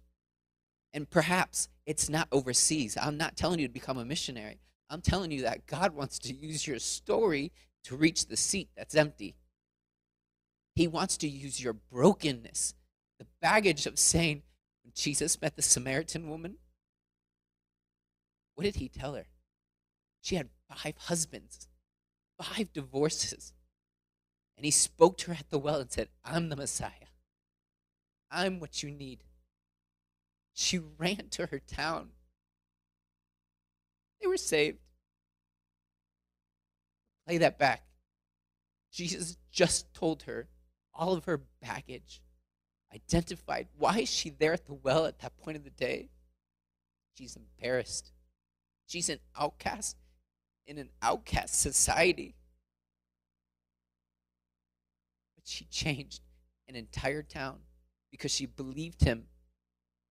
And 0.95 1.11
perhaps 1.11 1.69
it's 1.87 2.09
not 2.09 2.29
overseas. 2.31 2.97
I'm 3.01 3.17
not 3.17 3.37
telling 3.37 3.59
you 3.59 3.67
to 3.67 3.73
become 3.73 3.99
a 3.99 4.05
missionary. 4.05 4.61
I'm 4.89 5.01
telling 5.01 5.31
you 5.31 5.43
that 5.43 5.67
God 5.67 5.95
wants 5.95 6.19
to 6.21 6.35
use 6.35 6.67
your 6.67 6.79
story 6.79 7.53
to 7.85 7.97
reach 7.97 8.27
the 8.27 8.37
seat 8.37 8.69
that's 8.77 8.95
empty. 8.95 9.35
He 10.75 10.87
wants 10.87 11.17
to 11.19 11.29
use 11.29 11.63
your 11.63 11.73
brokenness, 11.73 12.75
the 13.19 13.27
baggage 13.41 13.87
of 13.87 13.99
saying, 13.99 14.43
when 14.85 14.93
Jesus 14.95 15.41
met 15.41 15.57
the 15.57 15.63
Samaritan 15.63 16.29
woman, 16.29 16.57
what 18.55 18.65
did 18.65 18.77
he 18.77 18.89
tell 18.89 19.15
her? 19.15 19.27
She 20.23 20.37
had 20.37 20.49
five 20.75 20.97
husbands, 20.97 21.69
five 22.41 22.73
divorces. 22.73 23.53
And 24.57 24.65
he 24.65 24.71
spoke 24.71 25.17
to 25.19 25.31
her 25.31 25.39
at 25.39 25.51
the 25.51 25.59
well 25.59 25.81
and 25.81 25.91
said, 25.91 26.09
I'm 26.25 26.49
the 26.49 26.57
Messiah. 26.57 27.11
I'm 28.31 28.61
what 28.61 28.83
you 28.83 28.91
need. 28.91 29.25
She 30.53 30.79
ran 30.79 31.29
to 31.31 31.47
her 31.47 31.59
town 31.59 32.11
they 34.21 34.27
were 34.27 34.37
saved. 34.37 34.79
Play 37.27 37.39
that 37.39 37.59
back. 37.59 37.85
Jesus 38.93 39.37
just 39.51 39.93
told 39.95 40.25
her 40.25 40.49
all 40.93 41.15
of 41.15 41.25
her 41.25 41.41
baggage, 41.63 42.21
identified 42.93 43.69
why 43.77 44.01
is 44.01 44.11
she 44.11 44.31
there 44.31 44.53
at 44.53 44.67
the 44.67 44.75
well 44.75 45.07
at 45.07 45.21
that 45.21 45.37
point 45.39 45.57
of 45.57 45.65
the 45.65 45.71
day? 45.71 46.11
She's 47.17 47.37
embarrassed. 47.37 48.13
She's 48.87 49.09
an 49.09 49.21
outcast 49.39 49.97
in 50.67 50.79
an 50.79 50.91
outcast 51.03 51.61
society. 51.61 52.35
But 55.37 55.47
she 55.47 55.65
changed 55.67 56.21
an 56.69 56.77
entire 56.77 57.23
town 57.23 57.61
because 58.11 58.33
she 58.33 58.47
believed 58.47 59.03
him. 59.03 59.25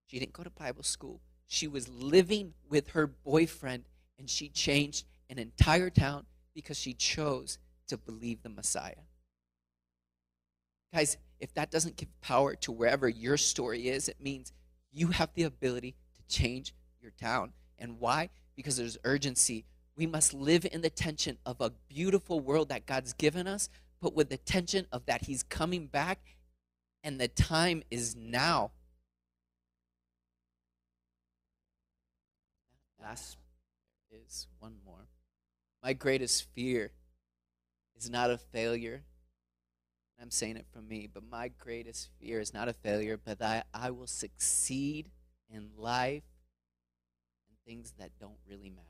She 0.07 0.19
didn't 0.19 0.33
go 0.33 0.43
to 0.43 0.49
Bible 0.49 0.83
school. 0.83 1.21
She 1.47 1.67
was 1.67 1.87
living 1.87 2.53
with 2.69 2.89
her 2.89 3.07
boyfriend 3.07 3.83
and 4.17 4.29
she 4.29 4.49
changed 4.49 5.05
an 5.29 5.39
entire 5.39 5.89
town 5.89 6.25
because 6.53 6.77
she 6.77 6.93
chose 6.93 7.57
to 7.87 7.97
believe 7.97 8.43
the 8.43 8.49
Messiah. 8.49 8.95
Guys, 10.93 11.17
if 11.39 11.53
that 11.53 11.71
doesn't 11.71 11.95
give 11.95 12.09
power 12.21 12.55
to 12.55 12.71
wherever 12.71 13.07
your 13.07 13.37
story 13.37 13.89
is, 13.89 14.09
it 14.09 14.19
means 14.19 14.51
you 14.91 15.07
have 15.07 15.29
the 15.35 15.43
ability 15.43 15.95
to 16.17 16.35
change 16.35 16.73
your 17.01 17.11
town. 17.11 17.53
And 17.77 17.99
why? 17.99 18.29
Because 18.55 18.77
there's 18.77 18.97
urgency. 19.03 19.65
We 19.99 20.07
must 20.07 20.33
live 20.33 20.65
in 20.71 20.79
the 20.79 20.89
tension 20.89 21.39
of 21.45 21.59
a 21.59 21.73
beautiful 21.89 22.39
world 22.39 22.69
that 22.69 22.85
God's 22.85 23.11
given 23.11 23.47
us, 23.47 23.67
but 23.99 24.15
with 24.15 24.29
the 24.29 24.37
tension 24.37 24.87
of 24.93 25.05
that 25.07 25.25
He's 25.25 25.43
coming 25.43 25.87
back 25.87 26.37
and 27.03 27.19
the 27.19 27.27
time 27.27 27.83
is 27.91 28.15
now. 28.15 28.71
Last 33.01 33.35
is 34.09 34.47
one 34.59 34.75
more. 34.85 35.09
My 35.83 35.91
greatest 35.91 36.47
fear 36.55 36.93
is 37.97 38.09
not 38.09 38.31
a 38.31 38.37
failure. 38.37 39.03
I'm 40.21 40.31
saying 40.31 40.55
it 40.55 40.65
from 40.71 40.87
me, 40.87 41.09
but 41.13 41.23
my 41.29 41.49
greatest 41.49 42.07
fear 42.21 42.39
is 42.39 42.53
not 42.53 42.69
a 42.69 42.73
failure, 42.73 43.19
but 43.21 43.39
that 43.39 43.67
I 43.73 43.91
will 43.91 44.07
succeed 44.07 45.09
in 45.53 45.71
life 45.77 46.23
and 47.49 47.57
things 47.65 47.95
that 47.99 48.11
don't 48.17 48.39
really 48.47 48.69
matter. 48.69 48.88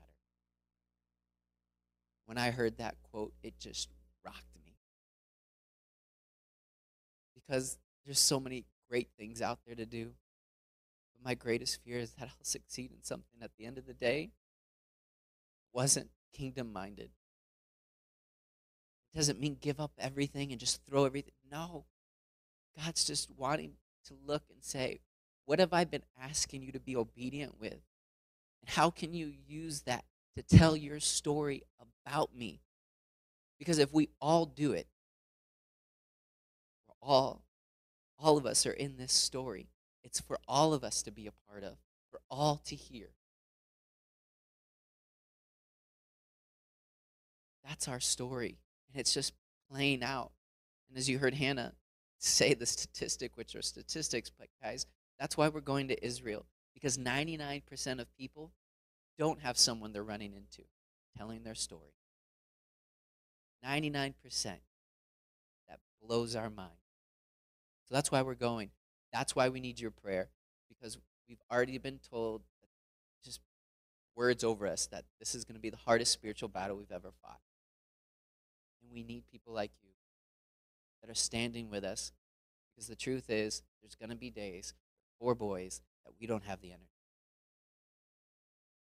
When 2.30 2.38
I 2.38 2.52
heard 2.52 2.76
that 2.76 2.94
quote, 3.10 3.32
it 3.42 3.58
just 3.58 3.88
rocked 4.24 4.54
me. 4.64 4.76
Because 7.34 7.76
there's 8.06 8.20
so 8.20 8.38
many 8.38 8.66
great 8.88 9.08
things 9.18 9.42
out 9.42 9.58
there 9.66 9.74
to 9.74 9.84
do. 9.84 10.12
But 11.12 11.28
my 11.28 11.34
greatest 11.34 11.82
fear 11.82 11.98
is 11.98 12.12
that 12.12 12.28
I'll 12.28 12.44
succeed 12.44 12.92
in 12.92 13.02
something 13.02 13.42
at 13.42 13.50
the 13.58 13.66
end 13.66 13.78
of 13.78 13.86
the 13.88 13.94
day 13.94 14.30
wasn't 15.72 16.10
kingdom 16.32 16.72
minded. 16.72 17.10
It 19.12 19.16
doesn't 19.16 19.40
mean 19.40 19.56
give 19.60 19.80
up 19.80 19.90
everything 19.98 20.52
and 20.52 20.60
just 20.60 20.86
throw 20.86 21.06
everything. 21.06 21.34
No. 21.50 21.86
God's 22.78 23.04
just 23.04 23.28
wanting 23.36 23.72
to 24.06 24.14
look 24.24 24.44
and 24.54 24.62
say, 24.62 25.00
What 25.46 25.58
have 25.58 25.72
I 25.72 25.82
been 25.82 26.04
asking 26.16 26.62
you 26.62 26.70
to 26.70 26.78
be 26.78 26.94
obedient 26.94 27.58
with? 27.58 27.72
And 27.72 28.68
how 28.68 28.88
can 28.90 29.14
you 29.14 29.32
use 29.48 29.80
that 29.80 30.04
to 30.36 30.44
tell 30.44 30.76
your 30.76 31.00
story 31.00 31.64
about 32.10 32.34
me? 32.34 32.60
Because 33.58 33.78
if 33.78 33.92
we 33.92 34.08
all 34.20 34.46
do 34.46 34.72
it, 34.72 34.86
all 37.02 37.42
all 38.18 38.36
of 38.36 38.44
us 38.44 38.66
are 38.66 38.72
in 38.72 38.98
this 38.98 39.12
story. 39.12 39.68
It's 40.04 40.20
for 40.20 40.38
all 40.46 40.74
of 40.74 40.84
us 40.84 41.02
to 41.04 41.10
be 41.10 41.26
a 41.26 41.32
part 41.48 41.64
of, 41.64 41.78
for 42.10 42.20
all 42.30 42.60
to 42.66 42.74
hear. 42.74 43.08
That's 47.66 47.88
our 47.88 48.00
story. 48.00 48.58
And 48.92 49.00
it's 49.00 49.14
just 49.14 49.32
playing 49.70 50.02
out. 50.02 50.32
And 50.88 50.98
as 50.98 51.08
you 51.08 51.18
heard 51.18 51.32
Hannah 51.32 51.72
say 52.18 52.52
the 52.52 52.66
statistic, 52.66 53.38
which 53.38 53.54
are 53.54 53.62
statistics, 53.62 54.30
but 54.30 54.48
guys, 54.62 54.84
that's 55.18 55.38
why 55.38 55.48
we're 55.48 55.60
going 55.62 55.88
to 55.88 56.04
Israel. 56.04 56.44
Because 56.74 56.98
99% 56.98 58.00
of 58.00 58.14
people 58.18 58.52
don't 59.18 59.40
have 59.40 59.56
someone 59.56 59.94
they're 59.94 60.02
running 60.02 60.34
into 60.34 60.68
telling 61.16 61.42
their 61.42 61.54
story. 61.54 61.94
99%. 63.64 64.14
That 65.68 65.78
blows 66.02 66.36
our 66.36 66.50
mind. 66.50 66.70
So 67.88 67.94
that's 67.94 68.10
why 68.10 68.22
we're 68.22 68.34
going. 68.34 68.70
That's 69.12 69.34
why 69.34 69.48
we 69.48 69.60
need 69.60 69.80
your 69.80 69.90
prayer. 69.90 70.28
Because 70.68 70.98
we've 71.28 71.42
already 71.50 71.78
been 71.78 71.98
told, 72.10 72.42
just 73.24 73.40
words 74.16 74.44
over 74.44 74.66
us, 74.66 74.86
that 74.86 75.04
this 75.18 75.34
is 75.34 75.44
going 75.44 75.56
to 75.56 75.60
be 75.60 75.70
the 75.70 75.76
hardest 75.76 76.12
spiritual 76.12 76.48
battle 76.48 76.76
we've 76.76 76.92
ever 76.92 77.10
fought. 77.22 77.40
And 78.82 78.92
we 78.92 79.02
need 79.02 79.24
people 79.30 79.52
like 79.52 79.72
you 79.82 79.90
that 81.02 81.10
are 81.10 81.14
standing 81.14 81.70
with 81.70 81.84
us 81.84 82.12
because 82.74 82.88
the 82.88 82.96
truth 82.96 83.28
is, 83.28 83.62
there's 83.82 83.94
going 83.94 84.10
to 84.10 84.16
be 84.16 84.30
days 84.30 84.74
for 85.18 85.34
boys 85.34 85.80
that 86.04 86.12
we 86.20 86.26
don't 86.26 86.44
have 86.44 86.60
the 86.60 86.68
energy. 86.68 86.86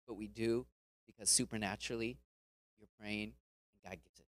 but 0.08 0.16
we 0.16 0.28
do 0.28 0.66
because 1.06 1.30
supernaturally 1.30 2.18
you're 2.80 2.88
praying 3.00 3.34
and 3.74 3.84
God 3.84 3.98
gives 4.04 4.20
it. 4.20 4.25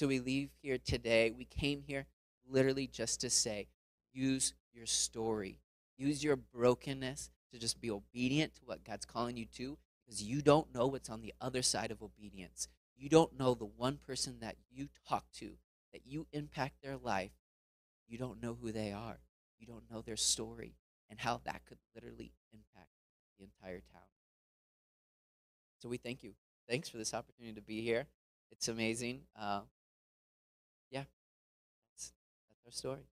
So 0.00 0.06
we 0.06 0.18
leave 0.18 0.48
here 0.62 0.78
today. 0.78 1.30
We 1.30 1.44
came 1.44 1.82
here 1.86 2.06
literally 2.48 2.86
just 2.86 3.20
to 3.20 3.28
say, 3.28 3.68
use 4.14 4.54
your 4.72 4.86
story, 4.86 5.58
use 5.98 6.24
your 6.24 6.36
brokenness 6.36 7.28
to 7.52 7.58
just 7.58 7.82
be 7.82 7.90
obedient 7.90 8.54
to 8.54 8.62
what 8.64 8.82
God's 8.82 9.04
calling 9.04 9.36
you 9.36 9.44
to 9.56 9.76
because 10.06 10.22
you 10.22 10.40
don't 10.40 10.74
know 10.74 10.86
what's 10.86 11.10
on 11.10 11.20
the 11.20 11.34
other 11.38 11.60
side 11.60 11.90
of 11.90 12.02
obedience. 12.02 12.66
You 12.96 13.10
don't 13.10 13.38
know 13.38 13.52
the 13.52 13.66
one 13.66 13.98
person 13.98 14.38
that 14.40 14.56
you 14.70 14.88
talk 15.06 15.26
to, 15.34 15.58
that 15.92 16.06
you 16.06 16.26
impact 16.32 16.76
their 16.82 16.96
life. 16.96 17.32
You 18.08 18.16
don't 18.16 18.42
know 18.42 18.56
who 18.58 18.72
they 18.72 18.92
are. 18.92 19.18
You 19.58 19.66
don't 19.66 19.90
know 19.90 20.00
their 20.00 20.16
story 20.16 20.76
and 21.10 21.20
how 21.20 21.42
that 21.44 21.66
could 21.68 21.76
literally 21.94 22.32
impact 22.54 22.88
the 23.38 23.44
entire 23.44 23.82
town. 23.92 24.08
So 25.82 25.90
we 25.90 25.98
thank 25.98 26.22
you. 26.22 26.32
Thanks 26.66 26.88
for 26.88 26.96
this 26.96 27.12
opportunity 27.12 27.54
to 27.54 27.60
be 27.60 27.82
here. 27.82 28.06
It's 28.50 28.68
amazing. 28.68 29.24
Uh, 29.38 29.60
yeah, 30.90 31.04
that's, 31.92 32.12
that's 32.64 32.66
our 32.66 32.72
story. 32.72 33.02